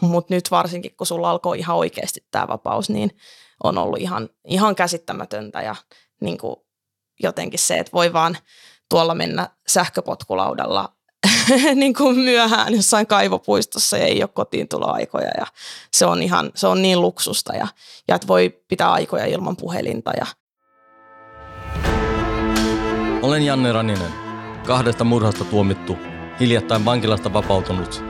mutta 0.00 0.34
nyt 0.34 0.50
varsinkin, 0.50 0.96
kun 0.96 1.06
sulla 1.06 1.30
alkoi 1.30 1.58
ihan 1.58 1.76
oikeasti 1.76 2.26
tämä 2.30 2.48
vapaus, 2.48 2.90
niin 2.90 3.10
on 3.64 3.78
ollut 3.78 4.00
ihan, 4.00 4.28
ihan 4.44 4.74
käsittämätöntä 4.74 5.62
ja 5.62 5.74
niin 6.20 6.38
kuin 6.38 6.56
jotenkin 7.22 7.58
se, 7.58 7.78
että 7.78 7.92
voi 7.92 8.12
vaan 8.12 8.36
tuolla 8.88 9.14
mennä 9.14 9.48
sähköpotkulaudalla 9.68 10.92
niin 11.74 11.94
kuin 11.94 12.18
myöhään 12.18 12.74
jossain 12.74 13.06
kaivopuistossa 13.06 13.96
ja 13.96 14.04
ei 14.04 14.22
ole 14.22 14.30
kotiin 14.34 14.68
tuloaikoja 14.68 15.30
ja 15.38 15.46
se 15.92 16.06
on 16.06 16.22
ihan, 16.22 16.50
se 16.54 16.66
on 16.66 16.82
niin 16.82 17.00
luksusta 17.00 17.56
ja, 17.56 17.68
ja 18.08 18.14
että 18.14 18.28
voi 18.28 18.62
pitää 18.68 18.92
aikoja 18.92 19.26
ilman 19.26 19.56
puhelinta. 19.56 20.12
Ja. 20.16 20.26
Olen 23.22 23.42
Janne 23.42 23.72
Raninen, 23.72 24.12
kahdesta 24.66 25.04
murhasta 25.04 25.44
tuomittu, 25.44 25.98
hiljattain 26.40 26.84
vankilasta 26.84 27.32
vapautunut. 27.32 28.04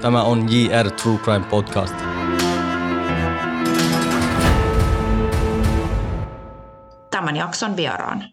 Tämä 0.00 0.22
on 0.22 0.46
JR 0.52 0.90
True 0.90 1.18
Crime 1.18 1.46
Podcast. 1.50 1.94
Tämän 7.10 7.36
jakson 7.36 7.76
vieraan. 7.76 8.24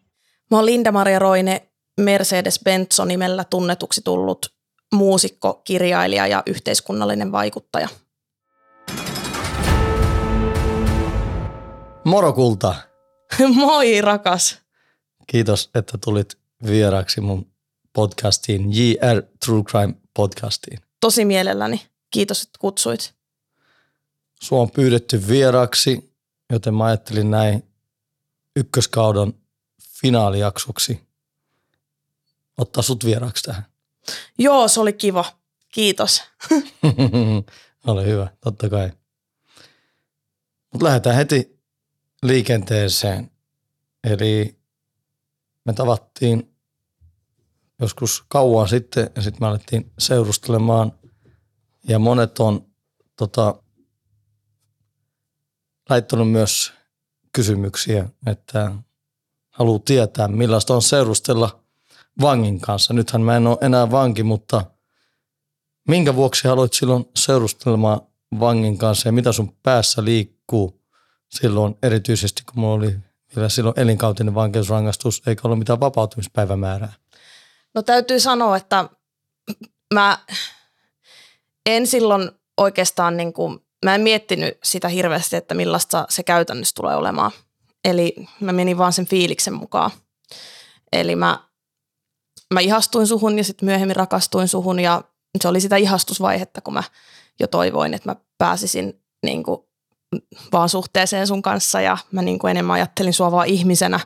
Mä 0.52 0.58
oon 0.58 0.66
Linda-Maria 0.66 1.20
Roine, 1.20 1.68
Mercedes 2.00 2.60
Benzo 2.64 3.06
nimellä 3.06 3.44
tunnetuksi 3.44 4.02
tullut 4.02 4.46
muusikko, 4.94 5.62
kirjailija 5.64 6.28
ja 6.28 6.44
yhteiskunnallinen 6.46 7.32
vaikuttaja. 7.32 7.88
Moro 12.06 12.34
kulta. 12.34 12.76
Moi 13.56 14.02
rakas. 14.02 14.60
Kiitos, 15.28 15.70
että 15.76 15.98
tulit 15.98 16.38
vieraksi 16.66 17.22
mun 17.22 17.52
podcastiin, 17.94 18.62
JR 18.72 19.24
True 19.46 19.64
Crime 19.64 19.94
podcastiin. 20.14 20.80
Tosi 21.04 21.26
mielelläni. 21.26 21.88
Kiitos, 22.12 22.44
että 22.44 22.60
kutsuit. 22.60 23.14
Sua 24.42 24.62
on 24.62 24.72
pyydetty 24.72 25.28
vieraksi, 25.28 26.16
joten 26.52 26.74
mä 26.74 26.86
ajattelin 26.86 27.32
näin 27.32 27.64
ykköskaudon 28.56 29.34
finaalijaksoksi 30.02 31.02
ottaa 32.58 32.84
sut 32.84 33.06
vieraksi 33.06 33.44
tähän. 33.44 33.66
Joo, 34.38 34.68
se 34.68 34.80
oli 34.80 34.94
kiva. 34.94 35.26
Kiitos. 35.74 36.24
Ole 37.88 38.06
hyvä, 38.06 38.28
totta 38.42 38.70
kai. 38.70 38.92
Mutta 40.74 40.86
lähdetään 40.86 41.16
heti 41.16 41.60
liikenteeseen. 42.22 43.32
Eli 44.04 44.60
me 45.66 45.74
tavattiin 45.74 46.53
joskus 47.84 48.24
kauan 48.28 48.68
sitten 48.68 49.10
ja 49.16 49.22
sitten 49.22 49.44
me 49.44 49.48
alettiin 49.48 49.92
seurustelemaan 50.00 50.92
ja 51.88 52.00
monet 52.00 52.40
on 52.40 52.66
tota, 53.18 53.56
laittanut 55.90 56.32
myös 56.32 56.74
kysymyksiä, 57.34 58.10
että 58.28 58.72
haluaa 59.50 59.80
tietää 59.86 60.28
millaista 60.28 60.76
on 60.76 60.82
seurustella 60.82 61.64
vangin 62.22 62.60
kanssa. 62.60 62.94
Nythän 62.94 63.22
mä 63.22 63.38
en 63.38 63.48
ole 63.48 63.58
enää 63.62 63.92
vanki, 63.92 64.24
mutta 64.24 64.66
minkä 65.88 66.16
vuoksi 66.16 66.48
haluat 66.48 66.74
silloin 66.74 67.06
seurustelemaan 67.16 68.02
vangin 68.40 68.78
kanssa 68.78 69.08
ja 69.08 69.14
mitä 69.14 69.32
sun 69.32 69.56
päässä 69.64 70.04
liikkuu 70.04 70.82
silloin 71.30 71.76
erityisesti, 71.84 72.44
kun 72.44 72.60
mulla 72.60 72.74
oli 72.74 72.96
vielä 73.36 73.50
silloin 73.50 73.80
elinkautinen 73.80 74.36
vankeusrangaistus 74.36 75.22
eikä 75.28 75.42
ollut 75.44 75.60
mitään 75.60 75.80
vapautumispäivämäärää? 75.80 76.94
No 77.76 77.82
täytyy 77.82 78.20
sanoa, 78.20 78.58
että 78.58 78.90
mä 79.94 80.18
en 81.66 81.88
silloin 81.88 82.32
oikeastaan 82.58 83.18
niin 83.18 83.34
kuin, 83.34 83.60
mä 83.86 83.96
en 83.96 84.02
miettinyt 84.02 84.58
sitä 84.64 84.88
hirveästi, 84.88 85.36
että 85.36 85.56
millaista 85.56 86.06
se 86.10 86.24
käytännössä 86.24 86.76
tulee 86.76 86.96
olemaan. 86.96 87.32
Eli 87.84 88.16
mä 88.40 88.52
menin 88.52 88.78
vaan 88.78 88.94
sen 88.94 89.06
fiiliksen 89.06 89.54
mukaan. 89.54 89.92
Eli 90.92 91.16
mä 91.16 91.40
mä 92.54 92.60
ihastuin 92.60 93.08
suhun 93.08 93.38
ja 93.38 93.44
sitten 93.44 93.66
myöhemmin 93.66 93.96
rakastuin 93.96 94.48
suhun 94.48 94.80
ja 94.80 95.02
se 95.42 95.48
oli 95.48 95.62
sitä 95.62 95.76
ihastusvaihetta, 95.76 96.62
kun 96.62 96.74
mä 96.74 96.84
jo 97.40 97.48
toivoin, 97.48 97.94
että 97.94 98.10
mä 98.10 98.16
pääsisin 98.38 99.04
niin 99.24 99.44
kuin 99.44 99.62
vaan 100.52 100.70
suhteeseen 100.70 101.28
sun 101.28 101.42
kanssa 101.42 101.82
ja 101.82 101.98
mä 102.12 102.22
niin 102.22 102.40
kuin 102.40 102.52
enemmän 102.52 102.74
ajattelin 102.74 103.14
sua 103.14 103.32
vaan 103.32 103.48
ihmisenä, 103.48 104.00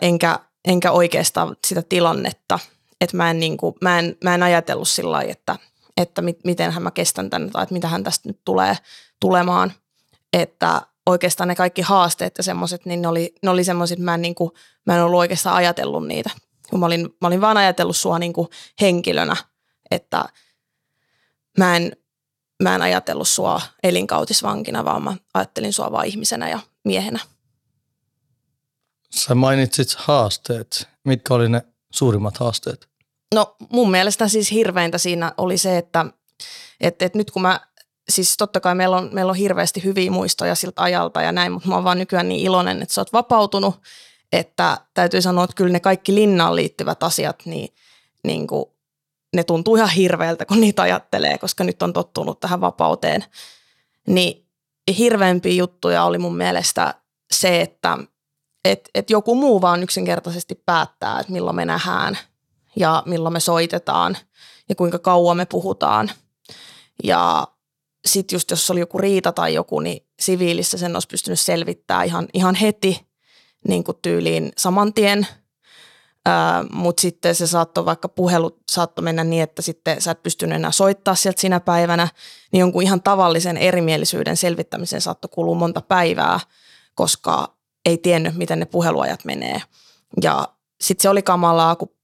enkä, 0.00 0.40
enkä 0.64 0.92
oikeastaan 0.92 1.56
sitä 1.66 1.82
tilannetta. 1.82 2.58
Että 3.00 3.16
mä 3.16 3.30
en, 3.30 3.40
niin 3.40 3.56
kuin, 3.56 3.74
mä 3.80 3.98
en, 3.98 4.16
mä 4.24 4.34
en 4.34 4.42
ajatellut 4.42 4.88
sillä 4.88 5.12
lailla, 5.12 5.32
että, 5.32 5.56
että 5.96 6.22
mit, 6.22 6.38
mitenhän 6.44 6.82
mä 6.82 6.90
kestän 6.90 7.30
tänne 7.30 7.50
tai 7.50 7.62
että 7.62 7.72
mitähän 7.72 8.04
tästä 8.04 8.28
nyt 8.28 8.40
tulee 8.44 8.76
tulemaan. 9.20 9.72
Että 10.32 10.82
oikeastaan 11.06 11.48
ne 11.48 11.54
kaikki 11.54 11.82
haasteet 11.82 12.34
ja 12.38 12.44
semmoiset, 12.44 12.86
niin 12.86 13.02
ne 13.02 13.08
oli, 13.08 13.34
ne 13.42 13.50
oli 13.50 13.64
semmoiset, 13.64 13.98
mä 13.98 14.14
en, 14.14 14.22
niin 14.22 14.34
kuin, 14.34 14.50
mä 14.86 14.96
en 14.96 15.02
ollut 15.02 15.18
oikeastaan 15.18 15.56
ajatellut 15.56 16.06
niitä 16.06 16.30
mä 16.78 16.86
olin, 16.86 17.08
mä 17.20 17.26
olin 17.26 17.40
vaan 17.40 17.56
ajatellut 17.56 17.96
sua 17.96 18.18
niin 18.18 18.32
kuin 18.32 18.48
henkilönä, 18.80 19.36
että 19.90 20.24
mä 21.58 21.76
en, 21.76 21.96
mä 22.62 22.74
en 22.74 22.82
ajatellut 22.82 23.28
sua 23.28 23.60
elinkautisvankina, 23.82 24.84
vaan 24.84 25.02
mä 25.02 25.14
ajattelin 25.34 25.72
sua 25.72 25.92
vaan 25.92 26.06
ihmisenä 26.06 26.48
ja 26.48 26.58
miehenä. 26.84 27.18
Sä 29.14 29.34
mainitsit 29.34 29.94
haasteet. 29.94 30.88
Mitkä 31.04 31.34
oli 31.34 31.48
ne 31.48 31.62
suurimmat 31.92 32.38
haasteet? 32.38 32.88
No 33.34 33.56
mun 33.72 33.90
mielestä 33.90 34.28
siis 34.28 34.50
hirveintä 34.50 34.98
siinä 34.98 35.32
oli 35.38 35.58
se, 35.58 35.78
että, 35.78 36.06
että, 36.80 37.04
että 37.04 37.18
nyt 37.18 37.30
kun 37.30 37.42
mä, 37.42 37.60
siis 38.08 38.36
totta 38.36 38.60
kai 38.60 38.74
meillä 38.74 38.96
on, 38.96 39.10
meillä 39.12 39.30
on 39.30 39.36
hirveästi 39.36 39.84
hyviä 39.84 40.10
muistoja 40.10 40.54
siltä 40.54 40.82
ajalta 40.82 41.22
ja 41.22 41.32
näin, 41.32 41.52
mutta 41.52 41.68
mä 41.68 41.74
oon 41.74 41.84
vaan 41.84 41.98
nykyään 41.98 42.28
niin 42.28 42.40
iloinen, 42.40 42.82
että 42.82 42.94
sä 42.94 43.00
oot 43.00 43.12
vapautunut 43.12 43.74
että 44.32 44.80
täytyy 44.94 45.22
sanoa, 45.22 45.44
että 45.44 45.56
kyllä 45.56 45.72
ne 45.72 45.80
kaikki 45.80 46.14
linnaan 46.14 46.56
liittyvät 46.56 47.02
asiat, 47.02 47.42
niin, 47.44 47.74
niin 48.24 48.46
kuin, 48.46 48.64
ne 49.36 49.44
tuntuu 49.44 49.76
ihan 49.76 49.90
hirveältä, 49.90 50.46
kun 50.46 50.60
niitä 50.60 50.82
ajattelee, 50.82 51.38
koska 51.38 51.64
nyt 51.64 51.82
on 51.82 51.92
tottunut 51.92 52.40
tähän 52.40 52.60
vapauteen. 52.60 53.24
Niin 54.06 54.46
hirveämpiä 54.98 55.52
juttuja 55.52 56.04
oli 56.04 56.18
mun 56.18 56.36
mielestä 56.36 56.94
se, 57.32 57.60
että 57.60 57.98
et, 58.64 58.90
et 58.94 59.10
joku 59.10 59.34
muu 59.34 59.60
vaan 59.60 59.82
yksinkertaisesti 59.82 60.62
päättää, 60.66 61.20
että 61.20 61.32
milloin 61.32 61.56
me 61.56 61.64
nähdään 61.64 62.18
ja 62.76 63.02
milloin 63.06 63.32
me 63.32 63.40
soitetaan 63.40 64.16
ja 64.68 64.74
kuinka 64.74 64.98
kauan 64.98 65.36
me 65.36 65.46
puhutaan. 65.46 66.10
Ja 67.04 67.48
sitten 68.06 68.36
just 68.36 68.50
jos 68.50 68.70
oli 68.70 68.80
joku 68.80 68.98
riita 68.98 69.32
tai 69.32 69.54
joku, 69.54 69.80
niin 69.80 70.06
siviilissä 70.20 70.78
sen 70.78 70.96
olisi 70.96 71.08
pystynyt 71.08 71.40
selvittämään 71.40 72.06
ihan, 72.06 72.28
ihan 72.34 72.54
heti– 72.54 73.00
niin 73.68 73.84
kuin 73.84 73.98
tyyliin 74.02 74.52
saman 74.58 74.94
tien. 74.94 75.26
Mutta 76.72 77.00
sitten 77.00 77.34
se 77.34 77.46
saattoi, 77.46 77.84
vaikka 77.84 78.08
puhelu 78.08 78.58
saattoi 78.70 79.02
mennä 79.02 79.24
niin, 79.24 79.42
että 79.42 79.62
sitten 79.62 80.00
sä 80.00 80.10
et 80.10 80.22
pystynyt 80.22 80.56
enää 80.56 80.70
soittaa 80.70 81.14
sieltä 81.14 81.40
sinä 81.40 81.60
päivänä, 81.60 82.08
niin 82.52 82.60
jonkun 82.60 82.82
ihan 82.82 83.02
tavallisen 83.02 83.56
erimielisyyden 83.56 84.36
selvittämisen 84.36 85.00
saattoi 85.00 85.28
kulua 85.32 85.54
monta 85.54 85.80
päivää, 85.80 86.40
koska 86.94 87.56
ei 87.84 87.98
tiennyt, 87.98 88.34
miten 88.34 88.58
ne 88.58 88.66
puheluajat 88.66 89.24
menee. 89.24 89.62
Ja 90.22 90.48
sitten 90.80 91.02
se 91.02 91.08
oli 91.08 91.22
kamalaa, 91.22 91.76
kun 91.76 91.94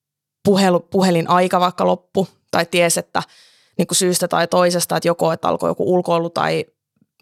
puhelu, 0.44 0.80
puhelin 0.80 1.30
aika 1.30 1.60
vaikka 1.60 1.86
loppu, 1.86 2.28
tai 2.50 2.66
ties, 2.66 2.98
että 2.98 3.22
niin 3.78 3.86
kuin 3.86 3.96
syystä 3.96 4.28
tai 4.28 4.48
toisesta, 4.48 4.96
että 4.96 5.08
joko 5.08 5.32
että 5.32 5.48
alkoi 5.48 5.70
joku 5.70 5.94
ulkoilu 5.94 6.30
tai, 6.30 6.64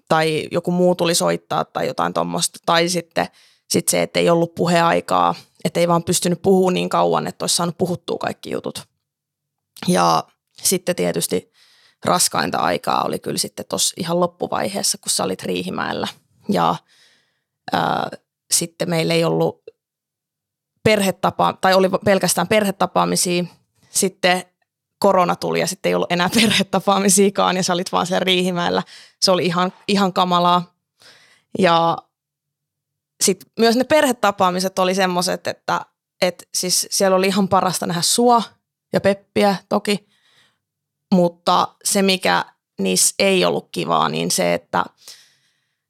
tai 0.08 0.48
joku 0.50 0.70
muu 0.70 0.94
tuli 0.94 1.14
soittaa 1.14 1.64
tai 1.64 1.86
jotain 1.86 2.14
tuommoista, 2.14 2.58
tai 2.66 2.88
sitten– 2.88 3.26
sitten 3.74 3.90
se, 3.90 4.02
että 4.02 4.20
ei 4.20 4.30
ollut 4.30 4.54
puheaikaa, 4.54 5.34
että 5.64 5.80
ei 5.80 5.88
vaan 5.88 6.04
pystynyt 6.04 6.42
puhumaan 6.42 6.74
niin 6.74 6.88
kauan, 6.88 7.26
että 7.26 7.42
olisi 7.42 7.56
saanut 7.56 7.78
puhuttua 7.78 8.18
kaikki 8.18 8.50
jutut. 8.50 8.82
Ja 9.88 10.24
sitten 10.62 10.96
tietysti 10.96 11.52
raskainta 12.04 12.58
aikaa 12.58 13.04
oli 13.04 13.18
kyllä 13.18 13.38
sitten 13.38 13.66
tuossa 13.68 13.94
ihan 13.98 14.20
loppuvaiheessa, 14.20 14.98
kun 14.98 15.10
sä 15.10 15.24
olit 15.24 15.42
Riihimäellä. 15.42 16.08
Ja 16.48 16.76
ää, 17.72 18.10
sitten 18.58 18.90
meillä 18.90 19.14
ei 19.14 19.24
ollut 19.24 19.62
perhetapa, 20.82 21.52
tai 21.60 21.74
oli 21.74 21.88
pelkästään 22.04 22.48
perhetapaamisia. 22.48 23.44
Sitten 23.90 24.44
korona 24.98 25.36
tuli 25.36 25.60
ja 25.60 25.66
sitten 25.66 25.90
ei 25.90 25.94
ollut 25.94 26.12
enää 26.12 26.30
perhetapaamisiakaan 26.40 27.56
ja 27.56 27.62
sä 27.62 27.72
olit 27.72 27.92
vaan 27.92 28.06
sen 28.06 28.22
Riihimäellä. 28.22 28.82
Se 29.22 29.30
oli 29.30 29.46
ihan, 29.46 29.72
ihan 29.88 30.12
kamalaa. 30.12 30.74
Ja 31.58 31.98
sitten 33.24 33.50
myös 33.58 33.76
ne 33.76 33.84
perhetapaamiset 33.84 34.78
oli 34.78 34.94
semmoiset, 34.94 35.46
että 35.46 35.80
et 36.22 36.48
siis 36.54 36.86
siellä 36.90 37.16
oli 37.16 37.26
ihan 37.26 37.48
parasta 37.48 37.86
nähdä 37.86 38.02
sua 38.02 38.42
ja 38.92 39.00
Peppiä 39.00 39.56
toki, 39.68 40.08
mutta 41.14 41.68
se 41.84 42.02
mikä 42.02 42.44
niissä 42.78 43.14
ei 43.18 43.44
ollut 43.44 43.68
kivaa, 43.72 44.08
niin 44.08 44.30
se, 44.30 44.54
että 44.54 44.84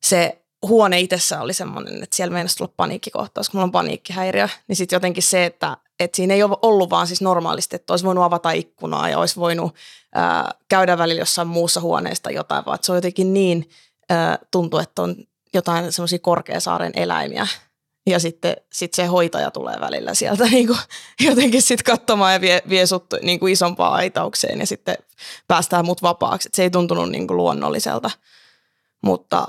se 0.07 0.44
huone 0.69 1.01
itsessä 1.01 1.41
oli 1.41 1.53
semmoinen, 1.53 2.03
että 2.03 2.17
siellä 2.17 2.33
meinasi 2.33 2.57
tulla 2.57 2.73
paniikkikohtaus, 2.77 3.51
kun 3.51 3.59
mulla 3.59 3.65
on 3.65 3.73
paniikkihäiriö, 3.73 4.49
niin 4.69 4.77
sitten 4.77 4.97
jotenkin 4.97 5.23
se, 5.23 5.45
että 5.45 5.77
että 6.01 6.17
siinä 6.17 6.35
ei 6.35 6.43
ole 6.43 6.57
ollut 6.63 6.91
vaan 6.91 7.07
siis 7.07 7.21
normaalisti, 7.21 7.77
että 7.77 7.93
olisi 7.93 8.05
voinut 8.05 8.25
avata 8.25 8.51
ikkunaa 8.51 9.09
ja 9.09 9.19
olisi 9.19 9.37
voinut 9.37 9.75
ää, 10.15 10.51
käydä 10.69 10.99
välillä 10.99 11.21
jossain 11.21 11.49
muussa 11.49 11.81
huoneesta 11.81 12.31
jotain, 12.31 12.65
vaan 12.67 12.79
se 12.83 12.93
on 12.93 12.99
jotenkin 12.99 13.35
niin, 13.35 13.71
ää, 14.09 14.39
tuntuu, 14.51 14.81
että 14.81 15.03
on 15.03 15.17
jotain 15.55 15.93
semmoisia 15.93 16.19
Korkeasaaren 16.19 16.93
eläimiä. 16.95 17.47
Ja 18.07 18.19
sitten 18.19 18.57
sit 18.73 18.95
se 18.95 19.07
hoitaja 19.07 19.51
tulee 19.51 19.81
välillä 19.81 20.15
sieltä 20.15 20.45
niin 20.51 20.67
kuin, 20.67 20.79
jotenkin 21.21 21.63
sitten 21.63 21.93
katsomaan 21.93 22.33
ja 22.33 22.41
vie, 22.41 22.63
vie 22.69 22.87
sut 22.87 23.07
niin 23.23 23.41
kuin 23.41 23.53
isompaan 23.53 23.93
aitaukseen 23.93 24.61
ja 24.61 24.67
sitten 24.67 24.97
päästään 25.49 25.85
mut 25.85 26.03
vapaaksi. 26.03 26.49
Et 26.49 26.55
se 26.55 26.63
ei 26.63 26.71
tuntunut 26.71 27.11
niin 27.11 27.27
kuin 27.27 27.37
luonnolliselta, 27.37 28.11
mutta, 29.03 29.47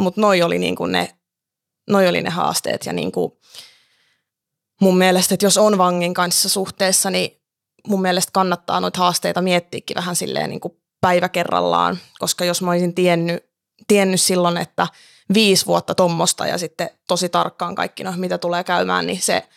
mutta 0.00 0.20
noi 0.20 0.42
oli 0.42 0.58
niin 0.58 0.76
kuin 0.76 0.92
ne, 0.92 1.14
noi 1.90 2.08
oli 2.08 2.22
ne 2.22 2.30
haasteet 2.30 2.86
ja 2.86 2.92
niin 2.92 3.12
kuin, 3.12 3.32
mun 4.80 4.98
mielestä, 4.98 5.34
että 5.34 5.46
jos 5.46 5.58
on 5.58 5.78
vangin 5.78 6.14
kanssa 6.14 6.48
suhteessa, 6.48 7.10
niin 7.10 7.42
mun 7.86 8.02
mielestä 8.02 8.30
kannattaa 8.32 8.80
noita 8.80 8.98
haasteita 8.98 9.42
miettiäkin 9.42 9.94
vähän 9.94 10.16
silleen 10.16 10.50
niin 10.50 10.60
kuin 10.60 10.74
päivä 11.00 11.28
kerrallaan, 11.28 11.98
koska 12.18 12.44
jos 12.44 12.62
mä 12.62 12.70
olisin 12.70 12.94
tiennyt, 12.94 13.44
tiennyt 13.88 14.20
silloin, 14.20 14.56
että 14.56 14.88
viisi 15.34 15.66
vuotta 15.66 15.94
tuommoista 15.94 16.46
ja 16.46 16.58
sitten 16.58 16.90
tosi 17.08 17.28
tarkkaan 17.28 17.74
kaikki, 17.74 18.04
no, 18.04 18.12
mitä 18.16 18.38
tulee 18.38 18.64
käymään, 18.64 19.06
niin 19.06 19.22
se, 19.22 19.48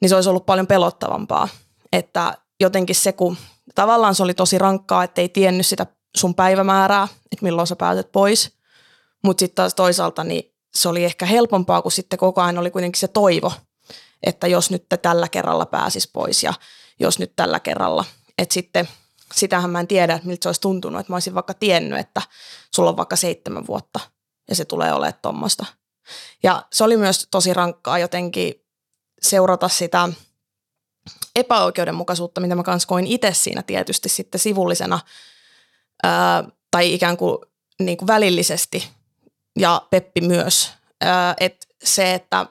niin 0.00 0.08
se 0.08 0.14
olisi 0.14 0.28
ollut 0.28 0.46
paljon 0.46 0.66
pelottavampaa. 0.66 1.48
Että 1.92 2.38
jotenkin 2.60 2.96
se, 2.96 3.12
kun 3.12 3.36
tavallaan 3.74 4.14
se 4.14 4.22
oli 4.22 4.34
tosi 4.34 4.58
rankkaa, 4.58 5.04
että 5.04 5.20
ei 5.20 5.28
tiennyt 5.28 5.66
sitä 5.66 5.86
sun 6.16 6.34
päivämäärää, 6.34 7.08
että 7.32 7.42
milloin 7.42 7.66
sä 7.66 7.76
pääset 7.76 8.12
pois, 8.12 8.57
mutta 9.24 9.40
sitten 9.40 9.54
taas 9.54 9.74
toisaalta 9.74 10.24
niin 10.24 10.54
se 10.74 10.88
oli 10.88 11.04
ehkä 11.04 11.26
helpompaa, 11.26 11.82
kun 11.82 11.92
sitten 11.92 12.18
koko 12.18 12.40
ajan 12.40 12.58
oli 12.58 12.70
kuitenkin 12.70 13.00
se 13.00 13.08
toivo, 13.08 13.52
että 14.22 14.46
jos 14.46 14.70
nyt 14.70 14.86
tällä 15.02 15.28
kerralla 15.28 15.66
pääsis 15.66 16.08
pois 16.08 16.42
ja 16.42 16.54
jos 17.00 17.18
nyt 17.18 17.32
tällä 17.36 17.60
kerralla. 17.60 18.04
Että 18.38 18.54
sitten 18.54 18.88
sitähän 19.34 19.70
mä 19.70 19.80
en 19.80 19.86
tiedä, 19.86 20.14
että 20.14 20.26
miltä 20.26 20.42
se 20.42 20.48
olisi 20.48 20.60
tuntunut, 20.60 21.00
että 21.00 21.12
mä 21.12 21.16
olisin 21.16 21.34
vaikka 21.34 21.54
tiennyt, 21.54 21.98
että 21.98 22.22
sulla 22.74 22.90
on 22.90 22.96
vaikka 22.96 23.16
seitsemän 23.16 23.66
vuotta 23.66 24.00
ja 24.48 24.54
se 24.54 24.64
tulee 24.64 24.92
olemaan 24.92 25.14
tuommoista. 25.22 25.66
Ja 26.42 26.62
se 26.72 26.84
oli 26.84 26.96
myös 26.96 27.28
tosi 27.30 27.54
rankkaa 27.54 27.98
jotenkin 27.98 28.54
seurata 29.22 29.68
sitä 29.68 30.08
epäoikeudenmukaisuutta, 31.36 32.40
mitä 32.40 32.54
mä 32.54 32.62
kans 32.62 32.86
koin 32.86 33.06
itse 33.06 33.34
siinä 33.34 33.62
tietysti 33.62 34.08
sitten 34.08 34.38
sivullisena 34.38 35.00
ää, 36.02 36.44
tai 36.70 36.94
ikään 36.94 37.16
kuin, 37.16 37.38
niin 37.80 37.98
kuin 37.98 38.06
välillisesti 38.06 38.88
ja 39.58 39.82
Peppi 39.90 40.20
myös. 40.20 40.72
Että 41.40 41.66
se, 41.84 42.14
että 42.14 42.46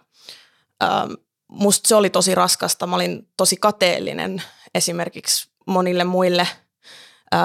ää, 0.82 1.08
musta 1.48 1.88
se 1.88 1.96
oli 1.96 2.10
tosi 2.10 2.36
raskasta. 2.36 2.88
Mä 2.88 2.96
olin 2.96 3.30
tosi 3.38 3.58
kateellinen 3.58 4.44
esimerkiksi 4.76 5.50
monille 5.68 6.04
muille, 6.04 6.48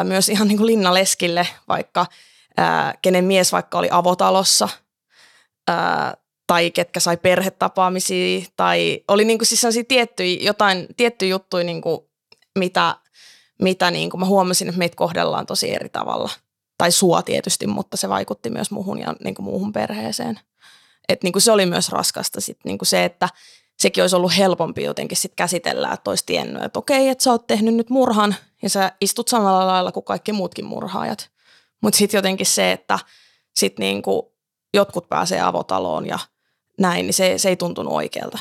myös 0.04 0.28
ihan 0.28 0.48
niin 0.48 0.58
kuin 0.58 0.66
Linna 0.66 0.94
Leskille, 0.94 1.48
vaikka 1.68 2.06
kenen 3.02 3.24
mies 3.24 3.52
vaikka 3.52 3.78
oli 3.78 3.88
avotalossa 3.90 4.68
tai 6.46 6.70
ketkä 6.70 7.00
sai 7.00 7.16
perhetapaamisia 7.16 8.46
tai 8.56 9.04
oli 9.08 9.24
niin 9.24 9.38
kuin 9.38 9.46
siis 9.46 9.60
sellaisia 9.60 9.84
tiettyjä, 9.84 10.38
jotain, 10.40 10.86
tiettyjä 10.96 11.30
juttuja, 11.30 11.64
niin 11.64 11.82
kuin, 11.82 12.00
mitä, 12.58 12.96
mitä 13.62 13.90
niin 13.90 14.10
kuin 14.10 14.20
mä 14.20 14.26
huomasin, 14.26 14.68
että 14.68 14.78
meitä 14.78 14.96
kohdellaan 14.96 15.46
tosi 15.46 15.74
eri 15.74 15.88
tavalla. 15.88 16.30
Tai 16.78 16.92
sua 16.92 17.22
tietysti, 17.22 17.66
mutta 17.66 17.96
se 17.96 18.08
vaikutti 18.08 18.50
myös 18.50 18.70
muuhun 18.70 18.98
ja 18.98 19.14
niin 19.24 19.34
kuin 19.34 19.44
muuhun 19.44 19.72
perheeseen. 19.72 20.40
Et 21.08 21.22
niin 21.22 21.32
kuin 21.32 21.42
se 21.42 21.52
oli 21.52 21.66
myös 21.66 21.88
raskasta 21.88 22.40
sit, 22.40 22.58
niin 22.64 22.78
kuin 22.78 22.86
se, 22.86 23.04
että 23.04 23.28
sekin 23.78 24.02
olisi 24.02 24.16
ollut 24.16 24.36
helpompi 24.36 24.82
jotenkin 24.82 25.16
sit 25.16 25.32
käsitellä, 25.36 25.92
että 25.92 26.10
olisi 26.10 26.26
tiennyt, 26.26 26.62
että 26.62 26.78
okei, 26.78 27.08
että 27.08 27.24
sä 27.24 27.30
oot 27.30 27.46
tehnyt 27.46 27.74
nyt 27.74 27.90
murhan 27.90 28.36
ja 28.62 28.70
sä 28.70 28.92
istut 29.00 29.28
samalla 29.28 29.66
lailla 29.66 29.92
kuin 29.92 30.04
kaikki 30.04 30.32
muutkin 30.32 30.64
murhaajat. 30.64 31.30
Mutta 31.82 31.96
sitten 31.96 32.18
jotenkin 32.18 32.46
se, 32.46 32.72
että 32.72 32.98
sit 33.56 33.78
niinku 33.78 34.34
jotkut 34.74 35.08
pääsee 35.08 35.40
avotaloon 35.40 36.06
ja 36.06 36.18
näin, 36.78 37.06
niin 37.06 37.14
se, 37.14 37.38
se 37.38 37.48
ei 37.48 37.56
tuntunut 37.56 37.92
oikealta. 37.92 38.38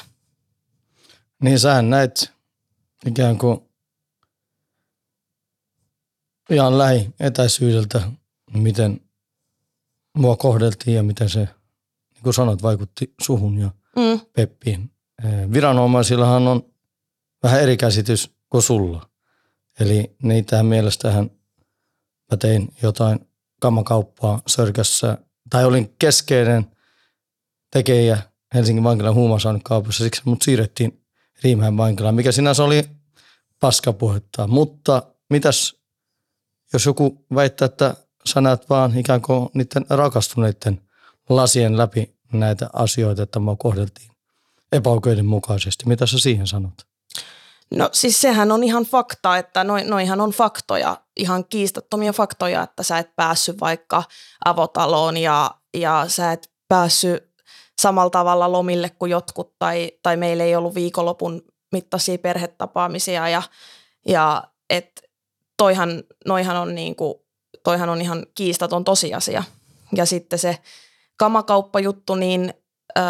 Niin 1.43 1.59
sä 1.59 1.81
näit 1.81 2.31
ikään 3.05 3.37
kuin 3.37 3.69
ihan 6.49 6.77
lähi 6.77 7.09
etäisyydeltä, 7.19 8.01
miten 8.53 9.01
mua 10.17 10.35
kohdeltiin 10.35 10.95
ja 10.95 11.03
miten 11.03 11.29
se, 11.29 11.39
niin 12.13 12.23
kuin 12.23 12.33
sanot, 12.33 12.63
vaikutti 12.63 13.13
suhun 13.21 13.57
ja 13.57 13.71
mm. 13.95 14.19
Peppiin. 14.33 14.91
Viranomaisillahan 15.53 16.47
on 16.47 16.73
vähän 17.43 17.61
eri 17.61 17.77
käsitys 17.77 18.31
kuin 18.49 18.61
sulla. 18.61 19.09
Eli 19.79 20.15
niitä 20.23 20.63
mielestähän 20.63 21.31
mä 22.31 22.37
tein 22.37 22.73
jotain 22.81 23.19
kammakauppaa 23.59 24.41
Sörkässä, 24.47 25.17
tai 25.49 25.65
olin 25.65 25.95
keskeinen 25.99 26.65
tekijä 27.71 28.17
Helsingin 28.53 28.83
vankilan 28.83 29.61
kaupassa, 29.63 30.03
siksi 30.03 30.21
mut 30.25 30.41
siirrettiin 30.41 31.01
Riimähän 31.43 31.77
vankilaan, 31.77 32.15
mikä 32.15 32.31
sinänsä 32.31 32.63
oli 32.63 32.83
paskapuhetta. 33.59 34.47
Mutta 34.47 35.03
mitäs, 35.29 35.75
jos 36.73 36.85
joku 36.85 37.25
väittää, 37.35 37.65
että 37.65 37.95
sä 38.25 38.41
näet 38.41 38.69
vaan 38.69 38.97
ikään 38.97 39.21
kuin 39.21 39.49
niiden 39.53 39.85
rakastuneiden 39.89 40.81
lasien 41.29 41.77
läpi 41.77 42.15
näitä 42.33 42.69
asioita, 42.73 43.23
että 43.23 43.39
mä 43.39 43.55
kohdeltiin 43.59 44.11
epäoikeudenmukaisesti. 44.71 45.87
Mitä 45.87 46.05
sä 46.05 46.19
siihen 46.19 46.47
sanot? 46.47 46.73
No 47.71 47.89
siis 47.91 48.21
sehän 48.21 48.51
on 48.51 48.63
ihan 48.63 48.83
fakta, 48.83 49.37
että 49.37 49.63
no, 49.63 49.73
noihan 49.83 50.21
on 50.21 50.31
faktoja, 50.31 50.97
ihan 51.17 51.45
kiistattomia 51.45 52.13
faktoja, 52.13 52.63
että 52.63 52.83
sä 52.83 52.97
et 52.97 53.15
päässyt 53.15 53.59
vaikka 53.59 54.03
avotaloon 54.45 55.17
ja, 55.17 55.51
ja 55.73 56.05
sä 56.07 56.31
et 56.31 56.51
päässyt 56.67 57.31
samalla 57.81 58.09
tavalla 58.09 58.51
lomille 58.51 58.89
kuin 58.89 59.11
jotkut 59.11 59.55
tai, 59.59 59.91
tai 60.03 60.17
meillä 60.17 60.43
ei 60.43 60.55
ollut 60.55 60.75
viikonlopun 60.75 61.41
mittaisia 61.71 62.17
perhetapaamisia 62.17 63.29
ja, 63.29 63.41
ja 64.07 64.43
et 64.69 65.01
toihan, 65.57 66.03
noihan 66.25 66.57
on 66.57 66.75
niin 66.75 66.95
kuin, 66.95 67.13
toihan 67.63 67.89
on 67.89 68.01
ihan 68.01 68.25
kiistaton 68.35 68.83
tosiasia. 68.83 69.43
Ja 69.95 70.05
sitten 70.05 70.39
se 70.39 70.57
kamakauppajuttu, 71.17 72.15
niin 72.15 72.53
öö, 72.97 73.03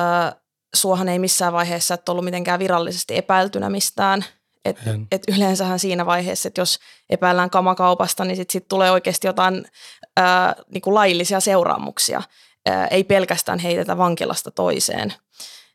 suohan 0.75 1.09
ei 1.09 1.19
missään 1.19 1.53
vaiheessa 1.53 1.94
et 1.94 2.09
ollut 2.09 2.25
mitenkään 2.25 2.59
virallisesti 2.59 3.18
epäiltynä 3.18 3.69
mistään– 3.69 4.25
et, 4.65 4.77
et 5.12 5.24
yleensähän 5.27 5.80
siinä 5.80 6.06
vaiheessa, 6.06 6.48
että 6.48 6.62
jos 6.62 6.80
epäillään 7.09 7.50
kamakaupasta, 7.50 8.25
niin 8.25 8.36
sitten 8.36 8.53
sit 8.53 8.68
tulee 8.68 8.92
oikeasti 8.92 9.27
jotain 9.27 9.65
ää, 10.18 10.56
niinku 10.74 10.94
laillisia 10.94 11.39
seuraamuksia. 11.39 12.21
Ää, 12.65 12.87
ei 12.87 13.04
pelkästään 13.04 13.59
heitetä 13.59 13.97
vankilasta 13.97 14.52
toiseen. 14.52 15.14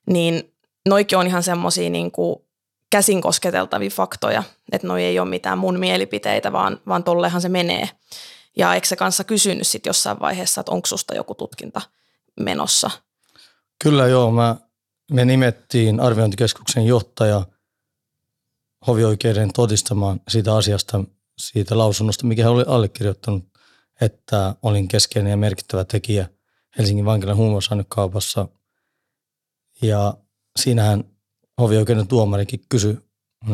Niin 0.06 0.54
noikin 0.88 1.18
on 1.18 1.26
ihan 1.26 1.42
semmoisia 1.42 1.90
niinku 1.90 2.46
käsin 2.90 3.20
kosketeltavia 3.20 3.90
faktoja, 3.90 4.42
että 4.72 4.86
noi 4.86 5.04
ei 5.04 5.18
ole 5.18 5.28
mitään 5.28 5.58
mun 5.58 5.78
mielipiteitä, 5.78 6.52
vaan, 6.52 6.80
vaan 6.88 7.04
tollehan 7.04 7.40
se 7.40 7.48
menee. 7.48 7.88
Ja 8.56 8.74
eikö 8.74 8.86
se 8.86 8.96
kanssa 8.96 9.24
kysynyt 9.24 9.66
sitten 9.66 9.90
jossain 9.90 10.20
vaiheessa, 10.20 10.60
että 10.60 10.72
onko 10.72 10.86
susta 10.86 11.14
joku 11.14 11.34
tutkinta 11.34 11.80
menossa? 12.40 12.90
Kyllä 13.84 14.06
joo, 14.06 14.30
mä, 14.30 14.56
me 15.12 15.24
nimettiin 15.24 16.00
arviointikeskuksen 16.00 16.86
johtaja– 16.86 17.42
hovioikeuden 18.86 19.52
todistamaan 19.52 20.20
siitä 20.28 20.54
asiasta, 20.54 21.04
siitä 21.38 21.78
lausunnosta, 21.78 22.26
mikä 22.26 22.42
hän 22.42 22.52
oli 22.52 22.64
allekirjoittanut, 22.66 23.44
että 24.00 24.54
olin 24.62 24.88
keskeinen 24.88 25.30
ja 25.30 25.36
merkittävä 25.36 25.84
tekijä 25.84 26.28
Helsingin 26.78 27.04
vankilan 27.04 27.36
huumausainekaupassa. 27.36 28.48
Ja 29.82 30.14
siinähän 30.56 31.04
hovioikeuden 31.60 32.06
tuomarikin 32.06 32.60
kysyi 32.68 32.98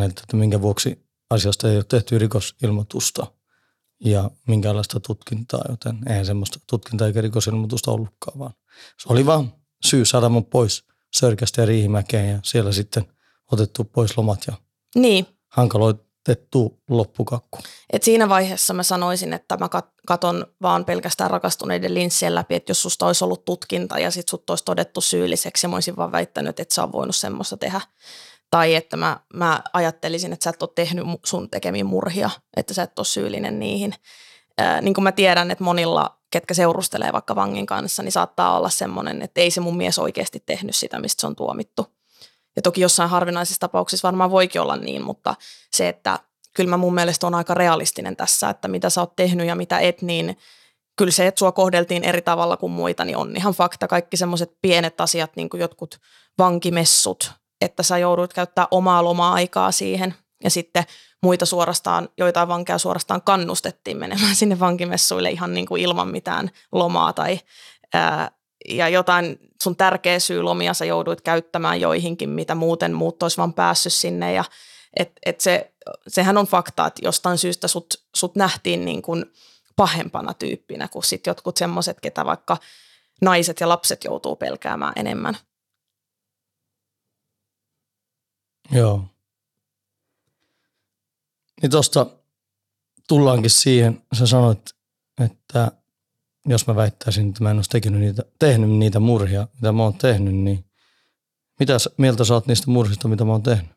että 0.07 0.37
minkä 0.37 0.63
vuoksi 0.63 1.07
asiasta 1.31 1.71
ei 1.71 1.77
ole 1.77 1.85
tehty 1.85 2.19
rikosilmoitusta 2.19 3.27
ja 4.05 4.31
minkälaista 4.49 5.01
tutkintaa, 5.01 5.65
joten 5.69 5.99
eihän 6.09 6.27
semmoista 6.27 6.61
tutkintaa 6.67 7.07
eikä 7.07 7.21
rikosilmoitusta 7.21 7.91
ollutkaan, 7.91 8.39
vaan 8.39 8.53
se 8.99 9.13
oli 9.13 9.27
vaan 9.27 9.53
syy 9.85 10.05
saada 10.05 10.29
mun 10.29 10.45
pois 10.45 10.85
Sörkästä 11.17 11.63
ja 11.63 11.67
Riihimäkeen 11.67 12.31
ja 12.31 12.39
siellä 12.45 12.73
sitten 12.73 13.05
otettu 13.53 13.85
pois 13.85 14.17
lomat 14.17 14.41
ja 14.47 14.53
niin. 14.95 15.27
hankaloitettu 15.49 16.81
loppukakku. 16.91 17.59
Et 17.93 18.03
siinä 18.03 18.29
vaiheessa 18.29 18.75
mä 18.75 18.83
sanoisin, 18.83 19.33
että 19.33 19.57
mä 19.57 19.69
katon 20.07 20.47
vaan 20.63 20.85
pelkästään 20.85 21.31
rakastuneiden 21.31 21.95
linssien 21.95 22.35
läpi, 22.35 22.55
että 22.55 22.71
jos 22.71 22.83
susta 22.83 23.07
olisi 23.07 23.25
ollut 23.25 23.45
tutkinta 23.45 23.99
ja 23.99 24.11
sit 24.11 24.29
sut 24.29 24.51
olisi 24.51 24.65
todettu 24.65 25.01
syylliseksi 25.01 25.65
ja 25.67 25.69
mä 25.69 25.77
olisin 25.77 25.97
vaan 25.97 26.13
väittänyt, 26.13 26.61
että 26.61 26.75
sä 26.75 26.83
on 26.83 26.93
voinut 26.93 27.17
semmoista 27.17 27.57
tehdä. 27.57 27.81
Tai 28.53 28.75
että 28.75 28.97
mä, 28.97 29.21
mä 29.35 29.63
ajattelisin, 29.73 30.33
että 30.33 30.45
sä 30.45 30.51
et 30.51 30.63
ole 30.63 30.71
tehnyt 30.75 31.05
sun 31.25 31.51
tekemiä 31.51 31.85
murhia, 31.85 32.31
että 32.57 32.75
sä 32.75 32.83
et 32.83 32.99
ole 32.99 33.07
syyllinen 33.07 33.59
niihin. 33.59 33.95
Ää, 34.59 34.81
niin 34.81 34.95
kuin 34.95 35.03
mä 35.03 35.13
tiedän, 35.13 35.51
että 35.51 35.65
monilla, 35.65 36.19
ketkä 36.31 36.55
seurustelee 36.55 37.13
vaikka 37.13 37.37
vangin 37.37 37.67
kanssa, 37.67 38.03
niin 38.03 38.13
saattaa 38.13 38.57
olla 38.57 38.71
semmoinen, 38.71 39.23
että 39.23 39.41
ei 39.41 39.51
se 39.51 39.61
mun 39.61 39.77
mies 39.77 39.99
oikeasti 39.99 40.43
tehnyt 40.47 40.77
sitä, 40.77 41.01
mistä 41.01 41.21
se 41.21 41.27
on 41.27 41.37
tuomittu. 41.37 41.87
Ja 42.57 42.63
toki 42.63 42.81
jossain 42.81 43.11
harvinaisissa 43.11 43.61
tapauksissa 43.61 44.07
varmaan 44.07 44.31
voikin 44.31 44.61
olla 44.61 44.77
niin, 44.77 45.03
mutta 45.03 45.35
se, 45.71 45.89
että 45.89 46.19
kyllä 46.55 46.71
mä 46.71 46.77
mun 46.77 46.95
mielestä 46.95 47.27
on 47.27 47.35
aika 47.35 47.55
realistinen 47.55 48.17
tässä, 48.17 48.51
että 48.51 48.69
mitä 48.69 48.91
sä 48.91 49.01
oot 49.01 49.17
tehnyt 49.17 49.47
ja 49.47 49.55
mitä 49.55 49.79
et, 49.79 50.03
niin 50.03 50.39
kyllä 50.97 51.13
se, 51.13 51.27
että 51.27 51.39
sua 51.39 51.53
kohdeltiin 51.53 52.05
eri 52.05 52.23
tavalla 52.23 52.57
kuin 52.57 52.73
muita, 52.73 53.05
niin 53.05 53.17
on 53.17 53.37
ihan 53.37 53.55
fakta. 53.55 53.89
Kaikki 53.89 54.17
semmoiset 54.17 54.57
pienet 54.63 55.01
asiat, 55.01 55.37
niin 55.37 55.49
kuin 55.49 55.61
jotkut 55.61 56.01
vankimessut, 56.39 57.42
että 57.63 57.83
sä 57.83 57.99
joudut 57.99 58.33
käyttää 58.33 58.69
omaa 58.71 59.05
loma-aikaa 59.05 59.73
siihen. 59.73 60.15
Ja 60.45 60.51
sitten 60.51 60.85
muita 61.23 61.47
suorastaan, 61.47 62.09
joitain 62.19 62.49
vankeja 62.49 62.79
suorastaan 62.79 63.23
kannustettiin 63.23 63.97
menemään 63.97 64.37
sinne 64.41 64.61
vankimessuille 64.61 65.31
ihan 65.31 65.55
niin 65.55 65.67
kuin 65.67 65.83
ilman 65.83 66.09
mitään 66.09 66.51
lomaa 66.73 67.13
tai 67.13 67.41
ää, 67.95 68.31
ja 68.69 68.89
jotain 68.89 69.39
sun 69.63 69.77
tärkeä 69.77 70.19
syy 70.19 70.43
lomia 70.43 70.75
sä 70.75 70.85
jouduit 70.85 71.21
käyttämään 71.21 71.81
joihinkin, 71.81 72.31
mitä 72.31 72.55
muuten 72.55 72.93
muut 72.93 73.23
olisi 73.23 73.37
vaan 73.37 73.55
päässyt 73.55 73.93
sinne 73.93 74.33
ja 74.33 74.45
et, 74.97 75.13
et 75.27 75.41
se, 75.41 75.73
sehän 76.09 76.39
on 76.39 76.47
fakta, 76.47 76.87
että 76.87 77.01
jostain 77.05 77.39
syystä 77.39 77.69
sut, 77.69 77.95
sut 78.15 78.37
nähtiin 78.37 78.85
niin 78.85 79.03
kuin 79.03 79.25
pahempana 79.77 80.35
tyyppinä 80.35 80.89
kuin 80.89 81.05
sitten 81.05 81.31
jotkut 81.31 81.57
semmoiset, 81.57 82.01
ketä 82.01 82.25
vaikka 82.25 82.57
naiset 83.21 83.61
ja 83.61 83.69
lapset 83.69 84.05
joutuu 84.05 84.37
pelkäämään 84.37 84.93
enemmän. 84.97 85.37
Joo. 88.73 89.05
Niin 91.63 91.71
tuosta 91.71 92.07
tullaankin 93.09 93.51
siihen, 93.51 94.03
sä 94.19 94.27
sanoit, 94.27 94.71
että 95.25 95.71
jos 96.47 96.67
mä 96.67 96.77
väittäisin, 96.77 97.29
että 97.29 97.43
mä 97.43 97.51
en 97.51 97.57
olisi 97.57 97.91
niitä, 97.91 98.23
tehnyt 98.39 98.71
niitä 98.71 99.01
murhia, 99.01 99.49
mitä 99.55 99.73
mä 99.73 99.83
oon 99.83 99.99
tehnyt, 99.99 100.35
niin 100.35 100.65
mitä 101.61 101.77
mieltä 101.99 102.25
sä 102.25 102.35
oot 102.35 102.47
niistä 102.47 102.71
murhista, 102.71 103.09
mitä 103.09 103.25
mä 103.25 103.33
oon 103.33 103.43
tehnyt? 103.43 103.71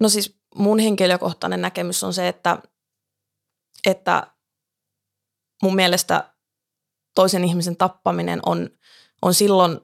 No 0.00 0.08
siis 0.08 0.38
mun 0.54 0.78
henkilökohtainen 0.78 1.60
näkemys 1.60 2.04
on 2.04 2.14
se, 2.14 2.28
että, 2.28 2.58
että 3.86 4.26
mun 5.62 5.74
mielestä 5.74 6.34
toisen 7.14 7.44
ihmisen 7.44 7.76
tappaminen 7.76 8.40
on, 8.46 8.70
on 9.22 9.34
silloin 9.34 9.80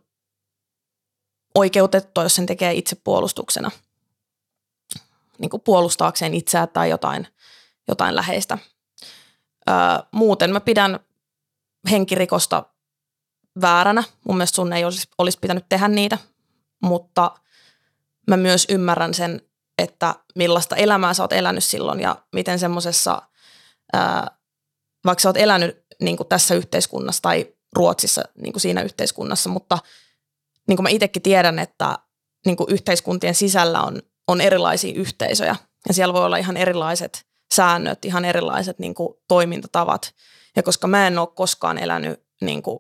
oikeutettua, 1.55 2.23
jos 2.23 2.35
sen 2.35 2.47
tekee 2.47 2.73
itse 2.73 2.97
puolustuksena, 3.05 3.71
niin 5.39 5.51
kuin 5.51 5.61
puolustaakseen 5.61 6.35
itseä 6.35 6.67
tai 6.67 6.91
jotain, 6.91 7.27
jotain 7.89 8.17
läheistä. 8.17 8.59
Öö, 9.71 9.75
muuten 10.13 10.53
mä 10.53 10.61
pidän 10.61 11.01
henkirikosta 11.91 12.63
vääränä. 13.61 14.05
Mun 14.25 14.37
mielestä 14.37 14.57
sun 14.57 14.73
ei 14.73 14.85
olisi, 14.85 15.09
olisi 15.19 15.39
pitänyt 15.41 15.69
tehdä 15.69 15.89
niitä, 15.89 16.19
mutta 16.83 17.35
mä 18.29 18.37
myös 18.37 18.67
ymmärrän 18.69 19.15
sen, 19.15 19.41
että 19.79 20.15
millaista 20.35 20.77
elämää 20.77 21.15
sä 21.15 21.23
oot 21.23 21.33
elänyt 21.33 21.65
silloin 21.65 22.01
ja 22.01 22.17
miten 22.33 22.59
semmoisessa, 22.59 23.23
vaikka 25.05 25.23
sä 25.23 25.29
oot 25.29 25.37
elänyt 25.37 25.85
niin 26.01 26.17
kuin 26.17 26.29
tässä 26.29 26.55
yhteiskunnassa 26.55 27.23
tai 27.23 27.55
Ruotsissa 27.73 28.23
niin 28.43 28.53
kuin 28.53 28.61
siinä 28.61 28.83
yhteiskunnassa, 28.83 29.49
mutta 29.49 29.79
niin 30.71 30.77
kuin 30.77 30.83
mä 30.85 30.89
itsekin 30.89 31.23
tiedän, 31.23 31.59
että 31.59 31.99
niin 32.47 32.57
kuin 32.57 32.73
yhteiskuntien 32.73 33.35
sisällä 33.35 33.83
on, 33.83 34.03
on 34.29 34.41
erilaisia 34.41 34.95
yhteisöjä 34.95 35.57
ja 35.89 35.95
siellä 35.95 36.15
voi 36.15 36.25
olla 36.25 36.37
ihan 36.37 36.57
erilaiset 36.57 37.27
säännöt, 37.55 38.05
ihan 38.05 38.25
erilaiset 38.25 38.79
niin 38.79 38.95
kuin 38.95 39.15
toimintatavat. 39.29 40.15
Ja 40.57 40.63
koska 40.63 40.87
mä 40.87 41.07
en 41.07 41.19
ole 41.19 41.29
koskaan 41.35 41.79
elänyt 41.79 42.23
niin 42.41 42.63
kuin 42.63 42.79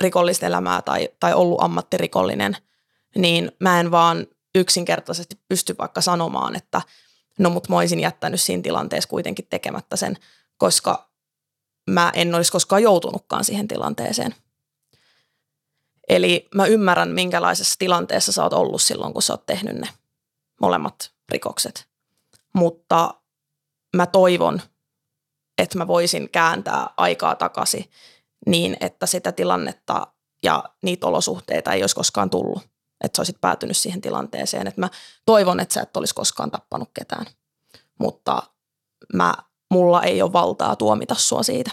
rikollista 0.00 0.46
elämää 0.46 0.82
tai, 0.82 1.08
tai 1.20 1.34
ollut 1.34 1.62
ammattirikollinen, 1.62 2.56
niin 3.16 3.52
mä 3.60 3.80
en 3.80 3.90
vaan 3.90 4.26
yksinkertaisesti 4.54 5.36
pysty 5.48 5.74
vaikka 5.78 6.00
sanomaan, 6.00 6.56
että 6.56 6.82
no 7.38 7.50
mut 7.50 7.68
mä 7.68 7.76
olisin 7.76 8.00
jättänyt 8.00 8.40
siinä 8.40 8.62
tilanteessa 8.62 9.08
kuitenkin 9.08 9.46
tekemättä 9.50 9.96
sen, 9.96 10.16
koska 10.58 11.10
mä 11.90 12.12
en 12.14 12.34
olisi 12.34 12.52
koskaan 12.52 12.82
joutunutkaan 12.82 13.44
siihen 13.44 13.68
tilanteeseen. 13.68 14.34
Eli 16.16 16.48
mä 16.54 16.66
ymmärrän, 16.66 17.08
minkälaisessa 17.08 17.74
tilanteessa 17.78 18.32
sä 18.32 18.42
oot 18.42 18.52
ollut 18.52 18.82
silloin, 18.82 19.12
kun 19.12 19.22
sä 19.22 19.32
oot 19.32 19.46
tehnyt 19.46 19.76
ne 19.76 19.88
molemmat 20.60 21.12
rikokset. 21.28 21.88
Mutta 22.54 23.14
mä 23.96 24.06
toivon, 24.06 24.62
että 25.58 25.78
mä 25.78 25.86
voisin 25.86 26.28
kääntää 26.30 26.86
aikaa 26.96 27.34
takaisin 27.34 27.90
niin, 28.46 28.76
että 28.80 29.06
sitä 29.06 29.32
tilannetta 29.32 30.06
ja 30.42 30.64
niitä 30.82 31.06
olosuhteita 31.06 31.72
ei 31.72 31.82
olisi 31.82 31.94
koskaan 31.94 32.30
tullut 32.30 32.72
että 33.02 33.16
sä 33.16 33.20
olisit 33.20 33.40
päätynyt 33.40 33.76
siihen 33.76 34.00
tilanteeseen. 34.00 34.66
Että 34.66 34.80
mä 34.80 34.90
toivon, 35.26 35.60
että 35.60 35.74
sä 35.74 35.80
et 35.80 35.96
olisi 35.96 36.14
koskaan 36.14 36.50
tappanut 36.50 36.90
ketään, 36.94 37.26
mutta 37.98 38.42
mä, 39.14 39.34
mulla 39.70 40.02
ei 40.02 40.22
ole 40.22 40.32
valtaa 40.32 40.76
tuomita 40.76 41.14
sua 41.14 41.42
siitä. 41.42 41.70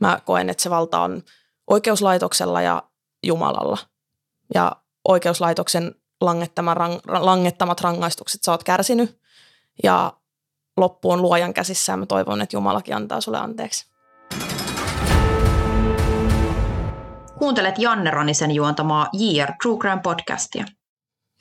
Mä 0.00 0.20
koen, 0.24 0.50
että 0.50 0.62
se 0.62 0.70
valta 0.70 1.00
on 1.00 1.22
oikeuslaitoksella 1.66 2.62
ja 2.62 2.82
Jumalalla. 3.26 3.78
Ja 4.54 4.76
oikeuslaitoksen 5.08 5.94
langettamat, 6.20 6.78
langettamat 7.06 7.80
rangaistukset 7.80 8.42
sä 8.42 8.52
oot 8.52 8.64
kärsinyt 8.64 9.20
ja 9.82 10.12
loppu 10.76 11.10
on 11.10 11.22
luojan 11.22 11.54
käsissä 11.54 11.92
ja 11.92 11.96
mä 11.96 12.06
toivon, 12.06 12.42
että 12.42 12.56
Jumalakin 12.56 12.96
antaa 12.96 13.20
sulle 13.20 13.38
anteeksi. 13.38 13.86
Kuuntelet 17.38 17.78
Janne 17.78 18.10
Ronisen 18.10 18.50
juontamaa 18.50 19.08
JR 19.12 19.52
True 19.62 19.78
Crime 19.78 20.00
podcastia. 20.02 20.64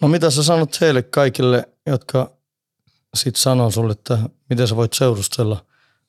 No 0.01 0.07
mitä 0.07 0.29
sä 0.29 0.43
sanot 0.43 0.81
heille 0.81 1.01
kaikille, 1.01 1.69
jotka 1.85 2.31
sit 3.15 3.35
sanoo 3.35 3.71
sulle, 3.71 3.91
että 3.91 4.17
miten 4.49 4.67
sä 4.67 4.75
voit 4.75 4.93
seurustella 4.93 5.65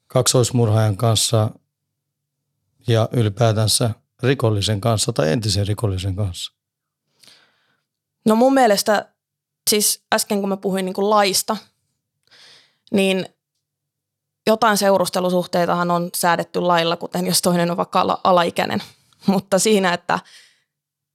kaksoismurhaajan 0.07 0.97
kanssa 0.97 1.51
ja 2.87 3.09
ylipäätänsä 3.13 3.91
rikollisen 4.25 4.81
kanssa 4.81 5.13
tai 5.13 5.33
entisen 5.33 5.67
rikollisen 5.67 6.17
kanssa? 6.17 6.53
No 8.27 8.37
mun 8.37 8.55
mielestä, 8.55 9.09
siis 9.71 10.05
äsken 10.15 10.41
kun 10.41 10.49
mä 10.49 10.57
puhuin 10.57 10.85
niin 10.85 10.95
kuin 10.95 11.11
laista, 11.11 11.57
niin 12.93 13.27
jotain 14.47 14.79
seurustelusuhteitahan 14.79 15.91
on 15.91 16.11
säädetty 16.15 16.61
lailla, 16.61 16.97
kuten 16.97 17.27
jos 17.27 17.43
toinen 17.43 17.71
on 17.71 17.77
vaikka 17.77 18.21
alaikäinen– 18.25 18.83
mutta 19.27 19.59
siinä, 19.59 19.95
että 19.95 20.19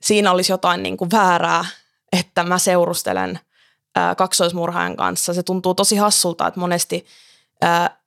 siinä 0.01 0.31
olisi 0.31 0.51
jotain 0.51 0.83
niin 0.83 0.97
kuin 0.97 1.11
väärää, 1.11 1.65
että 2.11 2.43
mä 2.43 2.57
seurustelen 2.57 3.39
ää, 3.95 4.15
kaksoismurhaajan 4.15 4.95
kanssa. 4.95 5.33
Se 5.33 5.43
tuntuu 5.43 5.75
tosi 5.75 5.95
hassulta, 5.95 6.47
että 6.47 6.59
monesti 6.59 7.05
ää, 7.61 7.99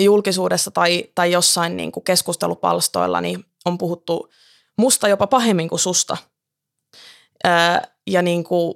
julkisuudessa 0.00 0.70
tai, 0.70 1.04
tai 1.14 1.32
jossain 1.32 1.76
niin 1.76 1.92
kuin 1.92 2.04
keskustelupalstoilla 2.04 3.20
niin 3.20 3.44
on 3.68 3.78
puhuttu 3.78 4.30
musta 4.78 5.08
jopa 5.08 5.26
pahemmin 5.26 5.68
kuin 5.68 5.78
susta. 5.78 6.16
Ää, 7.44 7.88
ja 8.06 8.22
niin 8.22 8.44
kuin, 8.44 8.74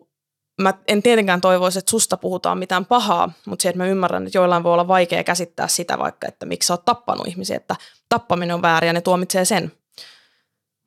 mä 0.62 0.74
en 0.88 1.02
tietenkään 1.02 1.40
toivoisi, 1.40 1.78
että 1.78 1.90
susta 1.90 2.16
puhutaan 2.16 2.58
mitään 2.58 2.86
pahaa, 2.86 3.32
mutta 3.46 3.62
se, 3.62 3.68
että 3.68 3.78
mä 3.78 3.86
ymmärrän, 3.86 4.26
että 4.26 4.38
joillain 4.38 4.62
voi 4.62 4.72
olla 4.72 4.88
vaikea 4.88 5.24
käsittää 5.24 5.68
sitä 5.68 5.98
vaikka, 5.98 6.28
että 6.28 6.46
miksi 6.46 6.66
sä 6.66 6.72
oot 6.72 6.84
tappanut 6.84 7.26
ihmisiä, 7.26 7.56
että 7.56 7.76
tappaminen 8.08 8.54
on 8.54 8.62
väärin 8.62 8.86
ja 8.86 8.92
ne 8.92 9.00
tuomitsee 9.00 9.44
sen. 9.44 9.72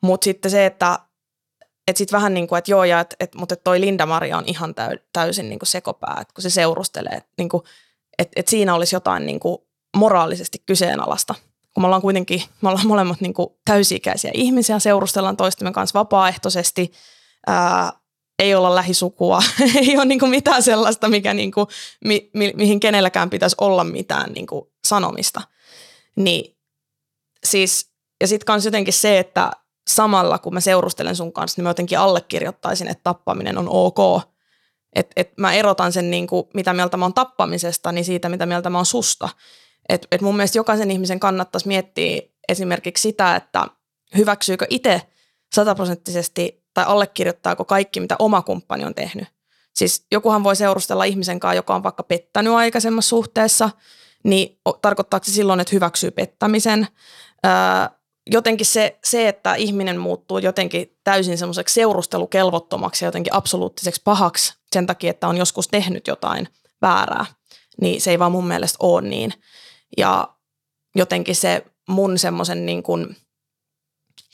Mutta 0.04 0.26
sitten 0.26 0.52
se, 0.52 0.66
että 0.66 1.00
et 1.88 1.98
sitten 1.98 2.18
vähän 2.18 2.34
niin 2.34 2.48
kuin, 2.48 2.58
että 2.60 2.72
joo, 2.72 2.84
ja 2.84 3.00
et, 3.00 3.16
et, 3.20 3.36
mutta 3.36 3.56
toi 3.56 3.80
Linda-Maria 3.80 4.38
on 4.38 4.44
ihan 4.48 4.76
täy, 4.76 4.98
täysin 5.14 5.50
niin 5.50 5.60
kuin 5.60 5.68
sekopää, 5.68 6.18
että 6.22 6.34
kun 6.34 6.42
se 6.42 6.50
seurustelee, 6.50 7.14
että 7.14 7.30
niin 7.38 7.50
et, 8.20 8.30
et 8.36 8.48
siinä 8.48 8.76
olisi 8.76 8.96
jotain 8.96 9.26
niin 9.26 9.40
kuin 9.40 9.58
moraalisesti 9.98 10.64
kyseenalaista. 10.66 11.36
Kun 11.76 11.82
me 11.82 11.86
ollaan 11.86 12.02
kuitenkin, 12.02 12.44
me 12.62 12.70
ollaan 12.70 12.88
molemmat 12.88 13.22
niin 13.22 13.34
kuin 13.34 13.48
täysi-ikäisiä 13.66 14.32
ihmisiä, 14.34 14.80
seurustellaan 14.80 15.38
toistemme 15.38 15.72
kanssa 15.72 16.00
vapaaehtoisesti, 16.00 16.92
ää, 17.48 17.94
ei 18.40 18.56
olla 18.56 18.76
lähisukua, 18.76 19.40
ei 19.88 19.98
ole 19.98 20.06
niin 20.06 20.20
kuin 20.20 20.30
mitään 20.30 20.64
sellaista, 20.64 21.10
mikä 21.10 21.34
niin 21.34 21.52
kuin, 21.52 21.68
mi, 22.06 22.30
mi, 22.34 22.54
mihin 22.56 22.80
kenelläkään 22.80 23.30
pitäisi 23.30 23.56
olla 23.62 23.84
mitään 23.84 24.32
niin 24.34 24.48
kuin 24.48 24.66
sanomista. 24.88 25.42
Niin 26.16 26.58
siis, 27.44 27.92
ja 28.22 28.28
sitten 28.28 28.46
kans 28.46 28.66
jotenkin 28.66 28.94
se, 28.94 29.20
että 29.20 29.52
samalla 29.88 30.40
kun 30.40 30.54
mä 30.54 30.60
seurustelen 30.60 31.16
sun 31.16 31.34
kanssa, 31.34 31.60
niin 31.60 31.64
mä 31.64 31.70
jotenkin 31.70 32.00
allekirjoittaisin, 32.00 32.88
että 32.88 33.04
tappaminen 33.04 33.58
on 33.58 33.70
ok. 33.70 34.22
Että 34.96 35.14
et 35.16 35.38
mä 35.38 35.54
erotan 35.54 35.94
sen, 35.94 36.12
niin 36.12 36.28
kuin, 36.28 36.48
mitä 36.54 36.74
mieltä 36.74 36.98
mä 36.98 37.06
oon 37.06 37.14
tappamisesta, 37.14 37.92
niin 37.92 38.06
siitä, 38.06 38.30
mitä 38.30 38.46
mieltä 38.46 38.70
mä 38.70 38.78
oon 38.78 38.86
susta. 38.86 39.30
Et, 39.90 40.08
et 40.12 40.22
mun 40.22 40.36
mielestä 40.36 40.58
jokaisen 40.58 40.92
ihmisen 40.92 41.20
kannattaisi 41.20 41.68
miettiä 41.68 42.22
esimerkiksi 42.50 43.02
sitä, 43.02 43.36
että 43.36 43.68
hyväksyykö 44.18 44.68
itse 44.70 45.02
sataprosenttisesti 45.56 46.64
tai 46.74 46.86
allekirjoittaako 46.88 47.66
kaikki, 47.66 48.00
mitä 48.00 48.16
oma 48.20 48.42
kumppani 48.42 48.86
on 48.86 48.96
tehnyt. 48.96 49.28
Siis 49.76 50.06
jokuhan 50.12 50.44
voi 50.44 50.56
seurustella 50.56 51.04
ihmisen 51.04 51.40
kanssa, 51.40 51.56
joka 51.56 51.76
on 51.76 51.84
vaikka 51.84 52.04
pettänyt 52.04 52.54
aikaisemmassa 52.54 53.10
suhteessa, 53.10 53.70
niin 54.24 54.60
tarkoittaako 54.82 55.24
se 55.24 55.32
silloin, 55.32 55.60
että 55.60 55.76
hyväksyy 55.76 56.12
pettämisen? 56.12 56.88
Öö, 57.46 57.52
jotenkin 58.32 58.66
se, 58.66 59.00
se, 59.04 59.28
että 59.28 59.56
ihminen 59.56 60.00
muuttuu 60.00 60.38
jotenkin 60.38 60.98
täysin 61.04 61.38
semmoiseksi 61.38 61.74
seurustelukelvottomaksi 61.74 63.06
ja 63.06 63.08
jotenkin 63.08 63.34
absoluuttiseksi 63.34 64.02
pahaksi 64.04 64.54
sen 64.74 64.88
takia, 64.88 65.10
että 65.10 65.28
on 65.28 65.38
joskus 65.38 65.68
tehnyt 65.68 66.08
jotain 66.08 66.48
väärää, 66.82 67.26
niin 67.82 68.02
se 68.02 68.12
ei 68.12 68.20
vaan 68.20 68.32
mun 68.32 68.48
mielestä 68.48 68.78
ole 68.80 69.02
niin. 69.02 69.34
Ja 69.98 70.36
jotenkin 70.96 71.36
se 71.36 71.66
mun 71.90 72.20
semmoisen 72.20 72.66
niin 72.66 72.84
kuin 72.84 73.16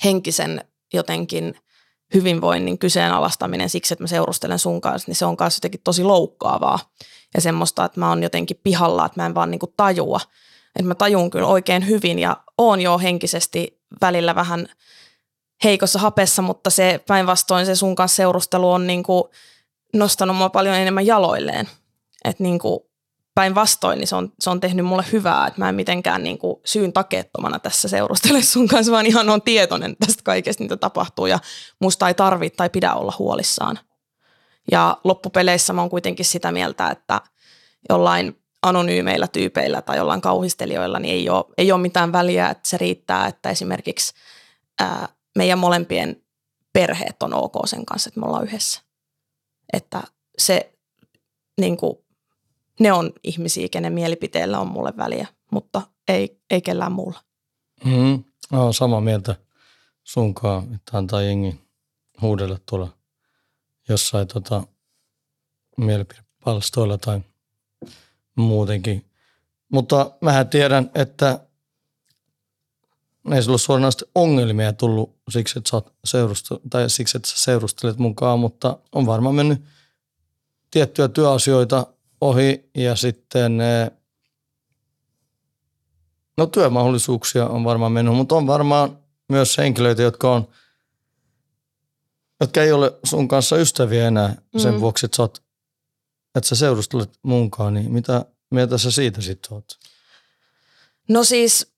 henkisen 0.03 0.65
jotenkin 0.93 1.55
hyvinvoinnin 2.13 2.77
kyseenalaistaminen 2.77 3.69
siksi, 3.69 3.93
että 3.93 4.03
mä 4.03 4.07
seurustelen 4.07 4.59
sun 4.59 4.81
kanssa, 4.81 5.09
niin 5.09 5.15
se 5.15 5.25
on 5.25 5.37
kanssa 5.37 5.57
jotenkin 5.57 5.81
tosi 5.83 6.03
loukkaavaa. 6.03 6.79
Ja 7.33 7.41
semmoista, 7.41 7.85
että 7.85 7.99
mä 7.99 8.09
oon 8.09 8.23
jotenkin 8.23 8.59
pihalla, 8.63 9.05
että 9.05 9.21
mä 9.21 9.25
en 9.25 9.35
vaan 9.35 9.51
niin 9.51 9.59
kuin 9.59 9.73
tajua. 9.77 10.19
Että 10.75 10.87
mä 10.87 10.95
tajun 10.95 11.29
kyllä 11.29 11.47
oikein 11.47 11.87
hyvin 11.87 12.19
ja 12.19 12.37
oon 12.57 12.81
jo 12.81 12.99
henkisesti 12.99 13.81
välillä 14.01 14.35
vähän 14.35 14.67
heikossa 15.63 15.99
hapessa, 15.99 16.41
mutta 16.41 16.69
se 16.69 17.03
päinvastoin 17.07 17.65
se 17.65 17.75
sun 17.75 17.95
kanssa 17.95 18.15
seurustelu 18.15 18.71
on 18.71 18.87
niin 18.87 19.03
kuin 19.03 19.23
nostanut 19.93 20.37
mua 20.37 20.49
paljon 20.49 20.75
enemmän 20.75 21.05
jaloilleen. 21.05 21.69
Että 22.25 22.43
niin 22.43 22.59
kuin 22.59 22.79
päinvastoin 23.35 23.97
niin 23.97 24.07
se 24.07 24.15
on, 24.15 24.33
se 24.39 24.49
on 24.49 24.59
tehnyt 24.59 24.85
mulle 24.85 25.05
hyvää, 25.11 25.47
että 25.47 25.61
mä 25.61 25.69
en 25.69 25.75
mitenkään 25.75 26.23
niin 26.23 26.37
kuin 26.37 26.61
syyn 26.65 26.93
takeettomana 26.93 27.59
tässä 27.59 27.87
seurustele 27.87 28.41
sun 28.41 28.67
kanssa, 28.67 28.91
vaan 28.91 29.05
ihan 29.05 29.29
on 29.29 29.41
tietoinen 29.41 29.95
tästä 30.05 30.23
kaikesta, 30.23 30.63
mitä 30.63 30.77
tapahtuu 30.77 31.25
ja 31.25 31.39
musta 31.79 32.07
ei 32.07 32.13
tarvitse 32.13 32.57
tai 32.57 32.69
pidä 32.69 32.93
olla 32.93 33.13
huolissaan. 33.19 33.79
Ja 34.71 34.97
loppupeleissä 35.03 35.73
mä 35.73 35.81
oon 35.81 35.89
kuitenkin 35.89 36.25
sitä 36.25 36.51
mieltä, 36.51 36.89
että 36.89 37.21
jollain 37.89 38.41
anonyymeillä 38.63 39.27
tyypeillä 39.27 39.81
tai 39.81 39.97
jollain 39.97 40.21
kauhistelijoilla 40.21 40.99
niin 40.99 41.13
ei 41.13 41.29
ole, 41.29 41.45
ei 41.57 41.71
ole 41.71 41.81
mitään 41.81 42.11
väliä, 42.11 42.49
että 42.49 42.69
se 42.69 42.77
riittää, 42.77 43.27
että 43.27 43.49
esimerkiksi 43.49 44.13
ää, 44.79 45.07
meidän 45.37 45.59
molempien 45.59 46.23
perheet 46.73 47.23
on 47.23 47.33
ok 47.33 47.53
sen 47.65 47.85
kanssa, 47.85 48.07
että 48.07 48.19
me 48.19 48.25
ollaan 48.25 48.43
yhdessä. 48.43 48.81
Että 49.73 50.03
se 50.37 50.73
niin 51.61 51.77
kuin, 51.77 51.97
ne 52.81 52.93
on 52.93 53.13
ihmisiä, 53.23 53.67
kenen 53.71 53.93
mielipiteellä 53.93 54.59
on 54.59 54.67
mulle 54.67 54.93
väliä, 54.97 55.27
mutta 55.51 55.81
ei, 56.07 56.41
ei 56.49 56.61
kellään 56.61 56.91
muulla. 56.91 57.19
Mm, 57.85 58.23
no, 58.51 58.73
sama 58.73 59.01
mieltä 59.01 59.35
sunkaan, 60.03 60.73
että 60.73 60.97
antaa 60.97 61.21
jengi 61.21 61.61
huudella 62.21 62.57
tuolla 62.65 62.89
jossain 63.89 64.27
tota, 64.27 64.63
mielipidepalstoilla 65.77 66.97
tai 66.97 67.21
muutenkin. 68.35 69.05
Mutta 69.71 70.11
mähän 70.21 70.49
tiedän, 70.49 70.91
että 70.95 71.39
ei 73.33 73.43
sulla 73.43 73.57
suoranaisesti 73.57 74.05
ongelmia 74.15 74.73
tullut 74.73 75.15
siksi, 75.29 75.59
että 75.59 75.69
sä 75.69 75.81
seurustu, 76.05 76.61
tai 76.69 76.89
siksi, 76.89 77.17
että 77.17 77.29
sä 77.29 77.37
seurustelet 77.37 77.97
mukaan, 77.97 78.39
mutta 78.39 78.77
on 78.91 79.05
varmaan 79.05 79.35
mennyt 79.35 79.61
tiettyjä 80.71 81.07
työasioita 81.07 81.87
ohi 82.21 82.69
ja 82.75 82.95
sitten 82.95 83.61
eh, 83.61 83.91
no 86.37 86.45
työmahdollisuuksia 86.45 87.47
on 87.47 87.63
varmaan 87.63 87.91
mennyt, 87.91 88.15
mutta 88.15 88.35
on 88.35 88.47
varmaan 88.47 88.97
myös 89.29 89.57
henkilöitä, 89.57 90.01
jotka 90.01 90.31
on 90.31 90.47
jotka 92.41 92.63
ei 92.63 92.71
ole 92.71 92.99
sun 93.03 93.27
kanssa 93.27 93.57
ystäviä 93.57 94.07
enää 94.07 94.35
sen 94.57 94.73
mm. 94.73 94.79
vuoksi, 94.79 95.05
että 95.05 95.15
sä, 95.15 95.23
oot, 95.23 95.43
että 96.35 96.49
sä 96.49 96.55
seurustelet 96.55 97.09
munkaan, 97.23 97.73
niin 97.73 97.91
mitä 97.91 98.25
mieltä 98.51 98.77
sä 98.77 98.91
siitä 98.91 99.21
sitten 99.21 99.53
oot? 99.53 99.79
No 101.09 101.23
siis, 101.23 101.71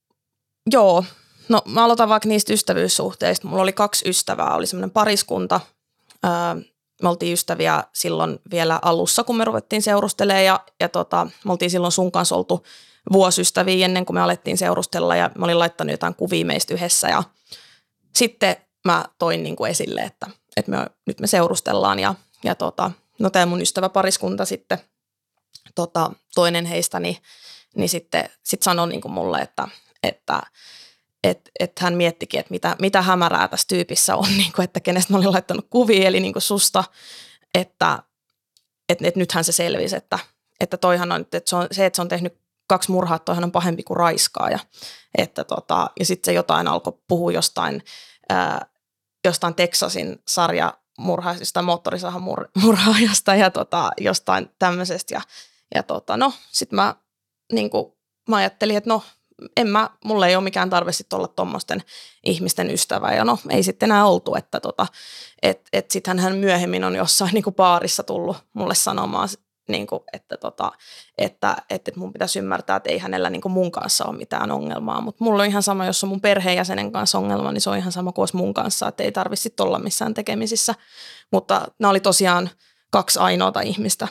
joo. 0.71 1.05
No 1.49 1.61
mä 1.65 1.83
aloitan 1.83 2.09
vaikka 2.09 2.29
niistä 2.29 2.53
ystävyyssuhteista. 2.53 3.47
Mulla 3.47 3.61
oli 3.61 3.73
kaksi 3.73 4.09
ystävää, 4.09 4.55
oli 4.55 4.67
semmoinen 4.67 4.91
pariskunta. 4.91 5.59
Öö, 6.25 6.72
me 7.03 7.09
oltiin 7.09 7.33
ystäviä 7.33 7.83
silloin 7.93 8.39
vielä 8.51 8.79
alussa, 8.81 9.23
kun 9.23 9.37
me 9.37 9.45
ruvettiin 9.45 9.81
seurustelemaan 9.81 10.45
ja, 10.45 10.59
ja 10.79 10.89
tota, 10.89 11.27
me 11.45 11.51
oltiin 11.51 11.71
silloin 11.71 11.91
sun 11.91 12.11
kanssa 12.11 12.35
oltu 12.35 12.65
vuosystäviä 13.11 13.85
ennen 13.85 14.05
kuin 14.05 14.15
me 14.15 14.21
alettiin 14.21 14.57
seurustella 14.57 15.15
ja 15.15 15.31
mä 15.37 15.45
olin 15.45 15.59
laittanut 15.59 15.91
jotain 15.91 16.15
kuvia 16.15 16.45
meistä 16.45 16.73
yhdessä 16.73 17.07
ja 17.07 17.23
sitten 18.15 18.55
mä 18.85 19.05
toin 19.19 19.43
niin 19.43 19.55
kuin 19.55 19.71
esille, 19.71 20.01
että, 20.01 20.27
että 20.57 20.71
me, 20.71 20.77
nyt 21.07 21.19
me 21.19 21.27
seurustellaan 21.27 21.99
ja, 21.99 22.15
ja 22.43 22.55
tota, 22.55 22.91
no 23.19 23.29
tämä 23.29 23.45
mun 23.45 23.61
ystävä 23.61 23.89
pariskunta 23.89 24.45
sitten, 24.45 24.77
tota, 25.75 26.11
toinen 26.35 26.65
heistä, 26.65 26.99
niin, 26.99 27.17
niin 27.75 27.89
sitten 27.89 28.29
sit 28.43 28.63
sanoi 28.63 28.87
niin 28.87 29.01
kuin 29.01 29.11
mulle, 29.11 29.39
että, 29.39 29.67
että 30.03 30.41
että 31.23 31.51
et 31.59 31.79
hän 31.79 31.93
miettikin, 31.93 32.39
että 32.39 32.51
mitä, 32.51 32.75
mitä 32.79 33.01
hämärää 33.01 33.47
tässä 33.47 33.67
tyypissä 33.67 34.15
on, 34.15 34.29
niin 34.37 34.51
kuin, 34.55 34.63
että 34.63 34.79
kenestä 34.79 35.13
mä 35.13 35.17
olin 35.17 35.31
laittanut 35.31 35.67
kuvia, 35.69 36.07
eli 36.07 36.19
niin 36.19 36.33
kuin 36.33 36.43
susta, 36.43 36.83
että 37.53 38.03
et, 38.89 38.99
et 39.01 39.15
nythän 39.15 39.43
se 39.43 39.51
selvisi, 39.51 39.95
että, 39.95 40.19
että 40.59 40.77
toihan 40.77 41.11
on, 41.11 41.21
että 41.21 41.41
se, 41.45 41.55
on, 41.55 41.67
se, 41.71 41.85
että 41.85 41.95
se 41.95 42.01
on 42.01 42.07
tehnyt 42.07 42.43
kaksi 42.67 42.91
murhaa, 42.91 43.19
toihan 43.19 43.43
on 43.43 43.51
pahempi 43.51 43.83
kuin 43.83 43.97
raiskaaja. 43.97 44.59
Että 45.17 45.43
tota, 45.43 45.89
ja 45.99 46.05
sitten 46.05 46.25
se 46.25 46.33
jotain 46.33 46.67
alkoi 46.67 46.99
puhua 47.07 47.31
jostain, 47.31 47.83
ää, 48.29 48.65
jostain 49.25 49.55
Texasin 49.55 50.21
sarja 50.27 50.77
murhaisista, 50.97 51.61
moottorisahan 51.61 52.21
mur, 52.21 52.47
murhaajasta 52.61 53.35
ja 53.35 53.51
tota, 53.51 53.91
jostain 53.99 54.49
tämmöisestä. 54.59 55.13
Ja, 55.13 55.21
ja 55.75 55.83
tota, 55.83 56.17
no, 56.17 56.33
sitten 56.51 56.75
mä, 56.75 56.95
niin 57.51 57.69
mä 58.29 58.35
ajattelin, 58.35 58.77
että 58.77 58.89
no, 58.89 59.03
en 59.57 59.67
mä, 59.67 59.89
mulla 60.05 60.27
ei 60.27 60.35
ole 60.35 60.43
mikään 60.43 60.69
tarve 60.69 60.91
sitten 60.91 61.17
olla 61.17 61.27
tuommoisten 61.27 61.83
ihmisten 62.23 62.71
ystävä. 62.71 63.11
Ja 63.11 63.25
no, 63.25 63.39
ei 63.49 63.63
sitten 63.63 63.91
enää 63.91 64.05
oltu, 64.05 64.35
että 64.35 64.59
tota, 64.59 64.87
et, 65.41 65.61
et 65.73 65.91
sittenhän 65.91 66.23
hän 66.23 66.37
myöhemmin 66.37 66.83
on 66.83 66.95
jossain 66.95 67.33
niin 67.33 67.43
kuin 67.43 67.55
baarissa 67.55 68.03
tullut 68.03 68.37
mulle 68.53 68.75
sanomaan, 68.75 69.29
niin 69.67 69.87
kuin, 69.87 70.01
että, 70.13 70.37
tota, 70.37 70.71
että, 71.17 71.55
että 71.69 71.91
mun 71.95 72.13
pitäisi 72.13 72.39
ymmärtää, 72.39 72.75
että 72.75 72.89
ei 72.89 72.97
hänellä 72.97 73.29
niin 73.29 73.41
kuin 73.41 73.51
mun 73.51 73.71
kanssa 73.71 74.05
ole 74.05 74.17
mitään 74.17 74.51
ongelmaa. 74.51 75.01
Mutta 75.01 75.23
mulla 75.23 75.43
on 75.43 75.49
ihan 75.49 75.63
sama, 75.63 75.85
jos 75.85 76.03
on 76.03 76.09
mun 76.09 76.21
perheenjäsenen 76.21 76.91
kanssa 76.91 77.17
ongelma, 77.17 77.51
niin 77.51 77.61
se 77.61 77.69
on 77.69 77.77
ihan 77.77 77.91
sama 77.91 78.11
kuin 78.11 78.27
mun 78.33 78.53
kanssa, 78.53 78.87
että 78.87 79.03
ei 79.03 79.11
tarvitse 79.11 79.49
olla 79.59 79.79
missään 79.79 80.13
tekemisissä. 80.13 80.75
Mutta 81.31 81.67
nämä 81.79 81.89
oli 81.89 81.99
tosiaan 81.99 82.49
kaksi 82.91 83.19
ainoata 83.19 83.61
ihmistä, 83.61 84.07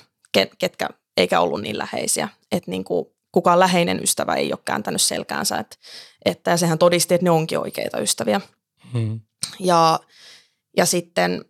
ketkä 0.58 0.88
eikä 1.16 1.40
ollut 1.40 1.60
niin 1.60 1.78
läheisiä. 1.78 2.28
Että 2.52 2.70
niin 2.70 2.84
kuin 2.84 3.06
kukaan 3.32 3.60
läheinen 3.60 4.02
ystävä 4.02 4.34
ei 4.34 4.52
ole 4.52 4.60
kääntänyt 4.64 5.02
selkäänsä. 5.02 5.58
Että, 5.58 5.76
että 6.24 6.50
ja 6.50 6.56
sehän 6.56 6.78
todisti, 6.78 7.14
että 7.14 7.24
ne 7.24 7.30
onkin 7.30 7.58
oikeita 7.58 8.00
ystäviä. 8.00 8.40
Hmm. 8.92 9.20
Ja, 9.58 10.00
ja 10.76 10.86
sitten 10.86 11.44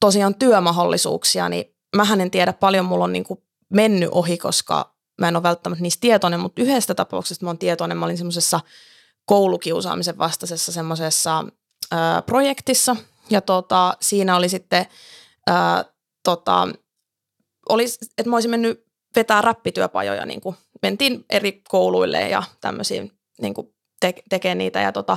tosiaan 0.00 0.34
työmahdollisuuksia, 0.34 1.48
niin 1.48 1.76
mä 1.96 2.06
en 2.22 2.30
tiedä 2.30 2.52
paljon 2.52 2.84
mulla 2.84 3.04
on 3.04 3.12
niin 3.12 3.24
kuin 3.24 3.42
mennyt 3.68 4.08
ohi, 4.12 4.38
koska 4.38 4.96
mä 5.20 5.28
en 5.28 5.36
ole 5.36 5.42
välttämättä 5.42 5.82
niistä 5.82 6.00
tietoinen, 6.00 6.40
mutta 6.40 6.62
yhdestä 6.62 6.94
tapauksesta 6.94 7.44
mä 7.44 7.50
oon 7.50 7.58
tietoinen. 7.58 7.98
Mä 7.98 8.04
olin 8.04 8.18
semmoisessa 8.18 8.60
koulukiusaamisen 9.24 10.18
vastaisessa 10.18 10.72
semmoisessa 10.72 11.44
projektissa 12.26 12.96
ja 13.30 13.40
tota, 13.40 13.96
siinä 14.00 14.36
oli 14.36 14.48
sitten, 14.48 14.86
ää, 15.46 15.84
tota, 16.24 16.68
oli, 17.68 17.84
että 18.18 18.30
mä 18.30 18.36
olisin 18.36 18.50
mennyt 18.50 18.86
vetää 19.16 19.42
räppityöpajoja, 19.42 20.26
niin 20.26 20.40
kuin 20.40 20.56
mentiin 20.86 21.24
eri 21.30 21.62
kouluille 21.68 22.28
ja 22.28 22.42
tämmöisiin 22.60 23.12
niin 23.40 23.54
kuin 23.54 23.74
te- 24.00 24.22
tekee 24.28 24.54
niitä 24.54 24.80
ja, 24.80 24.92
tota, 24.92 25.16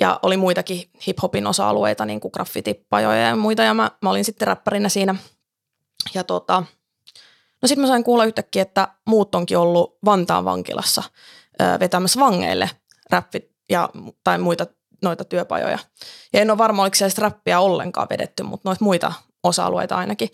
ja 0.00 0.20
oli 0.22 0.36
muitakin 0.36 0.90
hip-hopin 1.06 1.46
osa-alueita, 1.46 2.04
niin 2.04 2.20
kuin 2.20 2.32
graffitipajoja 2.34 3.28
ja 3.28 3.36
muita 3.36 3.62
ja 3.62 3.74
mä, 3.74 3.90
mä 4.02 4.10
olin 4.10 4.24
sitten 4.24 4.48
räppärinä 4.48 4.88
siinä 4.88 5.14
ja 6.14 6.24
tota, 6.24 6.64
no 7.62 7.68
sitten 7.68 7.80
mä 7.80 7.88
sain 7.88 8.04
kuulla 8.04 8.24
yhtäkkiä, 8.24 8.62
että 8.62 8.88
muut 9.06 9.34
onkin 9.34 9.58
ollut 9.58 9.98
Vantaan 10.04 10.44
vankilassa 10.44 11.02
ö, 11.60 11.64
vetämässä 11.80 12.20
vangeille 12.20 12.70
räppi 13.10 13.50
ja, 13.70 13.88
tai 14.24 14.38
muita 14.38 14.66
noita 15.02 15.24
työpajoja. 15.24 15.78
Ja 16.32 16.40
en 16.40 16.50
ole 16.50 16.58
varma, 16.58 16.82
oliko 16.82 16.94
siellä 16.94 17.14
räppiä 17.18 17.60
ollenkaan 17.60 18.06
vedetty, 18.10 18.42
mutta 18.42 18.68
noita 18.68 18.84
muita 18.84 19.12
osa-alueita 19.42 19.96
ainakin. 19.96 20.28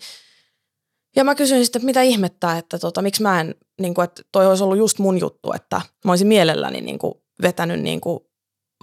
Ja 1.19 1.23
mä 1.23 1.35
kysyin 1.35 1.65
sitten, 1.65 1.79
että 1.79 1.85
mitä 1.85 2.01
ihmettää, 2.01 2.57
että 2.57 2.79
tota, 2.79 3.01
miksi 3.01 3.21
mä 3.21 3.41
en, 3.41 3.55
niin 3.81 3.93
kuin, 3.93 4.03
että 4.03 4.21
toi 4.31 4.47
olisi 4.47 4.63
ollut 4.63 4.77
just 4.77 4.99
mun 4.99 5.19
juttu, 5.19 5.53
että 5.53 5.81
mä 6.05 6.11
olisin 6.11 6.27
mielelläni 6.27 6.81
niin 6.81 6.99
kuin, 6.99 7.13
vetänyt 7.41 7.81
niin 7.81 8.01
kuin, 8.01 8.19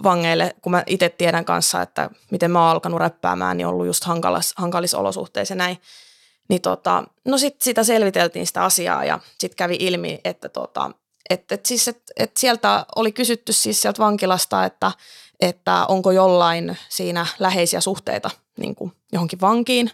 vangeille, 0.03 0.55
kun 0.61 0.71
mä 0.71 0.83
itse 0.87 1.09
tiedän 1.09 1.45
kanssa, 1.45 1.81
että 1.81 2.09
miten 2.31 2.51
mä 2.51 2.61
oon 2.61 2.69
alkanut 2.69 2.99
räppäämään, 2.99 3.57
niin 3.57 3.67
ollut 3.67 3.85
just 3.85 4.03
hankalis, 4.03 4.53
hankalissa 4.57 4.97
olosuhteissa 4.97 5.51
ja 5.51 5.55
näin. 5.55 5.77
Niin 6.49 6.61
tota, 6.61 7.03
no 7.25 7.37
sitten 7.37 7.65
sitä 7.65 7.83
selviteltiin 7.83 8.47
sitä 8.47 8.63
asiaa 8.63 9.05
ja 9.05 9.19
sitten 9.39 9.57
kävi 9.57 9.77
ilmi, 9.79 10.19
että 10.23 10.49
tota, 10.49 10.91
et, 11.29 11.51
et 11.51 11.65
siis, 11.65 11.87
et, 11.87 12.01
et 12.17 12.37
sieltä 12.37 12.85
oli 12.95 13.11
kysytty 13.11 13.53
siis 13.53 13.81
sieltä 13.81 14.03
vankilasta, 14.03 14.65
että, 14.65 14.91
että 15.39 15.85
onko 15.85 16.11
jollain 16.11 16.77
siinä 16.89 17.25
läheisiä 17.39 17.81
suhteita 17.81 18.29
niin 18.57 18.75
kuin 18.75 18.91
johonkin 19.11 19.41
vankiin. 19.41 19.91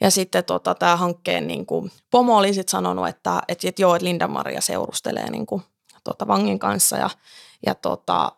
Ja 0.00 0.10
sitten 0.10 0.44
tota, 0.44 0.74
tämä 0.74 0.96
hankkeen 0.96 1.46
niin 1.46 1.66
kuin, 1.66 1.90
pomo 2.10 2.36
oli 2.36 2.54
sitten 2.54 2.70
sanonut, 2.70 3.08
että, 3.08 3.42
että, 3.48 3.68
että 3.68 3.82
joo, 3.82 3.94
että 3.94 4.06
Linda-Maria 4.08 4.60
seurustelee 4.60 5.30
niin 5.30 5.46
kuin, 5.46 5.62
tota, 6.04 6.26
vangin 6.26 6.58
kanssa 6.58 6.96
ja, 6.96 7.10
ja 7.66 7.74
tota, 7.74 8.32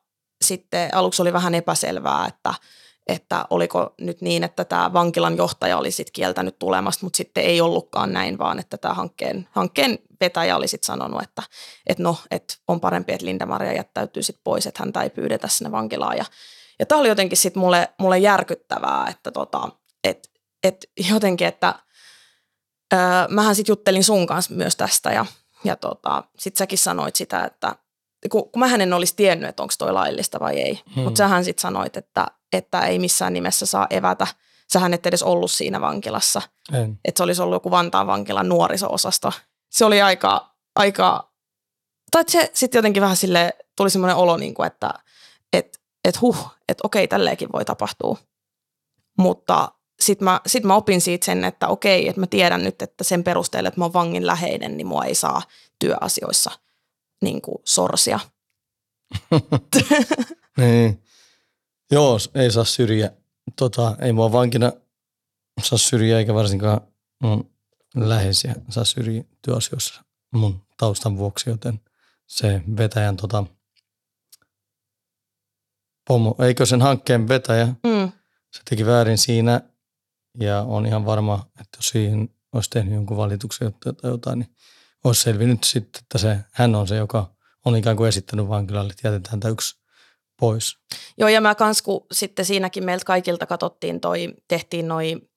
sitten 0.45 0.95
aluksi 0.95 1.23
oli 1.23 1.33
vähän 1.33 1.55
epäselvää, 1.55 2.27
että, 2.27 2.55
että 3.07 3.45
oliko 3.51 3.95
nyt 4.01 4.21
niin, 4.21 4.45
että 4.45 4.65
tämä 4.65 4.93
vankilan 4.93 5.37
johtaja 5.37 5.79
oli 5.79 5.91
sitten 5.91 6.13
kieltänyt 6.13 6.59
tulemasta, 6.59 7.07
mutta 7.07 7.17
sitten 7.17 7.45
ei 7.45 7.61
ollutkaan 7.61 8.13
näin, 8.13 8.39
vaan 8.39 8.59
että 8.59 8.77
tämä 8.77 8.95
hankkeen, 8.95 9.49
hankkeen 9.51 9.99
vetäjä 10.21 10.57
oli 10.57 10.69
sitten 10.69 10.87
sanonut, 10.87 11.23
että, 11.23 11.43
että 11.87 12.03
no, 12.03 12.17
että 12.31 12.55
on 12.69 12.81
parempi, 12.81 13.13
että 13.13 13.27
Linda-Maria 13.27 13.77
jättäytyy 13.77 14.23
sitten 14.23 14.45
pois, 14.45 14.67
että 14.67 14.83
häntä 14.83 15.03
ei 15.03 15.11
pyydetä 15.11 15.49
sinne 15.49 15.73
vankilaan. 15.73 16.17
Ja, 16.17 16.25
ja 16.79 16.87
tämä 16.87 17.01
oli 17.01 17.09
jotenkin 17.09 17.39
sitten 17.39 17.61
mulle, 17.61 17.89
mulle 17.99 18.19
järkyttävää, 18.19 19.07
että 19.11 19.31
tota, 19.31 19.69
et, 20.05 20.31
et 20.63 20.91
jotenkin, 21.11 21.47
että 21.47 21.75
öö, 22.93 23.01
mähän 23.29 23.55
sitten 23.55 23.73
juttelin 23.73 24.05
sun 24.05 24.27
kanssa 24.27 24.55
myös 24.55 24.77
tästä 24.77 25.11
ja, 25.11 25.27
ja 25.65 25.77
tota, 25.77 26.25
sitten 26.39 26.59
säkin 26.59 26.79
sanoit 26.79 27.17
sitä, 27.17 27.45
että 27.45 27.77
kun, 28.31 28.51
kun 28.51 28.61
mähän 28.61 28.81
en 28.81 28.93
olisi 28.93 29.17
tiennyt, 29.17 29.49
että 29.49 29.63
onko 29.63 29.75
toi 29.79 29.93
laillista 29.93 30.41
vai 30.41 30.61
ei, 30.61 30.83
hmm. 30.95 31.03
mutta 31.03 31.19
sähän 31.19 31.45
sitten 31.45 31.63
sanoit, 31.63 31.97
että, 31.97 32.27
että 32.53 32.81
ei 32.81 32.99
missään 32.99 33.33
nimessä 33.33 33.67
saa 33.67 33.87
evätä. 33.91 34.27
Sähän 34.73 34.95
et 34.95 35.07
edes 35.07 35.23
ollut 35.23 35.51
siinä 35.51 35.81
vankilassa. 35.81 36.43
En. 36.73 37.01
Että 37.05 37.19
se 37.19 37.23
olisi 37.23 37.43
ollut 37.43 37.57
joku 37.57 37.71
Vantaan 37.71 38.07
vankilan 38.07 38.49
nuoriso-osasto. 38.49 39.33
Se 39.71 39.85
oli 39.85 40.03
aika, 40.03 40.55
aika 40.77 41.33
tai 42.11 42.25
se 42.29 42.51
sitten 42.55 42.79
jotenkin 42.79 43.03
vähän 43.03 43.17
sille 43.17 43.55
tuli 43.77 43.91
semmoinen 43.91 44.17
olo, 44.17 44.37
niin 44.37 44.55
kuin, 44.55 44.67
että 44.67 44.95
et, 46.05 46.15
et 46.15 46.21
huh, 46.21 46.51
että 46.69 46.81
okei, 46.85 47.09
tälleenkin 47.09 47.49
voi 47.53 47.65
tapahtua. 47.65 48.19
Mutta 49.19 49.73
sitten 50.01 50.25
mä, 50.25 50.41
sit 50.47 50.65
mä 50.65 50.75
opin 50.75 51.01
siitä 51.01 51.27
sen, 51.27 51.45
että 51.45 51.69
okei, 51.69 52.09
että 52.09 52.21
mä 52.21 52.27
tiedän 52.27 52.65
nyt, 52.65 52.83
että 52.83 53.05
sen 53.05 53.25
perusteella, 53.25 53.69
että 53.69 53.81
mä 53.81 53.85
oon 53.85 53.93
vangin 53.93 54.27
läheinen, 54.27 54.77
niin 54.77 54.87
mua 54.87 55.05
ei 55.05 55.15
saa 55.15 55.43
työasioissa 55.79 56.51
niin 57.23 57.43
kuin 57.43 57.59
sorsia. 57.65 58.21
niin. 60.59 61.03
Joo, 61.91 62.19
ei 62.35 62.51
saa 62.51 62.65
syrjiä. 62.65 63.11
Tota, 63.57 63.97
ei 64.01 64.13
mua 64.13 64.33
vankina 64.33 64.73
saa 65.63 65.79
syrjiä, 65.79 66.19
eikä 66.19 66.35
varsinkaan 66.35 66.81
mun 67.23 67.51
läheisiä 67.97 68.55
saa 68.69 68.85
syrjiä 68.85 69.25
työasioissa 69.43 70.05
mun 70.31 70.61
taustan 70.77 71.17
vuoksi, 71.17 71.51
joten 71.51 71.81
se 72.27 72.63
vetäjän 72.77 73.17
tota, 73.17 73.45
pomo, 76.09 76.35
eikö 76.39 76.67
sen 76.67 76.83
hankkeen 76.83 77.29
vetäjä, 77.29 77.67
mm. 77.67 78.13
se 78.51 78.61
teki 78.71 78.87
väärin 78.87 79.19
siinä 79.19 79.61
ja 80.41 80.63
on 80.63 80.87
ihan 80.87 81.07
varma, 81.07 81.47
että 81.61 81.79
jos 81.79 81.87
siihen 81.87 82.29
olisi 82.53 82.71
tehnyt 82.71 82.95
jonkun 82.95 83.17
valituksen 83.17 83.75
tai 83.75 84.11
jotain, 84.11 84.39
niin 84.39 84.51
olisi 85.05 85.23
selvinnyt 85.23 85.65
sitten, 85.65 86.03
että 86.03 86.19
se, 86.19 86.39
hän 86.53 86.75
on 86.75 86.89
se, 86.89 86.97
joka 86.97 87.31
on 87.65 87.77
ikään 87.77 87.97
kuin 87.97 88.09
esittänyt 88.09 88.49
vankilalle, 88.49 88.91
että 88.91 89.09
jätetään 89.09 89.41
tämä 89.41 89.53
yksi 89.53 89.77
pois. 90.41 90.77
Joo, 91.19 91.29
ja 91.29 91.41
mä 91.41 91.55
kans, 91.55 91.83
kun 91.83 92.07
sitten 92.13 92.45
siinäkin 92.45 92.85
meiltä 92.85 93.05
kaikilta 93.05 93.47
katsottiin 93.47 94.01
toi, 94.01 94.35
tehtiin 94.49 94.89
noin 94.89 95.31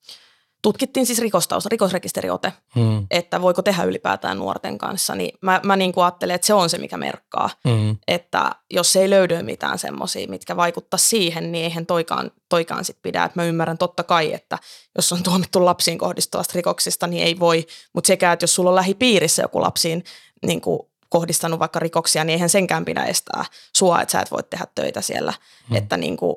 tutkittiin 0.62 1.06
siis 1.06 1.18
rikostausta, 1.18 1.68
rikosrekisteriote, 1.68 2.52
hmm. 2.74 3.06
että 3.10 3.42
voiko 3.42 3.62
tehdä 3.62 3.84
ylipäätään 3.84 4.38
nuorten 4.38 4.78
kanssa, 4.78 5.14
niin 5.14 5.38
mä, 5.40 5.60
mä 5.64 5.76
niin 5.76 5.92
kuin 5.92 6.04
ajattelen, 6.04 6.34
että 6.34 6.46
se 6.46 6.54
on 6.54 6.70
se, 6.70 6.78
mikä 6.78 6.96
merkkaa. 6.96 7.50
Hmm. 7.68 7.96
Että 8.08 8.50
jos 8.70 8.96
ei 8.96 9.10
löydy 9.10 9.42
mitään 9.42 9.78
semmoisia, 9.78 10.28
mitkä 10.28 10.56
vaikuttaa 10.56 10.98
siihen, 10.98 11.52
niin 11.52 11.64
eihän 11.64 11.86
toikaan, 11.86 12.30
toikaan 12.48 12.84
sit 12.84 12.98
pidä. 13.02 13.24
Et 13.24 13.36
mä 13.36 13.44
ymmärrän 13.44 13.78
totta 13.78 14.02
kai, 14.02 14.32
että 14.32 14.58
jos 14.96 15.12
on 15.12 15.22
tuomittu 15.22 15.64
lapsiin 15.64 15.98
kohdistuvasta 15.98 16.52
rikoksista, 16.54 17.06
niin 17.06 17.22
ei 17.22 17.38
voi, 17.38 17.66
mutta 17.94 18.08
sekä, 18.08 18.32
että 18.32 18.44
jos 18.44 18.54
sulla 18.54 18.70
on 18.70 18.76
lähipiirissä 18.76 19.42
joku 19.42 19.60
lapsiin 19.60 20.04
niin 20.46 20.60
kuin 20.60 20.80
kohdistanut 21.08 21.60
vaikka 21.60 21.78
rikoksia, 21.78 22.24
niin 22.24 22.32
eihän 22.32 22.48
senkään 22.48 22.84
pidä 22.84 23.04
estää 23.04 23.44
sua, 23.76 24.00
että 24.00 24.12
sä 24.12 24.20
et 24.20 24.30
voi 24.30 24.42
tehdä 24.42 24.66
töitä 24.74 25.00
siellä. 25.00 25.34
Hmm. 25.68 25.76
Että 25.76 25.96
niin 25.96 26.16
kuin, 26.16 26.36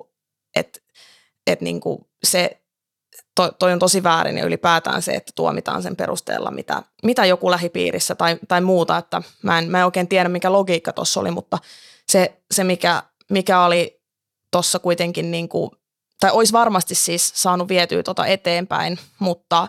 et, 0.56 0.84
et 1.48 1.62
niin 1.62 1.80
kuin 1.80 2.08
se 2.24 2.62
to, 3.36 3.52
toi 3.60 3.74
on 3.74 3.80
tosi 3.80 4.04
väärin 4.04 4.38
ja 4.38 4.46
ylipäätään 4.46 5.02
se, 5.02 5.14
että 5.14 5.32
tuomitaan 5.36 5.84
sen 5.84 5.96
perusteella, 5.96 6.52
mitä, 6.52 6.84
mitä 7.04 7.26
joku 7.26 7.52
lähipiirissä 7.52 8.16
tai, 8.16 8.38
tai 8.48 8.62
muuta, 8.62 8.98
että 8.98 9.22
mä 9.42 9.60
en, 9.60 9.72
mä 9.72 9.80
en 9.80 9.86
oikein 9.86 10.08
tiedä, 10.08 10.30
mikä 10.30 10.52
logiikka 10.52 10.94
tuossa 10.94 11.20
oli, 11.20 11.32
mutta 11.32 11.58
se, 12.10 12.42
se 12.52 12.64
mikä, 12.64 13.04
mikä 13.30 13.62
oli 13.62 14.02
tuossa 14.52 14.80
kuitenkin 14.80 15.32
niin 15.32 15.50
kuin, 15.50 15.72
tai 16.20 16.32
olisi 16.32 16.54
varmasti 16.54 16.96
siis 16.96 17.32
saanut 17.36 17.68
vietyä 17.68 18.04
tuota 18.04 18.26
eteenpäin, 18.26 19.00
mutta, 19.20 19.68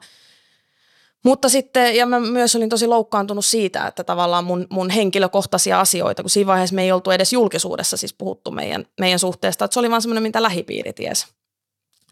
mutta 1.24 1.48
sitten, 1.48 1.96
ja 1.96 2.07
mä 2.07 2.20
myös 2.20 2.57
olin 2.57 2.68
tosi 2.68 2.87
loukkaantunut 2.87 3.44
siitä, 3.44 3.87
että 3.87 4.05
tavallaan 4.05 4.44
mun, 4.44 4.66
mun 4.70 4.90
henkilökohtaisia 4.90 5.81
asioita, 5.81 6.22
kun 6.22 6.31
siinä 6.31 6.46
vaiheessa 6.46 6.76
me 6.76 6.83
ei 6.83 6.92
oltu 6.92 7.11
edes 7.11 7.33
julkisuudessa 7.33 7.96
siis 7.96 8.14
puhuttu 8.14 8.50
meidän, 8.50 8.87
meidän 9.00 9.18
suhteesta, 9.18 9.64
että 9.64 9.74
se 9.74 9.81
oli 9.81 9.90
vaan 9.90 10.02
semmoinen, 10.02 10.22
mitä 10.22 10.42
lähipiiri 10.42 10.92
tiesi 10.92 11.26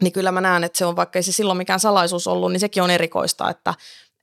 niin 0.01 0.13
kyllä 0.13 0.31
mä 0.31 0.41
näen, 0.41 0.63
että 0.63 0.77
se 0.77 0.85
on, 0.85 0.95
vaikka 0.95 1.19
ei 1.19 1.23
se 1.23 1.31
silloin 1.31 1.57
mikään 1.57 1.79
salaisuus 1.79 2.27
ollut, 2.27 2.51
niin 2.51 2.59
sekin 2.59 2.83
on 2.83 2.89
erikoista, 2.89 3.49
että, 3.49 3.73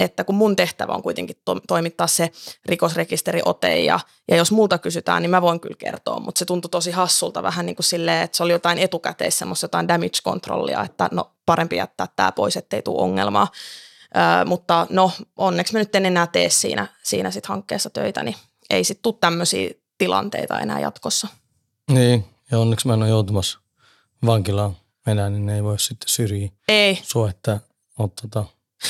että 0.01 0.25
kun 0.25 0.35
mun 0.35 0.57
tehtävä 0.57 0.93
on 0.93 1.03
kuitenkin 1.03 1.37
to, 1.45 1.61
toimittaa 1.69 2.07
se 2.07 2.31
rikosrekisteriote 2.67 3.81
ja, 3.81 4.01
ja 4.29 4.37
jos 4.37 4.53
multa 4.53 4.79
kysytään, 4.79 5.23
niin 5.23 5.31
mä 5.31 5.43
voin 5.43 5.61
kyllä 5.61 5.77
kertoa, 5.79 6.21
mutta 6.21 6.39
se 6.39 6.45
tuntui 6.45 6.69
tosi 6.69 6.91
hassulta 6.91 7.43
vähän 7.43 7.67
niin 7.67 7.77
kuin 7.77 7.85
silleen, 7.85 8.23
että 8.23 8.37
se 8.37 8.43
oli 8.43 8.53
jotain 8.53 8.79
etukäteis 8.79 9.39
semmoista 9.39 9.65
jotain 9.65 9.89
damage 9.89 10.19
controllia, 10.25 10.85
että 10.85 11.09
no 11.13 11.33
parempi 11.47 11.77
jättää 11.77 12.09
tämä 12.17 12.33
pois, 12.33 12.57
ettei 12.57 12.83
tule 12.83 13.03
ongelmaa. 13.03 13.49
Ö, 14.17 14.45
mutta 14.45 14.87
no 14.91 15.13
onneksi 15.37 15.73
mä 15.73 15.79
nyt 15.79 15.95
en 15.95 16.07
enää 16.07 16.27
tee 16.27 16.51
siinä, 16.51 16.87
siinä 17.03 17.31
sit 17.31 17.47
hankkeessa 17.47 17.91
töitä, 17.91 18.23
niin 18.23 18.37
ei 18.71 18.85
sitten 18.85 19.03
tule 19.03 19.15
tämmöisiä 19.21 19.71
tilanteita 19.99 20.61
enää 20.61 20.81
jatkossa. 20.81 21.29
Niin, 21.91 22.25
ja 22.51 22.59
onneksi 22.59 22.87
mä 22.87 22.95
en 22.95 23.03
ole 23.03 23.09
joutumassa 23.09 23.59
vankilaan 24.27 24.77
enää, 25.07 25.31
niin 25.31 25.47
ne 25.47 25.57
ei 25.57 25.65
voi 25.65 25.79
sitten 25.79 26.09
syrjiä 26.09 26.49
ei. 26.69 26.99
sua, 27.03 27.31
että 27.31 27.61
oot 27.99 28.12
tota... 28.23 28.45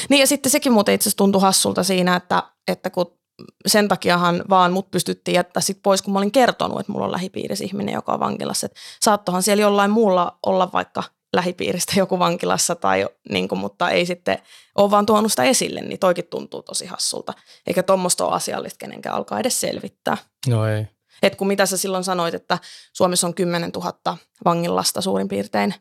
Niin 0.09 0.20
ja 0.20 0.27
sitten 0.27 0.53
sekin 0.53 0.72
muuten 0.72 0.94
itse 0.94 1.03
asiassa 1.03 1.16
tuntui 1.16 1.40
hassulta 1.40 1.83
siinä, 1.83 2.16
että, 2.16 2.42
että 2.68 2.90
kun 2.90 3.18
sen 3.66 3.88
takiahan 3.88 4.44
vaan 4.51 4.72
mut 4.72 4.90
pystyttiin 4.90 5.35
jättää 5.35 5.61
sit 5.61 5.79
pois, 5.83 6.03
kun 6.03 6.12
mä 6.12 6.18
olin 6.18 6.33
kertonut, 6.33 6.81
että 6.81 6.92
mulla 6.92 7.07
on 7.07 7.12
lähipiirissä 7.12 7.64
ihminen, 7.64 7.94
joka 7.94 8.12
on 8.12 8.20
vankilassa. 8.20 8.66
Et 8.66 8.77
saattohan 9.01 9.42
siellä 9.42 9.62
jollain 9.62 9.90
muulla 9.90 10.38
olla 10.46 10.72
vaikka 10.72 11.03
lähipiiristä 11.33 11.92
joku 11.96 12.18
vankilassa, 12.18 12.75
tai, 12.75 13.07
niin 13.31 13.48
kuin, 13.48 13.59
mutta 13.59 13.90
ei 13.90 14.07
sitten 14.07 14.38
ole 14.75 14.90
vaan 14.90 15.07
tuonut 15.07 15.33
sitä 15.33 15.44
esille, 15.44 15.81
niin 15.81 15.98
toikin 15.98 16.27
tuntuu 16.27 16.62
tosi 16.62 16.87
hassulta. 16.87 17.33
Eikä 17.66 17.83
tuommoista 17.83 18.27
ole 18.27 18.35
asiallista 18.35 18.79
kenenkään 18.79 19.14
alkaa 19.14 19.40
edes 19.40 19.61
selvittää. 19.61 20.16
No 20.48 20.66
ei. 20.66 20.87
Et 21.22 21.37
kun 21.37 21.46
mitä 21.46 21.66
sä 21.66 21.77
silloin 21.77 22.05
sanoit, 22.05 22.35
että 22.35 22.59
Suomessa 22.92 23.27
on 23.27 23.35
10 23.35 23.70
000 23.70 24.18
vangillasta 24.44 25.01
suurin 25.01 25.29
piirtein, 25.29 25.75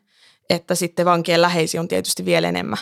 että 0.52 0.74
sitten 0.74 1.06
vankien 1.06 1.42
läheisiä 1.42 1.80
on 1.80 1.88
tietysti 1.88 2.24
vielä 2.24 2.48
enemmän, 2.48 2.78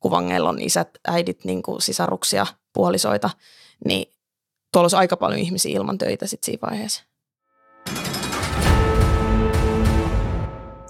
kun 0.00 0.10
vangeilla 0.10 0.48
on 0.48 0.60
isät, 0.60 0.88
äidit, 1.08 1.44
niin 1.44 1.62
kuin 1.62 1.82
sisaruksia, 1.82 2.46
puolisoita, 2.72 3.30
niin 3.84 4.14
tuolla 4.72 4.84
olisi 4.84 4.96
aika 4.96 5.16
paljon 5.16 5.40
ihmisiä 5.40 5.76
ilman 5.76 5.98
töitä 5.98 6.26
sitten 6.26 6.46
siinä 6.46 6.68
vaiheessa. 6.70 7.02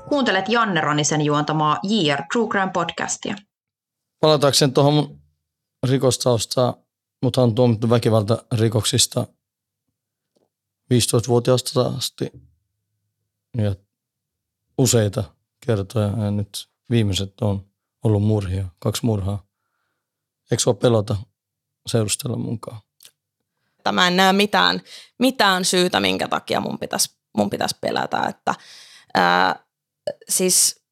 Kuuntelet 0.09 0.49
Janne 0.49 0.81
Ronisen 0.81 1.23
juontamaa 1.23 1.79
JR 1.83 2.23
True 2.33 2.49
Crime 2.49 2.71
podcastia. 2.73 3.37
Palatakseni 4.21 4.73
tuohon 4.73 5.19
rikostaustaan, 5.89 6.75
mutta 7.23 7.43
on 7.43 7.55
tuomittu 7.55 7.87
rikoksista 8.59 9.27
15-vuotiaasta 10.95 11.87
asti 11.87 12.31
ja 13.57 13.75
useita 14.79 15.25
kertoja 15.67 16.07
ja 16.07 16.31
nyt 16.31 16.69
viimeiset 16.91 17.41
on 17.41 17.67
ollut 18.05 18.23
murhia, 18.23 18.65
kaksi 18.79 19.07
murhaa. 19.07 19.47
Eikö 20.51 20.63
sua 20.63 20.75
pelota 20.75 21.17
seurustella 21.87 22.37
mukaan? 22.37 22.81
Mä 23.93 24.07
en 24.07 24.17
näe 24.17 24.33
mitään, 24.33 24.83
mitään 25.19 25.65
syytä, 25.65 26.01
minkä 26.01 26.29
takia 26.29 26.61
mun 26.61 26.79
pitäisi, 26.79 27.17
mun 27.37 27.51
pitäisi 27.51 27.77
pelätä. 27.81 28.23
Että, 28.29 28.55
ää, 29.15 29.65
siis 30.29 30.85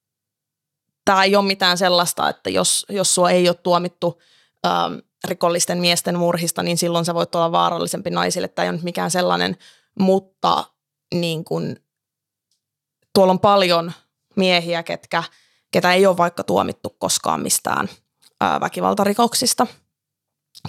tämä 1.05 1.25
ei 1.25 1.37
ole 1.37 1.47
mitään 1.47 1.79
sellaista, 1.79 2.29
että 2.29 2.51
jos, 2.51 2.87
jos 2.89 3.15
sua 3.15 3.31
ei 3.31 3.49
ole 3.49 3.57
tuomittu 3.57 4.21
ää, 4.65 4.91
rikollisten 5.25 5.79
miesten 5.79 6.19
murhista, 6.19 6.63
niin 6.63 6.79
silloin 6.79 7.05
sä 7.05 7.15
voit 7.15 7.35
olla 7.35 7.53
vaarallisempi 7.53 8.11
naisille. 8.11 8.49
Tämä 8.49 8.65
ei 8.65 8.71
ole 8.71 8.81
mikään 8.83 9.11
sellainen, 9.11 9.57
mutta 9.99 10.65
niin 11.15 11.45
kun, 11.45 11.77
tuolla 13.15 13.31
on 13.31 13.41
paljon 13.41 13.93
miehiä, 14.41 14.83
ketkä, 14.83 15.23
ketä 15.71 15.93
ei 15.93 16.07
ole 16.07 16.17
vaikka 16.17 16.45
tuomittu 16.45 16.97
koskaan 16.99 17.41
mistään 17.41 17.89
ää, 18.41 18.61
väkivaltarikoksista. 18.61 19.67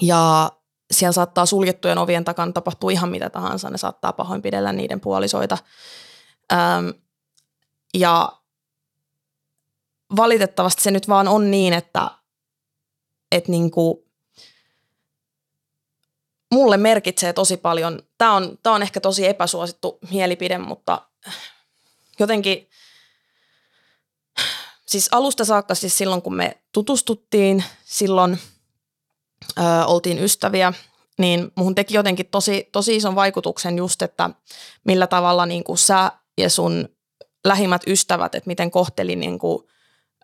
Ja 0.02 0.52
siellä 0.92 1.12
saattaa 1.12 1.46
suljettujen 1.46 1.98
ovien 1.98 2.26
takana 2.26 2.52
tapahtua 2.52 2.92
ihan 2.92 3.10
mitä 3.10 3.30
tahansa. 3.30 3.70
Ne 3.70 3.78
saattaa 3.78 4.14
pahoinpidellä 4.14 4.74
niiden 4.74 5.00
puolisoita. 5.00 5.58
Ja 7.94 8.32
valitettavasti 10.16 10.84
se 10.84 10.92
nyt 10.92 11.08
vaan 11.08 11.28
on 11.28 11.52
niin, 11.52 11.74
että, 11.74 12.12
että 13.32 13.52
niin 13.52 13.72
kuin, 13.72 13.98
mulle 16.52 16.78
merkitsee 16.78 17.34
tosi 17.34 17.58
paljon, 17.58 18.04
tämä 18.18 18.34
on, 18.34 18.58
tämä 18.64 18.76
on 18.76 18.82
ehkä 18.84 19.00
tosi 19.00 19.28
epäsuosittu 19.28 20.00
mielipide, 20.12 20.58
mutta 20.58 21.02
jotenkin, 22.20 22.70
siis 24.92 25.10
alusta 25.12 25.46
saakka 25.46 25.76
siis 25.76 25.98
silloin 25.98 26.22
kun 26.22 26.36
me 26.36 26.58
tutustuttiin, 26.72 27.64
silloin 27.86 28.40
ö, 29.58 29.62
oltiin 29.86 30.20
ystäviä, 30.20 30.74
niin 31.18 31.52
muhun 31.56 31.76
teki 31.76 31.94
jotenkin 31.94 32.26
tosi, 32.26 32.70
tosi 32.72 32.96
ison 32.96 33.16
vaikutuksen 33.16 33.78
just, 33.78 34.02
että 34.02 34.30
millä 34.84 35.08
tavalla 35.08 35.46
niin 35.46 35.64
kuin 35.64 35.78
sä 35.78 36.12
ja 36.38 36.50
sun 36.50 36.90
lähimmät 37.46 37.82
ystävät, 37.88 38.36
että 38.36 38.48
miten 38.48 38.72
kohteli 38.72 39.16
niin 39.16 39.40
kuin, 39.40 39.64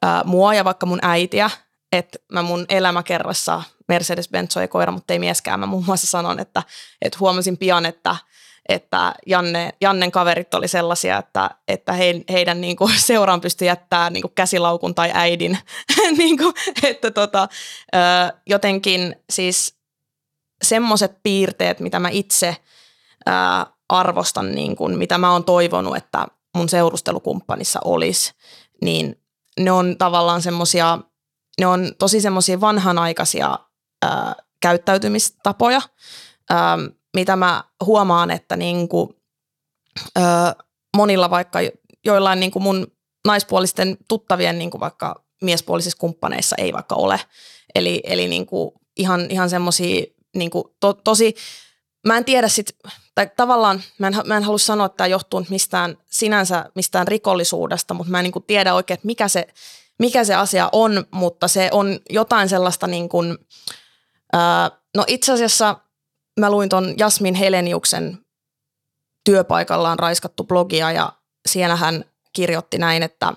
ö, 0.05 0.07
mua 0.25 0.53
ja 0.53 0.65
vaikka 0.65 0.85
mun 0.85 0.99
äitiä, 1.01 1.49
että 1.91 2.19
mä 2.31 2.41
mun 2.41 2.65
elämäkerrassa 2.69 3.63
Mercedes-Benz 3.91 4.59
oli 4.59 4.67
koira, 4.67 4.91
mutta 4.91 5.13
ei 5.13 5.19
mieskään. 5.19 5.59
Mä 5.59 5.65
muun 5.65 5.85
muassa 5.85 6.07
sanon, 6.07 6.39
että, 6.39 6.63
että 7.01 7.19
huomasin 7.19 7.57
pian, 7.57 7.85
että, 7.85 8.15
että 8.69 9.13
Janne, 9.25 9.73
Jannen 9.81 10.11
kaverit 10.11 10.53
oli 10.53 10.67
sellaisia, 10.67 11.17
että, 11.17 11.49
että 11.67 11.93
he, 11.93 12.21
heidän 12.31 12.61
niin 12.61 12.75
kuin, 12.75 12.93
seuraan 12.99 13.41
pystyi 13.41 13.67
jättää 13.67 14.09
niin 14.09 14.21
kuin 14.21 14.33
käsilaukun 14.35 14.95
tai 14.95 15.11
äidin. 15.13 15.57
niin 16.17 16.37
kuin, 16.37 16.53
että 16.83 17.11
tota, 17.11 17.47
jotenkin 18.47 19.15
siis 19.29 19.77
semmoiset 20.63 21.17
piirteet, 21.23 21.79
mitä 21.79 21.99
mä 21.99 22.09
itse 22.09 22.57
ää, 23.25 23.65
arvostan, 23.89 24.51
niin 24.51 24.75
kuin, 24.75 24.97
mitä 24.97 25.17
mä 25.17 25.31
oon 25.31 25.43
toivonut, 25.43 25.97
että 25.97 26.27
mun 26.55 26.69
seurustelukumppanissa 26.69 27.79
olisi, 27.85 28.33
niin 28.81 29.21
ne 29.59 29.71
on 29.71 29.95
tavallaan 29.97 30.41
semmoisia, 30.41 30.99
ne 31.59 31.67
on 31.67 31.91
tosi 31.99 32.21
semmoisia 32.21 32.61
vanhanaikaisia 32.61 33.59
ää, 34.01 34.35
käyttäytymistapoja, 34.61 35.81
ää, 36.49 36.77
mitä 37.17 37.35
mä 37.35 37.63
huomaan, 37.85 38.31
että 38.31 38.55
niin 38.55 38.89
kuin, 38.89 39.09
ää, 40.15 40.55
monilla 40.97 41.29
vaikka 41.29 41.59
joillain 42.05 42.39
niin 42.39 42.51
kuin 42.51 42.63
mun 42.63 42.87
naispuolisten 43.27 43.97
tuttavien 44.07 44.59
niin 44.59 44.71
kuin 44.71 44.81
vaikka 44.81 45.23
miespuolisissa 45.41 45.97
kumppaneissa 45.97 46.55
ei 46.59 46.73
vaikka 46.73 46.95
ole. 46.95 47.19
Eli, 47.75 48.01
eli 48.03 48.27
niin 48.27 48.45
kuin 48.45 48.71
ihan, 48.97 49.27
ihan 49.29 49.49
semmoisia 49.49 50.03
niin 50.35 50.51
kuin 50.51 50.63
to, 50.79 50.93
tosi, 50.93 51.35
mä 52.07 52.17
en 52.17 52.25
tiedä 52.25 52.47
sit, 52.47 52.69
tai 53.15 53.29
tavallaan 53.35 53.83
mä 53.99 54.07
en, 54.07 54.13
mä 54.25 54.37
en 54.37 54.43
halua 54.43 54.57
sanoa, 54.57 54.85
että 54.85 54.97
tämä 54.97 55.07
johtuu 55.07 55.45
mistään 55.49 55.97
sinänsä 56.05 56.65
mistään 56.75 57.07
rikollisuudesta, 57.07 57.93
mutta 57.93 58.11
mä 58.11 58.19
en 58.19 58.23
niin 58.23 58.31
kuin 58.31 58.45
tiedä 58.47 58.73
oikein, 58.73 58.95
että 58.95 59.07
mikä 59.07 59.27
se, 59.27 59.47
mikä 59.99 60.23
se 60.23 60.35
asia 60.35 60.69
on, 60.71 61.05
mutta 61.11 61.47
se 61.47 61.69
on 61.71 61.99
jotain 62.09 62.49
sellaista 62.49 62.87
niin 62.87 63.09
kuin, 63.09 63.37
no 64.95 65.03
itse 65.07 65.33
asiassa 65.33 65.75
mä 66.39 66.51
luin 66.51 66.69
ton 66.69 66.93
Jasmin 66.97 67.35
Heleniuksen 67.35 68.17
työpaikallaan 69.23 69.99
raiskattu 69.99 70.43
blogia 70.43 70.91
ja 70.91 71.13
siellä 71.45 71.75
hän 71.75 72.05
kirjoitti 72.33 72.77
näin, 72.77 73.03
että 73.03 73.33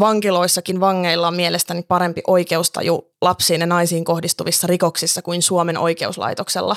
vankiloissakin 0.00 0.80
vangeilla 0.80 1.28
on 1.28 1.36
mielestäni 1.36 1.82
parempi 1.82 2.20
oikeustaju 2.26 3.12
lapsiin 3.20 3.60
ja 3.60 3.66
naisiin 3.66 4.04
kohdistuvissa 4.04 4.66
rikoksissa 4.66 5.22
kuin 5.22 5.42
Suomen 5.42 5.78
oikeuslaitoksella. 5.78 6.76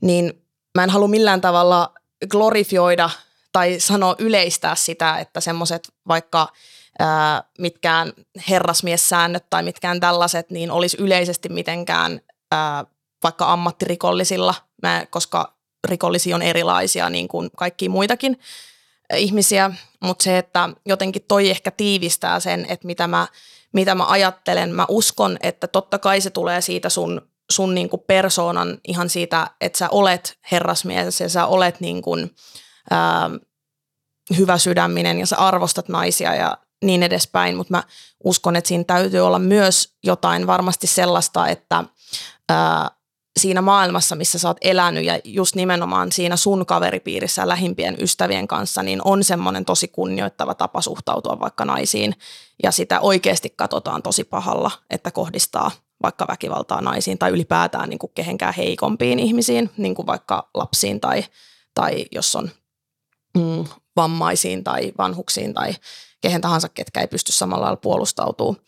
Niin 0.00 0.42
mä 0.74 0.84
en 0.84 0.90
halua 0.90 1.08
millään 1.08 1.40
tavalla 1.40 1.92
glorifioida 2.30 3.10
tai 3.52 3.80
sanoa 3.80 4.16
yleistää 4.18 4.74
sitä, 4.74 5.18
että 5.18 5.40
semmoiset 5.40 5.88
vaikka 6.08 6.48
ää, 6.98 7.44
mitkään 7.58 8.12
herrasmiessäännöt 8.50 9.44
tai 9.50 9.62
mitkään 9.62 10.00
tällaiset, 10.00 10.50
niin 10.50 10.70
olisi 10.70 10.96
yleisesti 11.00 11.48
mitenkään 11.48 12.20
ää, 12.52 12.84
vaikka 13.24 13.52
ammattirikollisilla, 13.52 14.54
mä, 14.82 15.06
koska 15.10 15.54
rikollisia 15.88 16.36
on 16.36 16.42
erilaisia 16.42 17.10
niin 17.10 17.28
kuin 17.28 17.50
kaikki 17.56 17.88
muitakin 17.88 18.38
ihmisiä, 19.16 19.70
mutta 20.00 20.22
se, 20.22 20.38
että 20.38 20.68
jotenkin 20.86 21.24
toi 21.28 21.50
ehkä 21.50 21.70
tiivistää 21.70 22.40
sen, 22.40 22.66
että 22.68 22.86
mitä 22.86 23.06
mä, 23.06 23.26
mitä 23.72 23.94
mä 23.94 24.06
ajattelen. 24.06 24.74
Mä 24.74 24.86
uskon, 24.88 25.36
että 25.42 25.66
totta 25.66 25.98
kai 25.98 26.20
se 26.20 26.30
tulee 26.30 26.60
siitä 26.60 26.88
sun, 26.88 27.28
sun 27.52 27.74
niin 27.74 27.88
kuin 27.88 28.02
persoonan 28.06 28.78
ihan 28.88 29.10
siitä, 29.10 29.50
että 29.60 29.78
sä 29.78 29.88
olet 29.90 30.38
herrasmies 30.52 31.20
ja 31.20 31.28
sä 31.28 31.46
olet 31.46 31.80
niin 31.80 32.02
kuin, 32.02 32.34
ää, 32.90 33.30
hyvä 34.36 34.58
sydäminen 34.58 35.18
ja 35.18 35.26
sä 35.26 35.36
arvostat 35.36 35.88
naisia 35.88 36.34
ja 36.34 36.58
niin 36.84 37.02
edespäin, 37.02 37.56
mutta 37.56 37.74
mä 37.74 37.82
uskon, 38.24 38.56
että 38.56 38.68
siinä 38.68 38.84
täytyy 38.84 39.20
olla 39.20 39.38
myös 39.38 39.94
jotain 40.04 40.46
varmasti 40.46 40.86
sellaista, 40.86 41.48
että 41.48 41.84
ää, 42.48 42.90
siinä 43.40 43.62
maailmassa, 43.62 44.16
missä 44.16 44.38
sä 44.38 44.48
oot 44.48 44.56
elänyt 44.60 45.04
ja 45.04 45.20
just 45.24 45.54
nimenomaan 45.54 46.12
siinä 46.12 46.36
sun 46.36 46.66
kaveripiirissä 46.66 47.42
ja 47.42 47.48
lähimpien 47.48 47.96
ystävien 48.00 48.48
kanssa, 48.48 48.82
niin 48.82 49.00
on 49.04 49.24
semmoinen 49.24 49.64
tosi 49.64 49.88
kunnioittava 49.88 50.54
tapa 50.54 50.80
suhtautua 50.80 51.40
vaikka 51.40 51.64
naisiin. 51.64 52.14
Ja 52.62 52.72
sitä 52.72 53.00
oikeasti 53.00 53.50
katsotaan 53.56 54.02
tosi 54.02 54.24
pahalla, 54.24 54.70
että 54.90 55.10
kohdistaa 55.10 55.70
vaikka 56.02 56.26
väkivaltaa 56.28 56.80
naisiin 56.80 57.18
tai 57.18 57.30
ylipäätään 57.30 57.88
niin 57.88 57.98
kuin 57.98 58.12
kehenkään 58.14 58.54
heikompiin 58.54 59.18
ihmisiin, 59.18 59.70
niin 59.76 59.94
kuin 59.94 60.06
vaikka 60.06 60.50
lapsiin 60.54 61.00
tai, 61.00 61.24
tai 61.74 62.06
jos 62.12 62.36
on 62.36 62.50
mm, 63.38 63.64
vammaisiin 63.96 64.64
tai 64.64 64.92
vanhuksiin 64.98 65.54
tai 65.54 65.74
kehen 66.20 66.40
tahansa, 66.40 66.68
ketkä 66.68 67.00
ei 67.00 67.06
pysty 67.06 67.32
samalla 67.32 67.64
lailla 67.64 67.76
puolustautumaan, 67.76 68.62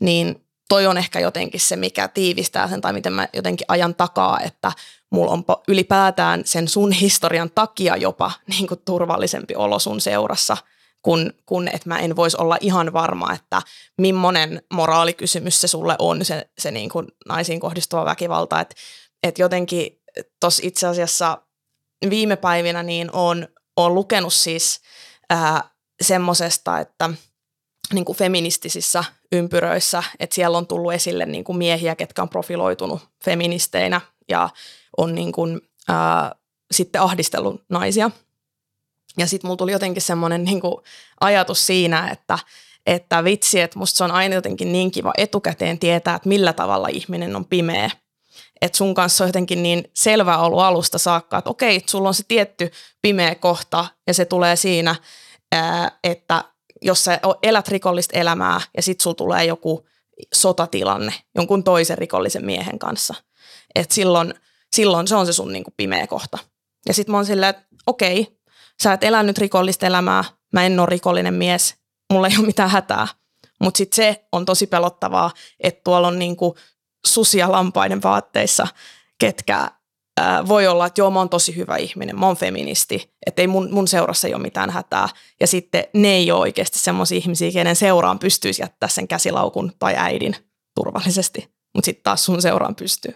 niin 0.00 0.46
toi 0.72 0.86
on 0.86 0.98
ehkä 0.98 1.20
jotenkin 1.20 1.60
se, 1.60 1.76
mikä 1.76 2.08
tiivistää 2.08 2.68
sen 2.68 2.80
tai 2.80 2.92
miten 2.92 3.12
mä 3.12 3.28
jotenkin 3.32 3.64
ajan 3.68 3.94
takaa, 3.94 4.40
että 4.40 4.72
mulla 5.10 5.32
on 5.32 5.44
ylipäätään 5.68 6.42
sen 6.44 6.68
sun 6.68 6.92
historian 6.92 7.50
takia 7.54 7.96
jopa 7.96 8.32
niin 8.46 8.68
kuin 8.68 8.80
turvallisempi 8.84 9.54
olo 9.54 9.78
sun 9.78 10.00
seurassa, 10.00 10.56
kun, 11.02 11.32
kun 11.46 11.68
että 11.68 11.88
mä 11.88 11.98
en 11.98 12.16
voisi 12.16 12.36
olla 12.40 12.56
ihan 12.60 12.92
varma, 12.92 13.32
että 13.32 13.62
millainen 13.98 14.62
moraalikysymys 14.72 15.60
se 15.60 15.68
sulle 15.68 15.96
on, 15.98 16.24
se, 16.24 16.50
se 16.58 16.70
niin 16.70 16.88
kuin 16.88 17.06
naisiin 17.28 17.60
kohdistuva 17.60 18.04
väkivalta. 18.04 18.60
Että 18.60 18.74
et 19.22 19.38
jotenkin 19.38 20.00
tuossa 20.40 20.62
itse 20.66 20.86
asiassa 20.86 21.38
viime 22.10 22.36
päivinä 22.36 22.82
niin 22.82 23.10
on, 23.12 23.48
on 23.76 23.94
lukenut 23.94 24.32
siis 24.32 24.80
ää, 25.30 25.70
semmosesta, 26.02 26.80
että 26.80 27.10
niin 27.92 28.04
kuin 28.04 28.18
feministisissä 28.18 29.04
ympyröissä, 29.32 30.02
että 30.20 30.34
siellä 30.34 30.58
on 30.58 30.66
tullut 30.66 30.92
esille 30.92 31.26
niin 31.26 31.44
kuin 31.44 31.58
miehiä, 31.58 31.94
ketkä 31.94 32.22
on 32.22 32.28
profiloitunut 32.28 33.00
feministeinä 33.24 34.00
ja 34.28 34.48
on 34.96 35.14
niin 35.14 35.32
kuin, 35.32 35.60
ää, 35.88 36.34
sitten 36.72 37.00
ahdistellut 37.00 37.62
naisia. 37.68 38.10
Ja 39.18 39.26
sitten 39.26 39.48
mulla 39.48 39.56
tuli 39.56 39.72
jotenkin 39.72 40.02
semmoinen 40.02 40.44
niin 40.44 40.60
ajatus 41.20 41.66
siinä, 41.66 42.08
että, 42.10 42.38
että 42.86 43.24
vitsi, 43.24 43.60
että 43.60 43.78
musta 43.78 43.96
se 43.96 44.04
on 44.04 44.10
aina 44.10 44.34
jotenkin 44.34 44.72
niin 44.72 44.90
kiva 44.90 45.12
etukäteen 45.16 45.78
tietää, 45.78 46.14
että 46.14 46.28
millä 46.28 46.52
tavalla 46.52 46.88
ihminen 46.88 47.36
on 47.36 47.44
pimeä. 47.44 47.90
Että 48.62 48.78
sun 48.78 48.94
kanssa 48.94 49.24
on 49.24 49.28
jotenkin 49.28 49.62
niin 49.62 49.90
selvä 49.94 50.38
ollut 50.38 50.60
alusta 50.60 50.98
saakka, 50.98 51.38
että 51.38 51.50
okei, 51.50 51.82
sulla 51.86 52.08
on 52.08 52.14
se 52.14 52.22
tietty 52.28 52.70
pimeä 53.02 53.34
kohta 53.34 53.86
ja 54.06 54.14
se 54.14 54.24
tulee 54.24 54.56
siinä, 54.56 54.96
että 56.04 56.44
jos 56.82 57.04
sä 57.04 57.20
elät 57.42 57.68
rikollista 57.68 58.18
elämää 58.18 58.60
ja 58.76 58.82
sit 58.82 59.00
sulla 59.00 59.14
tulee 59.14 59.44
joku 59.44 59.86
sotatilanne 60.34 61.12
jonkun 61.34 61.64
toisen 61.64 61.98
rikollisen 61.98 62.44
miehen 62.44 62.78
kanssa, 62.78 63.14
että 63.74 63.94
silloin, 63.94 64.34
silloin 64.72 65.08
se 65.08 65.16
on 65.16 65.26
se 65.26 65.32
sun 65.32 65.52
niinku 65.52 65.74
pimeä 65.76 66.06
kohta. 66.06 66.38
Ja 66.86 66.94
sitten 66.94 67.12
mä 67.12 67.18
oon 67.18 67.26
silleen, 67.26 67.50
että 67.50 67.66
okei, 67.86 68.38
sä 68.82 68.92
et 68.92 69.04
elänyt 69.04 69.38
rikollista 69.38 69.86
elämää, 69.86 70.24
mä 70.52 70.64
en 70.66 70.80
ole 70.80 70.86
rikollinen 70.86 71.34
mies, 71.34 71.74
mulla 72.12 72.26
ei 72.26 72.36
ole 72.38 72.46
mitään 72.46 72.70
hätää. 72.70 73.08
Mutta 73.60 73.78
sitten 73.78 73.96
se 73.96 74.24
on 74.32 74.44
tosi 74.44 74.66
pelottavaa, 74.66 75.30
että 75.60 75.80
tuolla 75.84 76.08
on 76.08 76.18
niinku 76.18 76.56
susia 77.06 77.52
lampaiden 77.52 78.02
vaatteissa, 78.02 78.66
ketkä 79.18 79.70
ää, 80.20 80.48
voi 80.48 80.66
olla, 80.66 80.86
että 80.86 81.00
joo, 81.00 81.10
mä 81.10 81.18
oon 81.18 81.28
tosi 81.28 81.56
hyvä 81.56 81.76
ihminen, 81.76 82.18
mä 82.18 82.26
oon 82.26 82.36
feministi, 82.36 83.14
että 83.26 83.42
ei 83.42 83.46
mun, 83.46 83.72
mun 83.72 83.88
seurassa 83.88 84.28
ei 84.28 84.34
ole 84.34 84.42
mitään 84.42 84.70
hätää. 84.70 85.08
Ja 85.40 85.46
sitten 85.46 85.84
ne 85.94 86.08
ei 86.08 86.30
ole 86.30 86.40
oikeasti 86.40 86.78
semmoisia 86.78 87.18
ihmisiä, 87.18 87.52
kenen 87.52 87.76
seuraan 87.76 88.18
pystyisi 88.18 88.62
jättää 88.62 88.88
sen 88.88 89.08
käsilaukun 89.08 89.72
tai 89.78 89.94
äidin 89.96 90.36
turvallisesti, 90.74 91.54
mutta 91.74 91.84
sitten 91.84 92.02
taas 92.02 92.24
sun 92.24 92.42
seuraan 92.42 92.74
pystyy. 92.74 93.14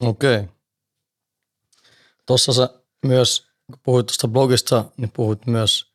Okei. 0.00 0.36
Okay. 0.36 0.48
Tuossa 2.26 2.52
sä 2.52 2.68
myös, 3.06 3.46
kun 3.66 3.80
puhuit 3.82 4.06
tuosta 4.06 4.28
blogista, 4.28 4.84
niin 4.96 5.10
puhuit 5.10 5.46
myös 5.46 5.90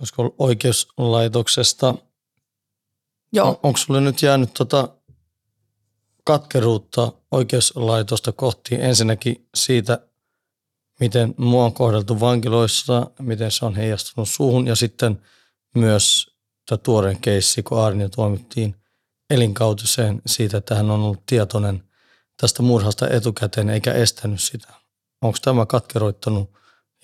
olisiko 0.00 0.34
oikeuslaitoksesta. 0.38 1.94
Joo. 3.32 3.48
On, 3.48 3.56
onko 3.62 3.76
sulle 3.76 4.00
nyt 4.00 4.22
jäänyt 4.22 4.54
tota 4.54 4.88
katkeruutta 6.24 7.12
oikeuslaitosta 7.34 8.32
kohti 8.32 8.74
ensinnäkin 8.74 9.48
siitä, 9.54 9.98
miten 11.00 11.34
mua 11.36 11.64
on 11.64 11.72
kohdeltu 11.72 12.20
vankiloissa, 12.20 13.10
miten 13.18 13.50
se 13.50 13.64
on 13.64 13.74
heijastunut 13.74 14.28
suuhun 14.28 14.66
ja 14.66 14.76
sitten 14.76 15.22
myös 15.74 16.30
tämä 16.68 16.78
tuoreen 16.78 17.20
keissi, 17.20 17.62
kun 17.62 17.80
Arnia 17.80 18.08
tuomittiin 18.08 18.74
elinkautiseen 19.30 20.22
siitä, 20.26 20.56
että 20.56 20.74
hän 20.74 20.90
on 20.90 21.00
ollut 21.00 21.26
tietoinen 21.26 21.84
tästä 22.40 22.62
murhasta 22.62 23.08
etukäteen 23.08 23.70
eikä 23.70 23.92
estänyt 23.92 24.40
sitä. 24.40 24.68
Onko 25.22 25.38
tämä 25.42 25.66
katkeroittanut 25.66 26.50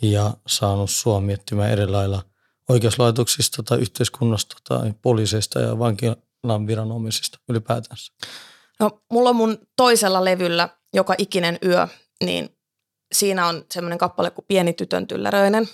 ja 0.03 0.35
saanut 0.47 0.91
sua 0.91 1.21
miettimään 1.21 1.71
eri 1.71 1.87
lailla 1.87 2.23
oikeuslaitoksista 2.69 3.63
tai 3.63 3.79
yhteiskunnasta 3.79 4.57
tai 4.69 4.95
poliiseista 5.03 5.61
ja 5.61 5.79
vankilan 5.79 6.67
viranomaisista 6.67 7.39
ylipäätänsä? 7.49 8.13
No, 8.81 9.03
mulla 9.11 9.31
on 9.31 9.37
mun 9.37 9.59
toisella 9.77 10.25
levyllä 10.25 10.69
joka 10.95 11.15
ikinen 11.19 11.59
yö, 11.65 11.89
niin 12.25 12.57
siinä 13.13 13.47
on 13.47 13.65
semmoinen 13.71 13.99
kappale 13.99 14.31
kuin 14.31 14.45
Pieni 14.49 14.73
tytön 14.73 15.07
tylläröinen. 15.07 15.69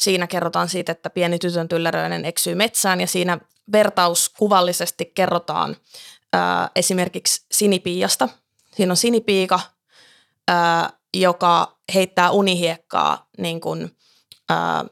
Siinä 0.00 0.26
kerrotaan 0.26 0.68
siitä, 0.68 0.92
että 0.92 1.10
pieni 1.10 1.38
tytön 1.38 1.68
tylläröinen 1.68 2.24
eksyy 2.24 2.54
metsään 2.54 3.00
ja 3.00 3.06
siinä 3.06 3.38
vertauskuvallisesti 3.72 5.12
kerrotaan 5.14 5.76
ää, 6.32 6.70
esimerkiksi 6.76 7.46
sinipiiasta. 7.52 8.28
Siinä 8.76 8.92
on 8.92 8.96
sinipiika, 8.96 9.60
ää, 10.48 10.90
joka 11.14 11.78
heittää 11.94 12.30
unihiekkaa 12.30 13.28
niin 13.38 13.60
kuin, 13.60 13.96
ää, 14.48 14.84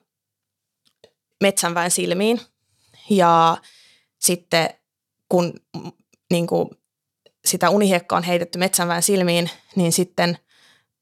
metsänväen 1.40 1.90
silmiin 1.90 2.40
ja 3.10 3.56
sitten 4.18 4.68
kun 5.28 5.54
niin 6.30 6.46
kuin, 6.46 6.68
sitä 7.48 7.70
unihiekkaa 7.70 8.16
on 8.16 8.22
heitetty 8.22 8.58
metsänväen 8.58 9.02
silmiin, 9.02 9.50
niin 9.76 9.92
sitten 9.92 10.38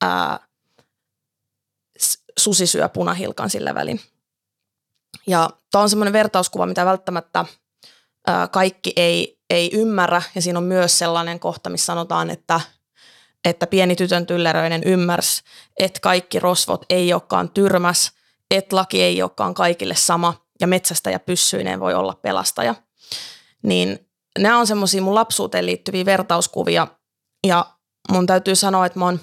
ää, 0.02 0.38
susi 2.38 2.66
syö 2.66 2.88
punahilkan 2.88 3.50
sillä 3.50 3.74
välin. 3.74 4.00
Ja 5.26 5.50
tämä 5.70 5.82
on 5.82 5.90
semmoinen 5.90 6.12
vertauskuva, 6.12 6.66
mitä 6.66 6.84
välttämättä 6.84 7.44
ää, 8.26 8.48
kaikki 8.48 8.92
ei, 8.96 9.38
ei 9.50 9.70
ymmärrä. 9.72 10.22
Ja 10.34 10.42
siinä 10.42 10.58
on 10.58 10.64
myös 10.64 10.98
sellainen 10.98 11.40
kohta, 11.40 11.70
missä 11.70 11.86
sanotaan, 11.86 12.30
että, 12.30 12.60
että 13.44 13.66
pieni 13.66 13.96
tytön 13.96 14.26
tylleröinen 14.26 14.84
ymmärsi, 14.84 15.42
että 15.78 16.00
kaikki 16.00 16.40
rosvot 16.40 16.84
ei 16.90 17.12
olekaan 17.12 17.50
tyrmäs, 17.50 18.12
että 18.50 18.76
laki 18.76 19.02
ei 19.02 19.22
olekaan 19.22 19.54
kaikille 19.54 19.94
sama 19.94 20.46
ja 20.60 20.66
metsästä 20.66 21.10
ja 21.10 21.20
pyssyineen 21.20 21.80
voi 21.80 21.94
olla 21.94 22.18
pelastaja. 22.22 22.74
Niin 23.62 24.05
nämä 24.38 24.58
on 24.58 24.66
semmoisia 24.66 25.02
mun 25.02 25.14
lapsuuteen 25.14 25.66
liittyviä 25.66 26.04
vertauskuvia 26.04 26.86
ja 27.46 27.66
mun 28.12 28.26
täytyy 28.26 28.54
sanoa, 28.54 28.86
että 28.86 28.98
mä 28.98 29.04
oon, 29.04 29.20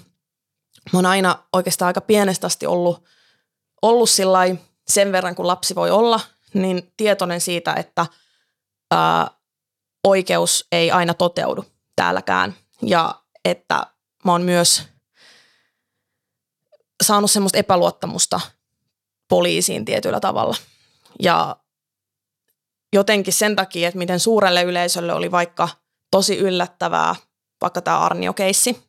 mä 0.94 0.98
oon 0.98 1.06
aina 1.06 1.44
oikeastaan 1.54 1.88
aika 1.88 2.02
pienestä 2.02 2.48
asti 2.48 2.66
ollut, 2.66 3.04
ollut 3.82 4.10
sen 4.88 5.12
verran 5.12 5.36
kuin 5.36 5.48
lapsi 5.48 5.76
voi 5.76 5.92
olla, 5.92 6.20
niin 6.54 6.94
tietoinen 6.98 7.42
siitä, 7.42 7.74
että 7.74 8.06
ää, 8.92 9.32
oikeus 10.04 10.68
ei 10.72 10.92
aina 10.92 11.14
toteudu 11.14 11.66
täälläkään 11.96 12.56
ja 12.82 13.22
että 13.46 13.88
mä 14.26 14.32
oon 14.32 14.42
myös 14.42 14.84
saanut 17.04 17.32
semmoista 17.32 17.58
epäluottamusta 17.58 18.40
poliisiin 19.30 19.86
tietyllä 19.86 20.20
tavalla. 20.20 20.56
Ja 21.22 21.56
jotenkin 22.94 23.34
sen 23.34 23.56
takia, 23.56 23.88
että 23.88 23.98
miten 23.98 24.20
suurelle 24.20 24.64
yleisölle 24.64 25.14
oli 25.14 25.32
vaikka 25.32 25.70
tosi 26.12 26.38
yllättävää, 26.38 27.16
vaikka 27.62 27.82
tämä 27.82 28.00
Arnio-keissi, 28.00 28.84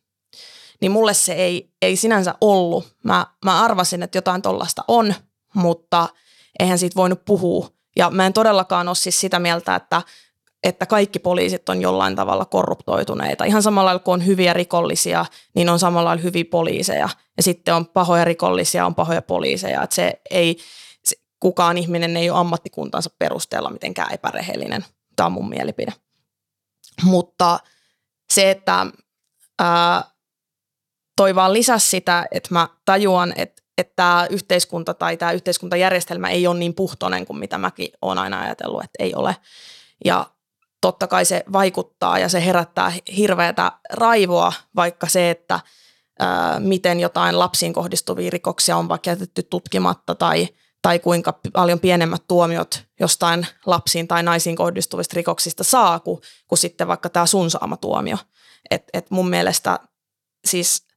niin 0.81 0.91
mulle 0.91 1.13
se 1.13 1.33
ei, 1.33 1.69
ei 1.81 1.95
sinänsä 1.95 2.35
ollut. 2.41 2.95
Mä, 3.03 3.27
mä 3.45 3.63
arvasin, 3.63 4.03
että 4.03 4.17
jotain 4.17 4.41
tollasta 4.41 4.83
on, 4.87 5.13
mutta 5.53 6.09
eihän 6.59 6.79
siitä 6.79 6.95
voinut 6.95 7.25
puhua. 7.25 7.69
Ja 7.95 8.09
mä 8.09 8.25
en 8.25 8.33
todellakaan 8.33 8.87
ole 8.87 8.95
siis 8.95 9.21
sitä 9.21 9.39
mieltä, 9.39 9.75
että, 9.75 10.01
että 10.63 10.85
kaikki 10.85 11.19
poliisit 11.19 11.69
on 11.69 11.81
jollain 11.81 12.15
tavalla 12.15 12.45
korruptoituneita. 12.45 13.45
Ihan 13.45 13.63
samalla 13.63 13.85
lailla 13.85 14.03
kuin 14.03 14.13
on 14.13 14.25
hyviä 14.25 14.53
rikollisia, 14.53 15.25
niin 15.55 15.69
on 15.69 15.79
samalla 15.79 16.07
lailla 16.07 16.23
hyviä 16.23 16.45
poliiseja. 16.51 17.09
Ja 17.37 17.43
sitten 17.43 17.75
on 17.75 17.87
pahoja 17.87 18.25
rikollisia, 18.25 18.85
on 18.85 18.95
pahoja 18.95 19.21
poliiseja. 19.21 19.83
Että 19.83 19.95
se 19.95 20.21
ei, 20.31 20.57
kukaan 21.45 21.77
ihminen 21.77 22.17
ei 22.17 22.29
ole 22.29 22.39
ammattikuntansa 22.39 23.09
perusteella 23.19 23.69
mitenkään 23.69 24.13
epärehellinen. 24.13 24.85
Tämä 25.15 25.25
on 25.25 25.31
mun 25.31 25.49
mielipide. 25.49 25.93
Mutta 27.03 27.59
se, 28.33 28.51
että 28.51 28.85
ää, 29.59 30.03
toi 31.15 31.35
vaan 31.35 31.53
lisäsi 31.53 31.89
sitä, 31.89 32.25
että 32.31 32.49
mä 32.51 32.69
tajuan, 32.85 33.33
että, 33.35 33.61
että 33.77 33.93
tämä 33.95 34.27
yhteiskunta 34.29 34.93
tai 34.93 35.17
tämä 35.17 35.31
yhteiskuntajärjestelmä 35.31 36.29
ei 36.29 36.47
ole 36.47 36.59
niin 36.59 36.73
puhtoinen 36.73 37.25
kuin 37.25 37.37
mitä 37.37 37.57
mäkin 37.57 37.89
olen 38.01 38.17
aina 38.17 38.41
ajatellut, 38.41 38.83
että 38.83 39.03
ei 39.03 39.15
ole. 39.15 39.35
Ja 40.05 40.25
totta 40.81 41.07
kai 41.07 41.25
se 41.25 41.43
vaikuttaa 41.53 42.19
ja 42.19 42.29
se 42.29 42.45
herättää 42.45 42.93
hirveätä 43.17 43.71
raivoa, 43.93 44.53
vaikka 44.75 45.07
se, 45.07 45.29
että 45.29 45.59
ää, 46.19 46.59
miten 46.59 46.99
jotain 46.99 47.39
lapsiin 47.39 47.73
kohdistuvia 47.73 48.29
rikoksia 48.29 48.77
on 48.77 48.89
vaikka 48.89 49.09
jätetty 49.09 49.43
tutkimatta 49.43 50.15
tai– 50.15 50.47
tai 50.85 50.99
kuinka 50.99 51.39
paljon 51.53 51.79
pienemmät 51.79 52.23
tuomiot 52.27 52.83
jostain 52.99 53.47
lapsiin 53.65 54.07
tai 54.07 54.23
naisiin 54.23 54.55
kohdistuvista 54.55 55.15
rikoksista 55.15 55.63
saa, 55.63 55.99
kuin, 55.99 56.21
kuin 56.47 56.59
sitten 56.59 56.87
vaikka 56.87 57.09
tämä 57.09 57.25
sun 57.25 57.51
saama 57.51 57.77
tuomio. 57.77 58.17
Et, 58.71 58.83
et 58.93 59.11
mun 59.11 59.29
mielestä 59.29 59.79
siis 60.47 60.87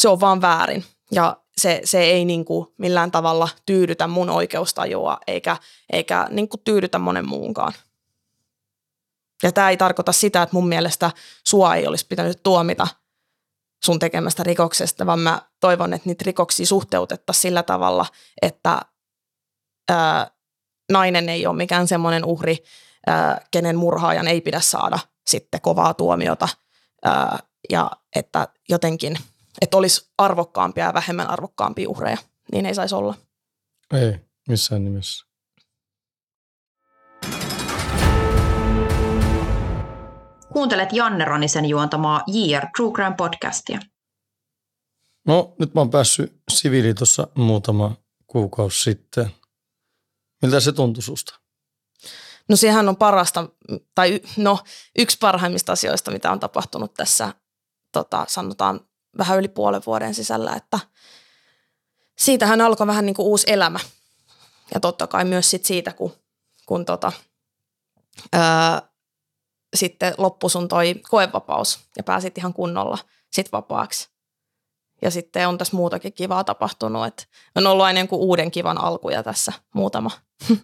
se 0.00 0.08
on 0.08 0.20
vaan 0.20 0.40
väärin 0.40 0.84
ja 1.12 1.36
se, 1.58 1.80
se 1.84 2.00
ei 2.00 2.24
niin 2.24 2.44
kuin 2.44 2.66
millään 2.78 3.10
tavalla 3.10 3.48
tyydytä 3.66 4.06
mun 4.06 4.30
oikeustajua 4.30 5.18
eikä, 5.26 5.56
eikä 5.92 6.26
niin 6.30 6.48
kuin 6.48 6.60
tyydytä 6.64 6.98
monen 6.98 7.28
muunkaan. 7.28 7.72
Ja 9.42 9.52
tämä 9.52 9.70
ei 9.70 9.76
tarkoita 9.76 10.12
sitä, 10.12 10.42
että 10.42 10.56
mun 10.56 10.68
mielestä 10.68 11.10
sua 11.48 11.74
ei 11.74 11.86
olisi 11.86 12.06
pitänyt 12.06 12.42
tuomita 12.42 12.86
sun 13.84 13.98
tekemästä 13.98 14.42
rikoksesta, 14.42 15.06
vaan 15.06 15.20
mä 15.20 15.42
toivon, 15.60 15.92
että 15.94 16.08
niitä 16.08 16.24
rikoksia 16.26 16.66
suhteutettaisiin 16.66 17.42
sillä 17.42 17.62
tavalla, 17.62 18.06
että 18.42 18.80
ää, 19.90 20.30
nainen 20.92 21.28
ei 21.28 21.46
ole 21.46 21.56
mikään 21.56 21.88
semmoinen 21.88 22.24
uhri, 22.24 22.56
ää, 23.06 23.40
kenen 23.50 23.76
murhaajan 23.76 24.28
ei 24.28 24.40
pidä 24.40 24.60
saada 24.60 24.98
sitten 25.26 25.60
kovaa 25.60 25.94
tuomiota 25.94 26.48
ää, 27.04 27.38
ja 27.70 27.90
että 28.16 28.48
jotenkin, 28.68 29.16
että 29.60 29.76
olisi 29.76 30.10
arvokkaampia 30.18 30.84
ja 30.84 30.94
vähemmän 30.94 31.30
arvokkaampia 31.30 31.88
uhreja, 31.88 32.16
niin 32.52 32.66
ei 32.66 32.74
saisi 32.74 32.94
olla. 32.94 33.14
Ei, 33.94 34.16
missään 34.48 34.84
nimessä. 34.84 35.26
Kuuntelet 40.52 40.92
Janne 40.92 41.24
Ronisen 41.24 41.64
juontamaa 41.64 42.22
JR 42.26 42.66
True 42.76 42.92
Crime 42.92 43.14
podcastia. 43.16 43.80
No, 45.26 45.54
nyt 45.58 45.74
mä 45.74 45.80
oon 45.80 45.90
päässyt 45.90 46.40
siviili 46.50 46.94
tuossa 46.94 47.28
muutama 47.34 47.96
kuukausi 48.26 48.80
sitten. 48.80 49.30
Miltä 50.42 50.60
se 50.60 50.72
tuntui 50.72 51.02
susta? 51.02 51.40
No 52.48 52.56
sehän 52.56 52.88
on 52.88 52.96
parasta, 52.96 53.48
tai 53.94 54.20
no 54.36 54.58
yksi 54.98 55.18
parhaimmista 55.20 55.72
asioista, 55.72 56.10
mitä 56.10 56.32
on 56.32 56.40
tapahtunut 56.40 56.94
tässä, 56.94 57.34
tota, 57.92 58.24
sanotaan 58.28 58.80
vähän 59.18 59.38
yli 59.38 59.48
puolen 59.48 59.82
vuoden 59.86 60.14
sisällä, 60.14 60.54
että 60.54 60.78
siitähän 62.18 62.60
alkoi 62.60 62.86
vähän 62.86 63.06
niin 63.06 63.14
kuin 63.14 63.26
uusi 63.26 63.52
elämä. 63.52 63.80
Ja 64.74 64.80
totta 64.80 65.06
kai 65.06 65.24
myös 65.24 65.50
sit 65.50 65.64
siitä, 65.64 65.92
kun, 65.92 66.12
kun 66.66 66.84
tota, 66.84 67.12
öö, 68.34 68.40
sitten 69.76 70.14
loppui 70.18 70.50
sun 70.50 70.68
toi 70.68 70.94
koevapaus 71.10 71.80
ja 71.96 72.02
pääsit 72.02 72.38
ihan 72.38 72.54
kunnolla 72.54 72.98
sit 73.32 73.52
vapaaksi. 73.52 74.08
Ja 75.02 75.10
sitten 75.10 75.48
on 75.48 75.58
tässä 75.58 75.76
muutakin 75.76 76.12
kivaa 76.12 76.44
tapahtunut, 76.44 77.06
että 77.06 77.24
on 77.54 77.66
ollut 77.66 77.84
aina 77.84 78.00
uuden 78.10 78.50
kivan 78.50 78.78
alkuja 78.78 79.22
tässä 79.22 79.52
muutama. 79.74 80.10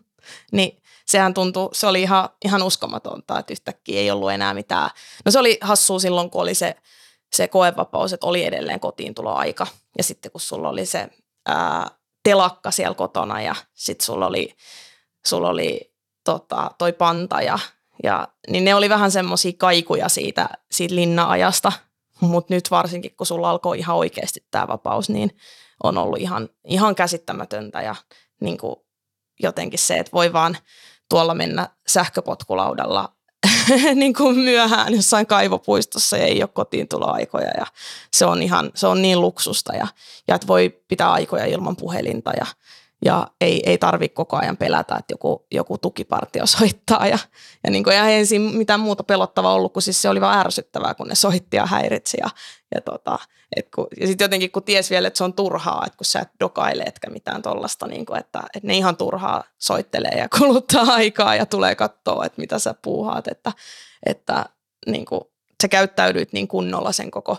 niin 0.53 0.83
sehän 1.07 1.35
tuntui, 1.35 1.68
se 1.72 1.87
oli 1.87 2.03
ihan, 2.03 2.29
ihan 2.44 2.62
uskomatonta, 2.62 3.38
että 3.38 3.53
yhtäkkiä 3.53 4.01
ei 4.01 4.11
ollut 4.11 4.31
enää 4.31 4.55
mitään. 4.55 4.90
No 5.25 5.31
se 5.31 5.38
oli 5.38 5.59
hassua 5.61 5.99
silloin, 5.99 6.31
kun 6.31 6.42
oli 6.42 6.55
se, 6.55 6.77
se 7.33 7.49
koevapaus, 7.49 8.12
että 8.12 8.27
oli 8.27 8.44
edelleen 8.44 8.81
kotiintuloaika. 8.81 9.66
Ja 9.99 10.05
sitten 10.05 10.33
kun 10.33 10.40
sulla 10.40 10.68
oli 10.68 10.87
se 10.87 11.09
ää, 11.46 11.90
telakka 12.22 12.70
siellä 12.70 12.94
kotona 12.94 13.40
ja 13.40 13.55
sitten 13.75 14.07
sulla 14.07 14.27
oli, 14.27 14.57
sulla 15.27 15.49
oli 15.49 15.94
tota, 16.25 16.70
toi 16.79 16.92
panta 16.92 17.42
ja, 17.42 17.59
ja 18.03 18.29
niin 18.51 18.64
ne 18.64 18.75
oli 18.75 18.88
vähän 18.88 19.11
semmoisia 19.11 19.53
kaikuja 19.59 20.09
siitä, 20.09 20.49
siitä 20.70 20.94
linna-ajasta– 20.94 21.72
mutta 22.21 22.55
nyt 22.55 22.71
varsinkin, 22.71 23.17
kun 23.17 23.27
sulla 23.27 23.51
alkoi 23.51 23.79
ihan 23.79 23.97
oikeasti 23.97 24.47
tämä 24.51 24.69
vapaus, 24.69 25.09
niin 25.09 25.31
on 25.83 25.99
ollut 25.99 26.21
ihan, 26.21 26.49
ihan 26.64 26.95
käsittämätöntä 26.95 27.83
ja 27.83 27.95
niin 28.41 28.59
kuin 28.59 28.77
jotenkin 29.43 29.79
se, 29.79 29.99
että 29.99 30.12
voi 30.12 30.33
vaan 30.33 30.57
tuolla 31.11 31.35
mennä 31.35 31.69
sähköpotkulaudalla 31.89 33.17
niin 33.95 34.14
kuin 34.14 34.39
myöhään 34.39 34.95
jossain 34.95 35.27
kaivopuistossa 35.27 36.17
ja 36.17 36.25
ei 36.25 36.43
ole 36.43 36.51
kotiin 36.53 36.89
tuloaikoja 36.89 37.51
ja 37.59 37.67
se 38.12 38.27
on 38.27 38.43
ihan, 38.43 38.71
se 38.75 38.87
on 38.87 39.03
niin 39.03 39.21
luksusta 39.21 39.75
ja, 39.75 39.87
ja 40.29 40.35
että 40.35 40.47
voi 40.47 40.83
pitää 40.89 41.12
aikoja 41.12 41.47
ilman 41.47 41.77
puhelinta 41.77 42.31
ja, 42.31 42.47
ja 43.05 43.26
ei, 43.40 43.62
ei 43.66 43.78
tarvitse 43.78 44.14
koko 44.14 44.36
ajan 44.36 44.57
pelätä, 44.57 44.97
että 44.97 45.12
joku, 45.12 45.47
joku 45.53 45.78
tukipartio 45.78 46.47
soittaa. 46.59 47.07
Ja, 47.07 47.18
ja 47.64 47.70
niin 47.70 47.84
kuin, 47.84 47.97
ja 47.97 48.07
ei 48.07 48.26
siinä 48.26 48.53
mitään 48.53 48.80
muuta 48.80 49.05
pelottavaa 49.05 49.53
ollut, 49.53 49.72
kun 49.72 49.82
siis 49.82 50.03
se 50.03 50.09
oli 50.09 50.20
vaan 50.20 50.38
ärsyttävää, 50.38 50.94
kun 50.94 51.09
ne 51.09 51.14
soitti 51.14 51.57
ja 51.57 51.66
häiritsi. 51.66 52.16
Ja, 52.20 52.30
ja, 52.74 52.80
tota, 52.80 53.18
kun, 53.74 53.86
ja 54.01 54.07
sitten 54.07 54.24
jotenkin 54.24 54.51
kun 54.51 54.62
ties 54.62 54.90
vielä, 54.90 55.09
että 55.09 55.18
se 55.18 55.24
on 55.24 55.34
turhaa, 55.34 55.82
että 55.86 55.97
kun 55.97 56.05
sä 56.05 56.20
et 56.20 56.28
dokaile 56.40 56.82
etkä 56.82 57.11
mitään 57.11 57.42
tollasta, 57.42 57.86
niin 57.86 58.07
että, 58.18 58.42
että 58.55 58.66
ne 58.66 58.76
ihan 58.76 58.97
turhaa 58.97 59.44
soittelee 59.59 60.18
ja 60.18 60.28
kuluttaa 60.38 60.84
aikaa 60.88 61.34
ja 61.34 61.47
tulee 61.47 61.74
katsoa, 61.74 62.24
että 62.24 62.40
mitä 62.40 62.59
sä 62.59 62.74
puuhaat, 62.82 63.28
että, 63.28 63.53
että 64.07 64.44
niin 64.86 65.05
kuin, 65.05 65.20
sä 65.62 65.68
käyttäydyit 65.68 66.32
niin 66.32 66.49
kunnolla 66.49 66.92
sen 66.92 67.11
koko, 67.11 67.36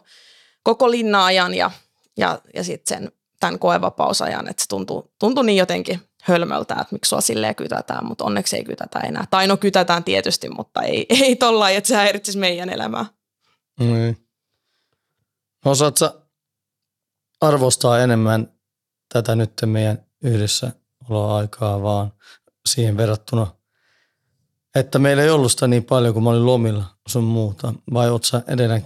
koko 0.63 0.91
linna-ajan 0.91 1.53
ja, 1.53 1.71
ja, 2.17 2.39
ja 2.53 2.63
sitten 2.63 2.97
sen 2.97 3.11
tämän 3.39 3.59
koevapausajan, 3.59 4.47
että 4.49 4.63
se 4.63 4.67
tuntui, 4.69 5.03
tuntui 5.19 5.45
niin 5.45 5.57
jotenkin 5.57 6.01
hölmöltä, 6.23 6.73
että 6.73 6.87
miksi 6.91 7.09
sua 7.09 7.21
silleen 7.21 7.55
kytätään, 7.55 8.05
mutta 8.05 8.23
onneksi 8.23 8.55
ei 8.55 8.63
kytätä 8.63 8.99
enää. 8.99 9.25
Tai 9.29 9.47
no 9.47 9.57
kytätään 9.57 10.03
tietysti, 10.03 10.49
mutta 10.49 10.81
ei, 10.81 11.05
ei 11.23 11.35
tolla 11.35 11.69
että 11.69 11.87
se 11.87 11.95
häiritsisi 11.95 12.37
meidän 12.37 12.69
elämää. 12.69 13.05
Niin. 13.79 14.27
No 15.65 15.71
osaat 15.71 15.97
sä 15.97 16.13
arvostaa 17.41 17.99
enemmän 17.99 18.53
tätä 19.13 19.35
nyt 19.35 19.51
meidän 19.65 20.05
yhdessä 20.23 20.71
aikaa 21.35 21.81
vaan 21.81 22.13
siihen 22.65 22.97
verrattuna, 22.97 23.47
että 24.75 24.99
meillä 24.99 25.23
ei 25.23 25.29
ollut 25.29 25.51
sitä 25.51 25.67
niin 25.67 25.83
paljon, 25.83 26.13
kuin 26.13 26.23
mä 26.23 26.29
olin 26.29 26.45
lomilla 26.45 26.85
sun 27.07 27.23
muuta. 27.23 27.73
Vai 27.93 28.09
oot 28.09 28.23
sä 28.23 28.41
edelleen 28.47 28.85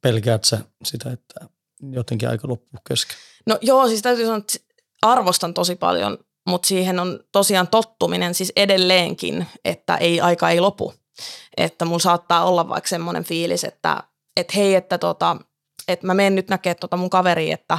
pelkäät 0.00 0.44
sä 0.44 0.58
sitä, 0.84 1.12
että 1.12 1.48
jotenkin 1.90 2.28
aika 2.28 2.48
loppuu 2.48 2.80
kesken? 2.88 3.16
No 3.46 3.58
joo, 3.60 3.88
siis 3.88 4.02
täytyy 4.02 4.24
sanoa, 4.24 4.38
että 4.38 4.58
arvostan 5.02 5.54
tosi 5.54 5.76
paljon, 5.76 6.18
mutta 6.46 6.68
siihen 6.68 7.00
on 7.00 7.20
tosiaan 7.32 7.68
tottuminen 7.68 8.34
siis 8.34 8.52
edelleenkin, 8.56 9.46
että 9.64 9.96
ei 9.96 10.20
aika 10.20 10.50
ei 10.50 10.60
lopu. 10.60 10.94
Että 11.56 11.84
mulla 11.84 11.98
saattaa 11.98 12.44
olla 12.44 12.68
vaikka 12.68 12.88
semmoinen 12.88 13.24
fiilis, 13.24 13.64
että 13.64 14.02
et 14.36 14.54
hei, 14.54 14.74
että 14.74 14.98
tota, 14.98 15.36
et 15.88 16.02
mä 16.02 16.14
menen 16.14 16.34
nyt 16.34 16.48
näkemään 16.48 16.76
tota 16.80 16.96
mun 16.96 17.10
kaveri, 17.10 17.52
että 17.52 17.78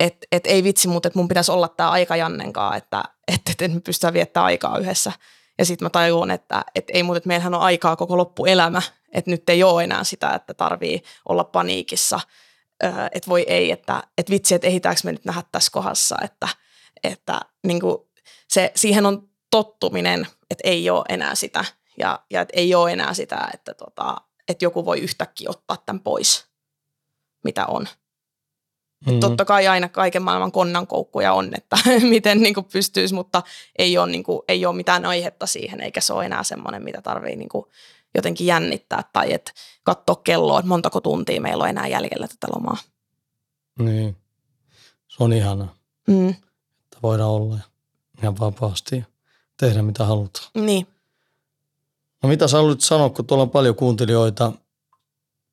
et, 0.00 0.16
et 0.32 0.46
ei 0.46 0.64
vitsi, 0.64 0.88
mutta 0.88 1.10
mun 1.14 1.28
pitäisi 1.28 1.52
olla 1.52 1.68
tämä 1.68 1.90
aika 1.90 2.16
Jannenkaan, 2.16 2.76
että 2.76 3.04
et, 3.28 3.40
et, 3.50 3.62
et 3.62 3.74
me 3.74 3.80
pystytään 3.80 4.14
viettämään 4.14 4.46
aikaa 4.46 4.78
yhdessä. 4.78 5.12
Ja 5.58 5.64
sitten 5.64 5.86
mä 5.86 5.90
tajuan, 5.90 6.30
että 6.30 6.64
et 6.74 6.84
ei 6.92 7.02
muuten, 7.02 7.18
että 7.18 7.28
meillähän 7.28 7.54
on 7.54 7.60
aikaa 7.60 7.96
koko 7.96 8.16
loppuelämä, 8.16 8.82
että 9.12 9.30
nyt 9.30 9.48
ei 9.48 9.62
ole 9.62 9.84
enää 9.84 10.04
sitä, 10.04 10.34
että 10.34 10.54
tarvii 10.54 11.02
olla 11.28 11.44
paniikissa– 11.44 12.20
että 13.12 13.30
voi 13.30 13.44
ei, 13.48 13.70
että, 13.70 14.02
että 14.18 14.32
vitsi, 14.32 14.54
että 14.54 14.66
ehitäänkö 14.66 15.00
me 15.04 15.12
nyt 15.12 15.24
nähdä 15.24 15.42
tässä 15.52 15.70
kohdassa, 15.72 16.16
että, 16.24 16.48
että 17.04 17.40
niin 17.66 17.80
kuin 17.80 17.98
se, 18.48 18.72
siihen 18.74 19.06
on 19.06 19.28
tottuminen, 19.50 20.26
että 20.50 20.68
ei 20.68 20.90
ole 20.90 21.04
enää 21.08 21.34
sitä 21.34 21.64
ja, 21.98 22.20
ja 22.30 22.40
että 22.40 22.52
ei 22.56 22.74
ole 22.74 22.92
enää 22.92 23.14
sitä, 23.14 23.48
että, 23.54 23.74
tota, 23.74 24.16
että 24.48 24.64
joku 24.64 24.84
voi 24.84 24.98
yhtäkkiä 24.98 25.50
ottaa 25.50 25.76
tämän 25.86 26.00
pois, 26.00 26.46
mitä 27.44 27.66
on. 27.66 27.88
Mm-hmm. 29.06 29.20
Totta 29.20 29.44
kai 29.44 29.66
aina 29.66 29.88
kaiken 29.88 30.22
maailman 30.22 30.52
konnankoukkuja 30.52 31.32
on, 31.32 31.50
että 31.56 31.76
miten 32.08 32.42
niin 32.42 32.54
kuin 32.54 32.66
pystyisi, 32.72 33.14
mutta 33.14 33.42
ei 33.78 33.98
ole, 33.98 34.10
niin 34.10 34.22
kuin, 34.22 34.42
ei 34.48 34.66
ole 34.66 34.76
mitään 34.76 35.04
aihetta 35.04 35.46
siihen, 35.46 35.80
eikä 35.80 36.00
se 36.00 36.12
ole 36.12 36.26
enää 36.26 36.42
semmoinen, 36.42 36.82
mitä 36.82 37.02
tarvii 37.02 37.36
niin 37.36 37.48
kuin 37.48 37.66
jotenkin 38.16 38.46
jännittää 38.46 39.04
tai 39.12 39.32
että 39.32 39.52
katsoa 39.82 40.16
kelloa, 40.24 40.58
että 40.58 40.68
montako 40.68 41.00
tuntia 41.00 41.40
meillä 41.40 41.64
on 41.64 41.70
enää 41.70 41.88
jäljellä 41.88 42.28
tätä 42.28 42.46
lomaa. 42.54 42.76
Niin, 43.78 44.16
se 45.08 45.22
on 45.22 45.32
ihanaa, 45.32 45.74
mm. 46.08 46.28
että 46.28 46.98
voidaan 47.02 47.30
olla 47.30 47.58
ihan 48.22 48.38
vapaasti 48.38 48.96
ja 48.96 49.04
tehdä 49.56 49.82
mitä 49.82 50.04
halutaan. 50.04 50.46
Niin. 50.54 50.86
No 52.22 52.28
mitä 52.28 52.48
sä 52.48 52.56
haluat 52.56 52.80
sanoa, 52.80 53.10
kun 53.10 53.26
tuolla 53.26 53.42
on 53.42 53.50
paljon 53.50 53.74
kuuntelijoita, 53.74 54.52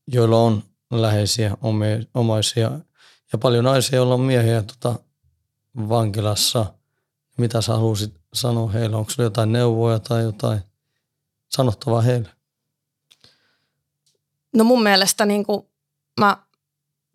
joilla 0.08 0.38
on 0.38 0.64
läheisiä 0.92 1.58
omaisia 2.14 2.72
ja 3.32 3.38
paljon 3.38 3.64
naisia, 3.64 3.96
joilla 3.96 4.14
on 4.14 4.22
miehiä 4.22 4.64
tota, 4.64 4.96
vankilassa. 5.90 6.74
Mitä 7.38 7.62
sä 7.62 7.74
haluaisit 7.74 8.14
sanoa 8.34 8.70
heille? 8.72 8.96
Onko 8.96 9.12
sulla 9.12 9.26
jotain 9.26 9.52
neuvoja 9.52 10.00
tai 10.00 10.24
jotain 10.24 10.60
sanottavaa 11.50 12.02
heille? 12.02 12.30
No 14.54 14.64
mun 14.64 14.84
mielestä 14.84 15.26
niin 15.26 15.46
kuin 15.46 15.68
mä 16.20 16.38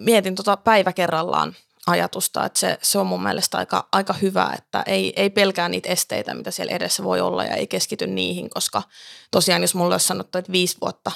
mietin 0.01 0.35
tota 0.35 0.57
päivä 0.57 0.93
kerrallaan 0.93 1.57
ajatusta, 1.87 2.45
että 2.45 2.59
se, 2.59 2.79
se 2.83 2.99
on 2.99 3.07
mun 3.07 3.23
mielestä 3.23 3.59
aika, 3.59 3.89
aika 3.93 4.13
hyvä, 4.13 4.55
että 4.59 4.83
ei, 4.87 5.13
ei 5.17 5.31
pelkää 5.31 5.69
niitä 5.69 5.89
esteitä, 5.89 6.35
mitä 6.35 6.51
siellä 6.51 6.73
edessä 6.73 7.05
voi 7.05 7.21
olla 7.21 7.45
ja 7.45 7.55
ei 7.55 7.67
keskity 7.67 8.07
niihin, 8.07 8.51
koska 8.51 8.83
tosiaan 9.31 9.63
jos 9.63 9.75
mulle 9.75 9.95
olisi 9.95 10.07
sanottu, 10.07 10.39
että 10.39 10.53
viisi 10.53 10.77
vuotta 10.81 11.13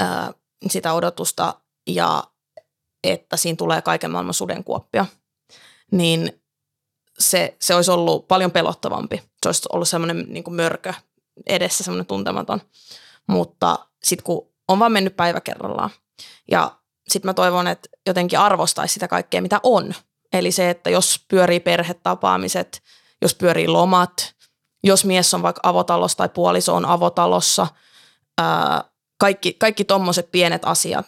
ää, 0.00 0.32
sitä 0.70 0.92
odotusta 0.92 1.54
ja 1.86 2.24
että 3.04 3.36
siinä 3.36 3.56
tulee 3.56 3.82
kaiken 3.82 4.10
maailman 4.10 4.34
sudenkuoppia, 4.34 5.06
niin 5.90 6.42
se, 7.18 7.56
se 7.60 7.74
olisi 7.74 7.90
ollut 7.90 8.28
paljon 8.28 8.50
pelottavampi. 8.50 9.16
Se 9.16 9.48
olisi 9.48 9.62
ollut 9.72 9.88
semmoinen 9.88 10.26
niin 10.28 10.54
mörkö 10.54 10.94
edessä, 11.46 11.84
semmoinen 11.84 12.06
tuntematon. 12.06 12.60
Mutta 13.28 13.78
sitten 14.02 14.24
kun 14.24 14.51
on 14.68 14.78
vaan 14.78 14.92
mennyt 14.92 15.16
päivä 15.16 15.40
kerrallaan. 15.40 15.90
Ja 16.50 16.76
sitten 17.08 17.28
mä 17.28 17.34
toivon, 17.34 17.66
että 17.66 17.88
jotenkin 18.06 18.38
arvostaisi 18.38 18.94
sitä 18.94 19.08
kaikkea, 19.08 19.42
mitä 19.42 19.60
on. 19.62 19.94
Eli 20.32 20.52
se, 20.52 20.70
että 20.70 20.90
jos 20.90 21.24
pyörii 21.28 21.60
perhetapaamiset, 21.60 22.82
jos 23.22 23.34
pyörii 23.34 23.68
lomat, 23.68 24.34
jos 24.84 25.04
mies 25.04 25.34
on 25.34 25.42
vaikka 25.42 25.60
avotalossa 25.62 26.18
tai 26.18 26.28
puoliso 26.28 26.74
on 26.74 26.84
avotalossa, 26.84 27.66
ää, 28.38 28.84
kaikki, 29.18 29.52
kaikki 29.52 29.84
tommoset 29.84 30.30
pienet 30.32 30.62
asiat, 30.64 31.06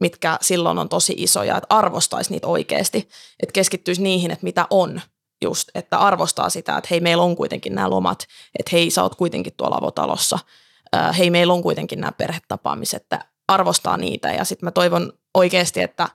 mitkä 0.00 0.38
silloin 0.40 0.78
on 0.78 0.88
tosi 0.88 1.14
isoja, 1.16 1.56
että 1.56 1.74
arvostaisi 1.76 2.30
niitä 2.30 2.46
oikeasti, 2.46 3.08
että 3.42 3.52
keskittyisi 3.52 4.02
niihin, 4.02 4.30
että 4.30 4.44
mitä 4.44 4.66
on 4.70 5.00
just, 5.42 5.68
että 5.74 5.98
arvostaa 5.98 6.50
sitä, 6.50 6.76
että 6.76 6.88
hei, 6.90 7.00
meillä 7.00 7.22
on 7.22 7.36
kuitenkin 7.36 7.74
nämä 7.74 7.90
lomat, 7.90 8.26
että 8.58 8.70
hei, 8.72 8.90
sä 8.90 9.02
oot 9.02 9.14
kuitenkin 9.14 9.52
tuolla 9.56 9.76
avotalossa– 9.76 10.38
hei 11.18 11.30
meillä 11.30 11.52
on 11.52 11.62
kuitenkin 11.62 12.00
nämä 12.00 12.12
perhetapaamiset, 12.12 13.02
että 13.02 13.24
arvostaa 13.48 13.96
niitä. 13.96 14.32
Ja 14.32 14.44
sitten 14.44 14.66
mä 14.66 14.70
toivon 14.70 15.12
oikeasti, 15.34 15.82
että, 15.82 16.08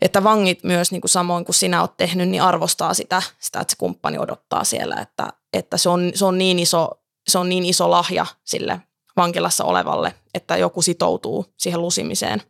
että 0.00 0.24
vangit 0.24 0.64
myös 0.64 0.92
niin 0.92 1.00
kuin 1.00 1.10
samoin 1.10 1.44
kuin 1.44 1.54
sinä 1.54 1.80
oot 1.80 1.96
tehnyt, 1.96 2.28
niin 2.28 2.42
arvostaa 2.42 2.94
sitä, 2.94 3.22
sitä 3.38 3.60
että 3.60 3.72
se 3.72 3.76
kumppani 3.78 4.18
odottaa 4.18 4.64
siellä, 4.64 4.96
että, 4.96 5.28
että 5.52 5.76
se, 5.76 5.88
on, 5.88 6.10
se, 6.14 6.24
on 6.24 6.38
niin 6.38 6.58
iso, 6.58 6.90
se 7.28 7.38
on 7.38 7.48
niin 7.48 7.64
iso 7.64 7.90
lahja 7.90 8.26
sille 8.44 8.80
vankilassa 9.16 9.64
olevalle, 9.64 10.14
että 10.34 10.56
joku 10.56 10.82
sitoutuu 10.82 11.46
siihen 11.56 11.82
lusimiseen, 11.82 12.42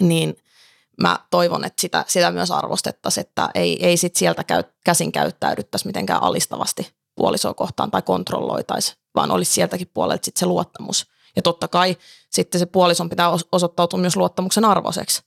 niin 0.00 0.36
mä 1.02 1.18
toivon, 1.30 1.64
että 1.64 1.80
sitä, 1.80 2.04
sitä 2.08 2.30
myös 2.30 2.50
arvostettaisiin, 2.50 3.26
että 3.26 3.48
ei, 3.54 3.86
ei 3.86 3.96
sit 3.96 4.16
sieltä 4.16 4.44
käy, 4.44 4.62
käsin 4.84 5.12
käyttäydyttäisi 5.12 5.86
mitenkään 5.86 6.22
alistavasti 6.22 6.92
puolisoa 7.14 7.54
kohtaan 7.54 7.90
tai 7.90 8.02
kontrolloitaisi, 8.02 8.96
vaan 9.16 9.30
olisi 9.30 9.52
sieltäkin 9.52 9.90
puolelta 9.94 10.24
sitten 10.24 10.40
se 10.40 10.46
luottamus. 10.46 11.06
Ja 11.36 11.42
totta 11.42 11.68
kai 11.68 11.96
sitten 12.30 12.58
se 12.58 12.66
puolison 12.66 13.08
pitää 13.08 13.30
osoittautua 13.52 13.98
myös 13.98 14.16
luottamuksen 14.16 14.64
arvoiseksi. 14.64 15.22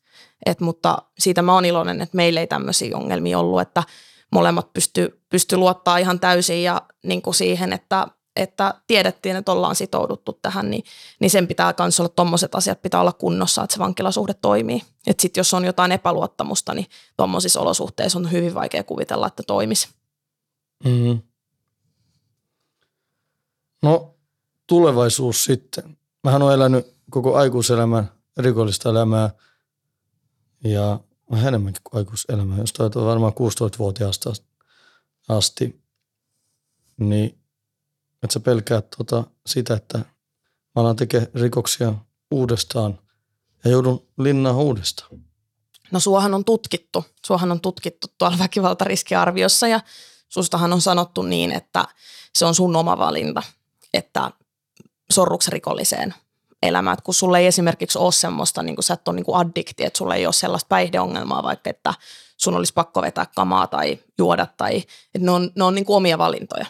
Et, 0.46 0.60
mutta 0.60 0.98
siitä 1.20 1.42
mä 1.42 1.54
oon 1.54 1.66
iloinen, 1.66 2.02
että 2.02 2.16
meillä 2.16 2.40
ei 2.40 2.48
tämmöisiä 2.48 2.98
ongelmia 2.98 3.40
ollut, 3.40 3.62
että 3.62 3.84
molemmat 4.32 4.74
pysty, 4.74 5.22
pysty 5.30 5.58
luottaa 5.58 5.98
ihan 5.98 6.20
täysin 6.20 6.64
ja 6.64 6.82
niin 7.04 7.22
kuin 7.22 7.34
siihen, 7.34 7.74
että, 7.74 8.08
että 8.36 8.74
tiedettiin, 8.88 9.36
että 9.36 9.52
ollaan 9.52 9.76
sitouduttu 9.76 10.40
tähän, 10.42 10.72
niin, 10.72 10.84
niin 11.20 11.30
sen 11.30 11.48
pitää 11.48 11.74
myös 11.80 12.00
olla 12.00 12.10
tuommoiset 12.10 12.56
asiat 12.56 12.82
pitää 12.82 13.02
olla 13.02 13.14
kunnossa, 13.14 13.64
että 13.64 13.74
se 13.74 13.80
vankilasuhde 13.80 14.34
toimii. 14.34 14.82
Että 15.08 15.22
sitten 15.22 15.40
jos 15.40 15.54
on 15.54 15.66
jotain 15.66 15.92
epäluottamusta, 15.92 16.74
niin 16.74 16.86
tuommoisissa 17.18 17.62
olosuhteissa 17.62 18.20
on 18.20 18.32
hyvin 18.32 18.56
vaikea 18.56 18.84
kuvitella, 18.84 19.28
että 19.28 19.44
toimisi. 19.44 19.88
Mm-hmm. 20.86 21.29
No 23.82 24.16
tulevaisuus 24.68 25.44
sitten. 25.44 25.98
Mähän 26.24 26.42
olen 26.42 26.56
elänyt 26.56 26.94
koko 27.10 27.36
aikuiselämän 27.36 28.12
rikollista 28.38 28.90
elämää 28.90 29.30
ja 30.64 31.00
vähän 31.32 31.48
enemmänkin 31.48 31.82
kuin 31.84 31.98
aikuiselämää, 32.00 32.58
jos 32.58 32.74
toivotaan 32.74 33.06
varmaan 33.06 33.34
16-vuotiaasta 33.34 34.34
asti. 35.30 35.84
Niin 36.98 37.40
että 38.24 38.34
sä 38.34 38.40
pelkäät 38.40 38.88
tuota, 38.98 39.24
sitä, 39.46 39.74
että 39.74 39.98
mä 39.98 40.06
alan 40.76 40.96
tekemään 40.96 41.32
rikoksia 41.36 41.94
uudestaan 42.32 43.00
ja 43.64 43.72
joudun 43.72 44.08
linnaan 44.18 44.56
uudestaan. 44.56 45.10
No 45.92 46.00
suohan 46.00 46.34
on 46.34 46.46
tutkittu. 46.46 47.06
Suohan 47.26 47.52
on 47.52 47.62
tutkittu 47.62 48.08
tuolla 48.18 48.40
väkivaltariskiarviossa 48.40 49.68
ja 49.68 49.82
sustahan 50.30 50.74
on 50.74 50.82
sanottu 50.82 51.22
niin, 51.22 51.52
että 51.52 51.86
se 52.38 52.46
on 52.46 52.56
sun 52.56 52.76
oma 52.76 52.98
valinta– 52.98 53.44
että 53.94 54.32
sorruksi 55.12 55.52
rikolliseen 55.52 56.14
elämään. 56.64 56.94
Että 56.94 57.04
kun 57.04 57.14
sulle 57.14 57.40
ei 57.40 57.48
esimerkiksi 57.48 57.98
ole 57.98 58.12
semmoista, 58.12 58.64
niin 58.64 58.76
sä 58.80 58.94
et 58.94 59.08
ole 59.08 59.16
niin 59.16 59.26
addikti, 59.34 59.86
että 59.86 59.98
sulla 59.98 60.16
ei 60.16 60.26
ole 60.26 60.34
sellaista 60.34 60.68
päihdeongelmaa, 60.70 61.44
vaikka 61.44 61.70
että 61.70 61.94
sun 62.38 62.56
olisi 62.56 62.74
pakko 62.74 63.02
vetää 63.02 63.26
kamaa 63.36 63.68
tai 63.68 64.00
juoda 64.18 64.48
tai 64.58 64.78
että 64.78 65.26
ne 65.26 65.32
on, 65.32 65.52
ne 65.56 65.64
on 65.64 65.76
niin 65.76 65.86
kuin 65.86 65.98
omia 65.98 66.18
valintoja. 66.18 66.66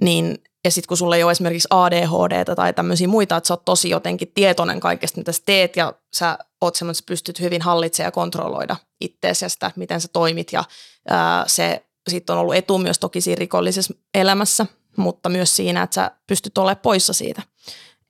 Niin, 0.00 0.38
ja 0.64 0.70
sitten 0.70 0.88
kun 0.88 0.96
sulla 0.96 1.16
ei 1.16 1.22
ole 1.22 1.32
esimerkiksi 1.32 1.68
ADHD 1.70 2.54
tai 2.54 2.72
tämmöisiä 2.72 3.08
muita, 3.08 3.36
että 3.36 3.48
sä 3.48 3.54
oot 3.54 3.64
tosi 3.64 3.90
jotenkin 3.90 4.32
tietoinen 4.34 4.80
kaikesta, 4.80 5.18
mitä 5.18 5.32
sä 5.32 5.42
teet 5.46 5.76
ja 5.76 5.92
sä 6.14 6.38
oot 6.60 6.74
semmoinen, 6.74 6.92
että 6.92 6.98
sä 6.98 7.06
pystyt 7.06 7.40
hyvin 7.40 7.62
hallitsemaan 7.62 8.06
ja 8.06 8.12
kontrolloida 8.12 8.76
itseäsi 9.00 9.44
ja 9.44 9.48
sitä, 9.48 9.70
miten 9.76 10.00
sä 10.00 10.08
toimit 10.08 10.52
ja 10.52 10.64
ää, 11.08 11.44
se 11.46 11.86
sitten 12.08 12.34
on 12.34 12.40
ollut 12.40 12.54
etu 12.54 12.78
myös 12.78 12.98
toki 12.98 13.20
siinä 13.20 13.38
rikollisessa 13.38 13.94
elämässä, 14.14 14.66
mutta 14.96 15.28
myös 15.28 15.56
siinä, 15.56 15.82
että 15.82 15.94
sä 15.94 16.10
pystyt 16.26 16.58
olemaan 16.58 16.82
poissa 16.82 17.12
siitä. 17.12 17.42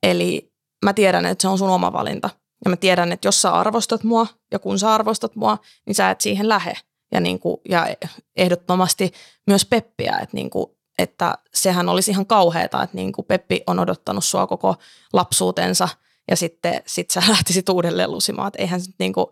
Eli 0.03 0.53
mä 0.85 0.93
tiedän, 0.93 1.25
että 1.25 1.41
se 1.41 1.47
on 1.47 1.57
sun 1.57 1.69
oma 1.69 1.93
valinta. 1.93 2.29
Ja 2.65 2.69
mä 2.69 2.75
tiedän, 2.75 3.11
että 3.11 3.27
jos 3.27 3.41
sä 3.41 3.51
arvostat 3.51 4.03
mua 4.03 4.27
ja 4.51 4.59
kun 4.59 4.79
sä 4.79 4.93
arvostat 4.93 5.35
mua, 5.35 5.57
niin 5.85 5.95
sä 5.95 6.09
et 6.09 6.21
siihen 6.21 6.49
lähe. 6.49 6.73
Ja, 7.11 7.19
niin 7.19 7.39
kuin, 7.39 7.57
ja 7.69 7.87
ehdottomasti 8.35 9.11
myös 9.47 9.65
Peppiä, 9.65 10.17
että, 10.21 10.35
niin 10.37 10.49
kuin, 10.49 10.65
että 10.97 11.37
sehän 11.53 11.89
olisi 11.89 12.11
ihan 12.11 12.25
kauheata, 12.25 12.83
että 12.83 12.95
niin 12.95 13.11
kuin 13.11 13.25
Peppi 13.25 13.63
on 13.67 13.79
odottanut 13.79 14.25
sua 14.25 14.47
koko 14.47 14.75
lapsuutensa 15.13 15.89
ja 16.27 16.35
sitten 16.35 16.81
sit 16.85 17.09
sä 17.09 17.23
lähtisit 17.29 17.69
uudelleen 17.69 18.11
lusimaan. 18.11 18.47
Että 18.47 18.61
eihän, 18.61 18.81
niin 18.99 19.13
kuin, 19.13 19.27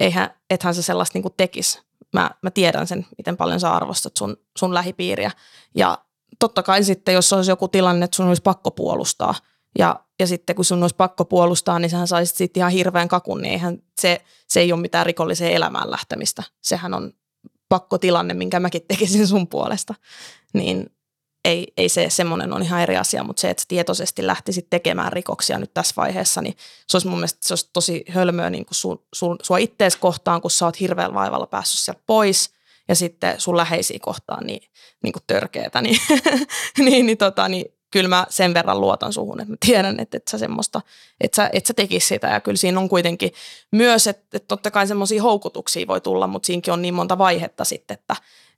eihän, 0.00 0.30
ethän 0.50 0.74
sä 0.74 0.82
sellaista 0.82 1.18
niin 1.18 1.34
tekisi. 1.36 1.80
Mä, 2.12 2.30
mä 2.42 2.50
tiedän 2.50 2.86
sen, 2.86 3.06
miten 3.18 3.36
paljon 3.36 3.60
sä 3.60 3.72
arvostat 3.72 4.16
sun, 4.16 4.36
sun 4.58 4.74
lähipiiriä. 4.74 5.30
Ja 5.74 5.98
totta 6.38 6.62
kai 6.62 6.84
sitten, 6.84 7.14
jos 7.14 7.32
olisi 7.32 7.50
joku 7.50 7.68
tilanne, 7.68 8.04
että 8.04 8.16
sun 8.16 8.28
olisi 8.28 8.42
pakko 8.42 8.70
puolustaa– 8.70 9.34
ja, 9.78 10.00
ja 10.20 10.26
sitten 10.26 10.56
kun 10.56 10.64
sun 10.64 10.82
olisi 10.82 10.96
pakko 10.96 11.24
puolustaa, 11.24 11.78
niin 11.78 11.90
sähän 11.90 12.08
saisit 12.08 12.36
sitten 12.36 12.60
ihan 12.60 12.72
hirveän 12.72 13.08
kakun, 13.08 13.42
niin 13.42 13.52
eihän 13.52 13.78
se, 14.00 14.24
se 14.48 14.60
ei 14.60 14.72
ole 14.72 14.80
mitään 14.80 15.06
rikolliseen 15.06 15.52
elämään 15.52 15.90
lähtemistä. 15.90 16.42
Sehän 16.62 16.94
on 16.94 17.12
pakkotilanne, 17.68 18.34
minkä 18.34 18.60
mäkin 18.60 18.82
tekisin 18.88 19.26
sun 19.26 19.48
puolesta. 19.48 19.94
Niin 20.54 20.90
ei, 21.44 21.72
ei 21.76 21.88
se 21.88 22.10
semmoinen 22.10 22.52
on 22.52 22.62
ihan 22.62 22.82
eri 22.82 22.96
asia, 22.96 23.24
mutta 23.24 23.40
se, 23.40 23.50
että 23.50 23.60
sä 23.60 23.68
tietoisesti 23.68 24.26
lähtisit 24.26 24.66
tekemään 24.70 25.12
rikoksia 25.12 25.58
nyt 25.58 25.74
tässä 25.74 25.94
vaiheessa, 25.96 26.42
niin 26.42 26.56
se 26.86 26.96
olisi 26.96 27.08
mun 27.08 27.18
mielestä 27.18 27.38
se 27.40 27.52
olisi 27.52 27.70
tosi 27.72 28.04
hölmöä 28.08 28.50
niin 28.50 28.66
kuin 28.66 28.74
su, 28.74 29.06
su, 29.14 29.36
sua 29.42 29.58
ittees 29.58 29.96
kohtaan, 29.96 30.40
kun 30.40 30.50
sä 30.50 30.64
oot 30.64 30.80
hirveän 30.80 31.14
vaivalla 31.14 31.46
päässyt 31.46 31.80
sieltä 31.80 32.02
pois, 32.06 32.50
ja 32.88 32.94
sitten 32.94 33.40
sun 33.40 33.56
läheisiä 33.56 33.98
kohtaan 34.02 34.46
niin, 34.46 34.62
niin 35.02 35.12
kuin 35.12 35.22
törkeetä, 35.26 35.82
niin, 35.82 36.00
niin, 36.84 37.06
niin, 37.06 37.18
tota, 37.18 37.48
niin 37.48 37.64
kyllä 37.90 38.08
mä 38.08 38.26
sen 38.28 38.54
verran 38.54 38.80
luotan 38.80 39.12
suhun, 39.12 39.40
että 39.40 39.52
mä 39.52 39.56
tiedän, 39.66 40.00
että 40.00 40.16
et 40.16 40.28
sä 40.28 40.38
semmoista, 40.38 40.80
että 41.20 41.36
sä, 41.36 41.50
et 41.52 41.66
sä 41.66 41.74
tekis 41.74 42.08
sitä. 42.08 42.26
Ja 42.26 42.40
kyllä 42.40 42.56
siinä 42.56 42.80
on 42.80 42.88
kuitenkin 42.88 43.32
myös, 43.72 44.06
että, 44.06 44.36
että 44.36 44.48
totta 44.48 44.70
kai 44.70 44.86
semmoisia 44.86 45.22
houkutuksia 45.22 45.86
voi 45.86 46.00
tulla, 46.00 46.26
mutta 46.26 46.46
siinäkin 46.46 46.72
on 46.72 46.82
niin 46.82 46.94
monta 46.94 47.18
vaihetta 47.18 47.64
sitten, 47.64 47.94
että, 47.94 48.16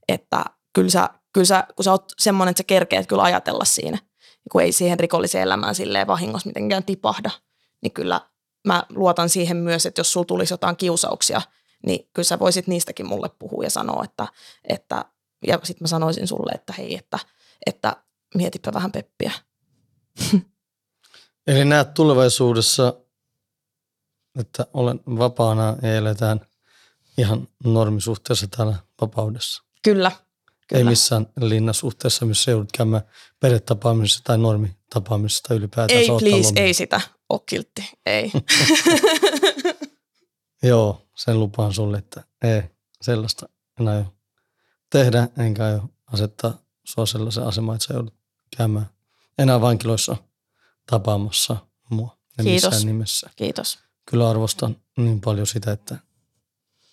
että 0.08 0.44
kyllä, 0.72 0.90
sä, 0.90 1.08
kyllä 1.32 1.44
sä, 1.44 1.64
kun 1.76 1.84
sä 1.84 1.90
oot 1.90 2.12
semmoinen, 2.18 2.50
että 2.50 2.60
sä 2.60 2.64
kerkeet 2.64 3.06
kyllä 3.06 3.22
ajatella 3.22 3.64
siinä, 3.64 3.98
kun 4.52 4.62
ei 4.62 4.72
siihen 4.72 5.00
rikolliseen 5.00 5.42
elämään 5.42 5.74
silleen 5.74 6.06
vahingossa 6.06 6.48
mitenkään 6.48 6.84
tipahda, 6.84 7.30
niin 7.82 7.92
kyllä 7.92 8.20
mä 8.66 8.82
luotan 8.88 9.28
siihen 9.28 9.56
myös, 9.56 9.86
että 9.86 10.00
jos 10.00 10.12
sulla 10.12 10.26
tulisi 10.26 10.54
jotain 10.54 10.76
kiusauksia, 10.76 11.42
niin 11.86 12.08
kyllä 12.14 12.26
sä 12.26 12.38
voisit 12.38 12.66
niistäkin 12.66 13.06
mulle 13.06 13.30
puhua 13.38 13.64
ja 13.64 13.70
sanoa, 13.70 14.04
että, 14.04 14.28
että 14.68 15.04
ja 15.46 15.60
sitten 15.62 15.84
mä 15.84 15.88
sanoisin 15.88 16.26
sulle, 16.26 16.52
että 16.54 16.72
hei, 16.72 16.96
että, 16.96 17.18
että 17.66 17.96
mietipä 18.34 18.72
vähän 18.72 18.92
Peppiä. 18.92 19.32
Eli 21.46 21.64
näet 21.64 21.94
tulevaisuudessa, 21.94 22.94
että 24.38 24.66
olen 24.72 25.00
vapaana 25.06 25.76
ja 25.82 25.94
eletään 25.94 26.40
ihan 27.18 27.48
normisuhteessa 27.64 28.46
täällä 28.56 28.74
vapaudessa. 29.00 29.62
Kyllä. 29.82 30.12
Kyllä. 30.68 30.78
Ei 30.78 30.84
missään 30.84 31.26
linnasuhteessa, 31.40 32.26
missä 32.26 32.50
joudut 32.50 32.72
käymään 32.72 33.02
perhetapaamisessa 33.40 34.24
tai 34.24 34.38
normitapaamisessa 34.38 35.42
tai 35.48 35.56
ylipäätään. 35.56 36.00
Ei 36.00 36.08
please, 36.18 36.52
ei 36.56 36.74
sitä 36.74 37.00
ole 37.28 37.40
kiltti, 37.46 37.90
ei. 38.06 38.32
Joo, 40.62 41.08
sen 41.16 41.40
lupaan 41.40 41.74
sulle, 41.74 41.98
että 41.98 42.24
ei 42.42 42.62
sellaista 43.02 43.48
enää 43.80 43.98
jo 43.98 44.14
tehdä, 44.90 45.28
enkä 45.38 45.68
jo 45.68 45.84
asettaa 46.12 46.58
sua 46.84 47.06
sellaisen 47.06 47.44
asemaan, 47.44 47.76
että 47.76 47.86
sä 47.86 47.94
joudut 47.94 48.14
käymään 48.56 48.90
enää 49.38 49.60
vankiloissa 49.60 50.16
tapaamassa 50.90 51.56
mua. 51.90 52.18
En 52.38 52.44
Kiitos. 52.44 52.70
missään 52.70 52.86
nimessä. 52.86 53.30
Kiitos. 53.36 53.78
Kyllä 54.10 54.30
arvostan 54.30 54.76
niin 54.96 55.20
paljon 55.20 55.46
sitä, 55.46 55.72
että 55.72 55.98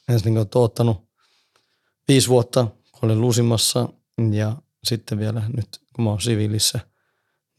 ensinnäkin 0.10 0.38
olet 0.38 0.56
ottanut 0.56 1.10
viisi 2.08 2.28
vuotta, 2.28 2.68
kun 2.92 3.00
olin 3.02 3.22
lusimassa 3.22 3.90
ja 4.32 4.56
sitten 4.84 5.20
vielä 5.20 5.44
nyt, 5.56 5.82
kun 5.94 6.04
mä 6.04 6.10
oon 6.10 6.22
siviilissä, 6.22 6.80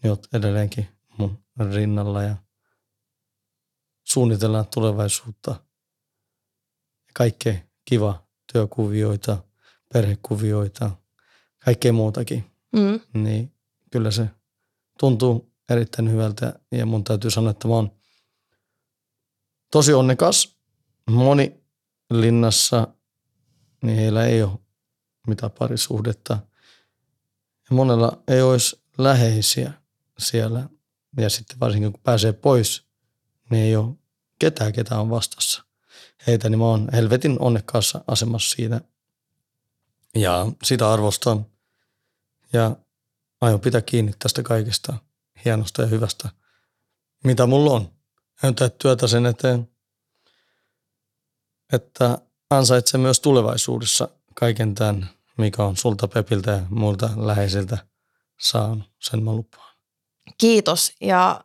niin 0.03 0.11
olet 0.11 0.29
edelleenkin 0.33 0.89
mun 1.19 1.39
rinnalla 1.73 2.23
ja 2.23 2.37
suunnitellaan 4.05 4.67
tulevaisuutta. 4.67 5.68
Kaikkea 7.15 7.55
kiva 7.85 8.27
työkuvioita, 8.53 9.45
perhekuvioita, 9.93 10.91
kaikkea 11.65 11.93
muutakin. 11.93 12.45
Mm. 12.73 13.01
Niin 13.23 13.53
kyllä 13.91 14.11
se 14.11 14.31
tuntuu 14.99 15.53
erittäin 15.69 16.11
hyvältä 16.11 16.61
ja 16.73 16.87
mun 16.87 17.05
täytyy 17.05 17.31
sanoa, 17.31 17.51
että 17.51 17.69
mä 17.69 17.75
oon 17.75 17.91
tosi 19.71 19.93
onnekas. 19.93 20.59
Moni 21.11 21.61
linnassa, 22.11 22.89
niin 23.83 23.97
heillä 23.97 24.27
ei 24.27 24.43
ole 24.43 24.59
mitään 25.27 25.53
parisuhdetta. 25.59 26.39
Ja 27.71 27.77
monella 27.77 28.23
ei 28.29 28.43
olisi 28.43 28.83
läheisiä 28.99 29.73
siellä. 30.19 30.69
Ja 31.17 31.31
sitten 31.31 31.61
varsinkin 31.61 31.93
kun 31.93 32.01
pääsee 32.03 32.33
pois, 32.33 32.85
niin 33.51 33.65
ei 33.65 33.77
ole 33.77 33.95
ketään, 34.39 34.73
ketä 34.73 35.01
on 35.01 35.11
vastassa 35.11 35.68
heitä, 36.27 36.49
niin 36.49 36.59
mä 36.59 36.65
oon 36.65 36.89
helvetin 36.93 37.37
onnekkaassa 37.41 38.05
asemassa 38.07 38.57
siitä. 38.57 38.81
Ja 40.15 40.47
sitä 40.63 40.93
arvostan. 40.93 41.47
Ja 42.53 42.77
aion 43.41 43.61
pitää 43.61 43.81
kiinni 43.81 44.13
tästä 44.19 44.43
kaikesta 44.43 44.95
hienosta 45.45 45.83
ja 45.83 45.89
hyvästä, 45.89 46.29
mitä 47.25 47.47
mulla 47.47 47.71
on. 47.71 47.93
Aion 48.43 48.55
tehdä 48.55 48.75
työtä 48.79 49.07
sen 49.07 49.27
eteen, 49.27 49.71
että 51.73 52.19
ansaitse 52.51 52.99
myös 52.99 53.21
tulevaisuudessa 53.21 54.09
kaiken 54.35 54.75
tämän, 54.75 55.11
mikä 55.39 55.65
on 55.65 55.77
sulta 55.77 56.09
Pepiltä 56.09 56.51
ja 56.51 56.63
muilta 56.71 57.11
läheisiltä 57.17 57.79
saanut. 58.41 58.91
Sen 58.99 59.23
mä 59.23 59.33
lupaan. 59.33 59.77
Kiitos 60.39 60.93
ja 61.01 61.45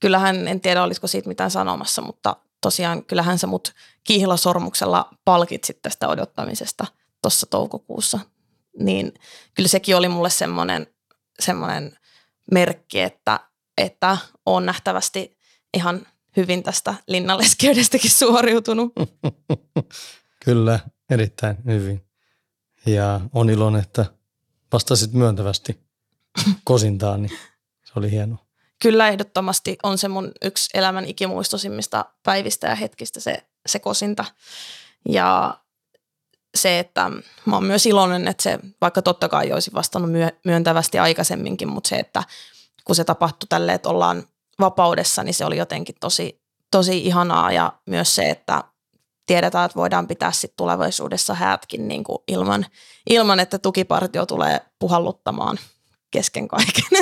kyllähän, 0.00 0.48
en 0.48 0.60
tiedä 0.60 0.82
olisiko 0.82 1.06
siitä 1.06 1.28
mitään 1.28 1.50
sanomassa, 1.50 2.02
mutta 2.02 2.36
tosiaan 2.60 3.04
kyllähän 3.04 3.38
sä 3.38 3.46
mut 3.46 3.74
kihlasormuksella 4.04 5.10
palkitsit 5.24 5.82
tästä 5.82 6.08
odottamisesta 6.08 6.86
tuossa 7.22 7.46
toukokuussa. 7.46 8.18
Niin 8.78 9.14
kyllä 9.54 9.68
sekin 9.68 9.96
oli 9.96 10.08
mulle 10.08 10.30
semmoinen 10.30 10.86
semmoinen 11.40 11.98
merkki, 12.52 13.00
että, 13.00 13.40
että 13.78 14.16
on 14.46 14.66
nähtävästi 14.66 15.38
ihan 15.74 16.06
hyvin 16.36 16.62
tästä 16.62 16.94
linnaleskeydestäkin 17.06 18.10
suoriutunut. 18.18 18.92
Kyllä, 20.44 20.80
erittäin 21.10 21.56
hyvin. 21.66 22.06
Ja 22.86 23.20
on 23.32 23.50
iloinen, 23.50 23.82
että 23.82 24.04
vastasit 24.72 25.12
myöntävästi 25.12 25.80
kosintaan, 26.64 27.22
niin 27.22 27.38
se 27.84 27.92
oli 27.96 28.10
hieno. 28.10 28.38
Kyllä 28.82 29.08
ehdottomasti 29.08 29.78
on 29.82 29.98
se 29.98 30.08
mun 30.08 30.32
yksi 30.42 30.70
elämän 30.74 31.04
ikimuistosimmista 31.04 32.04
päivistä 32.22 32.66
ja 32.66 32.74
hetkistä 32.74 33.20
se, 33.20 33.46
se 33.66 33.78
kosinta. 33.78 34.24
Ja 35.08 35.58
se, 36.54 36.78
että 36.78 37.10
mä 37.44 37.56
oon 37.56 37.64
myös 37.64 37.86
iloinen, 37.86 38.28
että 38.28 38.42
se, 38.42 38.58
vaikka 38.80 39.02
totta 39.02 39.28
kai 39.28 39.52
olisi 39.52 39.72
vastannut 39.74 40.10
myöntävästi 40.44 40.98
aikaisemminkin, 40.98 41.68
mutta 41.68 41.88
se, 41.88 41.96
että 41.96 42.22
kun 42.84 42.96
se 42.96 43.04
tapahtui 43.04 43.46
tälle, 43.48 43.72
että 43.72 43.88
ollaan 43.88 44.24
vapaudessa, 44.60 45.22
niin 45.22 45.34
se 45.34 45.44
oli 45.44 45.56
jotenkin 45.56 45.94
tosi, 46.00 46.42
tosi 46.70 46.98
ihanaa 46.98 47.52
ja 47.52 47.72
myös 47.86 48.14
se, 48.14 48.30
että 48.30 48.64
tiedetään, 49.26 49.64
että 49.64 49.76
voidaan 49.76 50.06
pitää 50.06 50.32
sitten 50.32 50.56
tulevaisuudessa 50.56 51.34
häätkin 51.34 51.88
niin 51.88 52.04
kuin 52.04 52.18
ilman, 52.28 52.66
ilman, 53.10 53.40
että 53.40 53.58
tukipartio 53.58 54.26
tulee 54.26 54.60
puhalluttamaan 54.78 55.58
kesken 56.10 56.48
kaiken. 56.48 56.84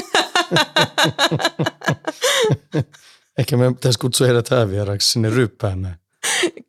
Ehkä 3.39 3.57
me 3.57 3.75
pitäisi 3.75 3.99
kutsua 3.99 4.27
heidät 4.27 4.49
häävieraiksi 4.49 5.13
sinne 5.13 5.31
ryppäämään. 5.31 5.99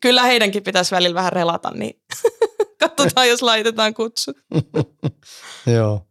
Kyllä 0.00 0.22
heidänkin 0.22 0.62
pitäisi 0.62 0.94
välillä 0.94 1.14
vähän 1.14 1.32
relata, 1.32 1.70
niin 1.70 2.02
Katsotaan, 2.80 3.28
jos 3.28 3.42
laitetaan 3.42 3.94
kutsut. 3.94 4.36
Joo. 5.76 6.06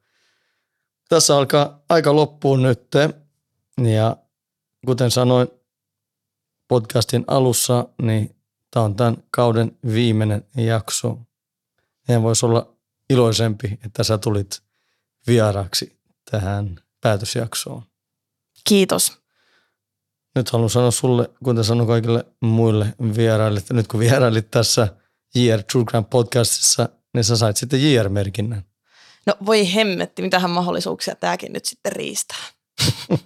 Tässä 1.10 1.38
alkaa 1.38 1.84
aika 1.90 2.16
loppuun 2.16 2.64
nyt. 2.64 2.88
Ja 3.98 4.18
kuten 4.86 5.12
sanoin 5.12 5.48
podcastin 6.68 7.24
alussa, 7.28 7.88
niin 8.02 8.36
tämä 8.72 8.84
on 8.84 8.96
tämän 8.96 9.24
kauden 9.32 9.78
viimeinen 9.94 10.46
jakso. 10.58 11.18
en 12.10 12.24
voisi 12.24 12.46
olla 12.46 12.76
iloisempi, 13.10 13.80
että 13.86 14.04
sä 14.04 14.18
tulit 14.18 14.62
vieraksi 15.28 15.99
tähän 16.32 16.76
päätösjaksoon. 17.02 17.84
Kiitos. 18.68 19.20
Nyt 20.36 20.50
haluan 20.50 20.70
sanoa 20.70 20.92
sulle, 20.92 21.30
kuten 21.44 21.64
sanon 21.64 21.88
kaikille 21.88 22.26
muille 22.42 22.94
vieraille, 23.16 23.60
että 23.60 23.74
nyt 23.74 23.88
kun 23.88 24.00
vierailit 24.00 24.52
tässä 24.52 24.88
JR 25.36 25.64
True 25.64 25.86
Crime 25.86 26.06
podcastissa, 26.10 26.90
niin 27.14 27.24
sä 27.24 27.38
sait 27.38 27.58
sitten 27.58 27.94
JR-merkinnän. 27.94 28.64
No 29.26 29.36
voi 29.46 29.74
hemmetti, 29.74 30.22
mitähän 30.22 30.50
mahdollisuuksia 30.50 31.16
tämäkin 31.16 31.54
nyt 31.54 31.66
sitten 31.66 31.92
riistää. 31.92 32.44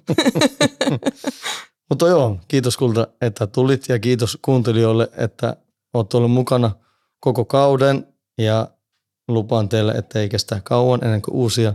Mutta 1.89 2.07
joo, 2.07 2.39
kiitos 2.47 2.77
kulta, 2.77 3.07
että 3.21 3.47
tulit 3.47 3.89
ja 3.89 3.99
kiitos 3.99 4.37
kuuntelijoille, 4.41 5.09
että 5.17 5.57
oot 5.93 6.13
ollut 6.13 6.31
mukana 6.31 6.71
koko 7.19 7.45
kauden 7.45 8.07
ja 8.37 8.67
lupaan 9.27 9.69
teille, 9.69 9.91
että 9.91 10.19
ei 10.19 10.29
kestä 10.29 10.61
kauan 10.63 11.03
ennen 11.03 11.21
kuin 11.21 11.35
uusia 11.35 11.73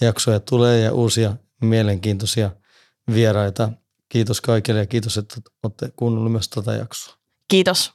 jaksoja 0.00 0.40
tulee 0.40 0.80
ja 0.80 0.92
uusia 0.92 1.36
mielenkiintoisia 1.60 2.50
vieraita. 3.14 3.72
Kiitos 4.08 4.40
kaikille 4.40 4.80
ja 4.80 4.86
kiitos, 4.86 5.18
että 5.18 5.36
olette 5.62 5.92
kuunnelleet 5.96 6.32
myös 6.32 6.48
tätä 6.48 6.72
jaksoa. 6.72 7.14
Kiitos. 7.48 7.92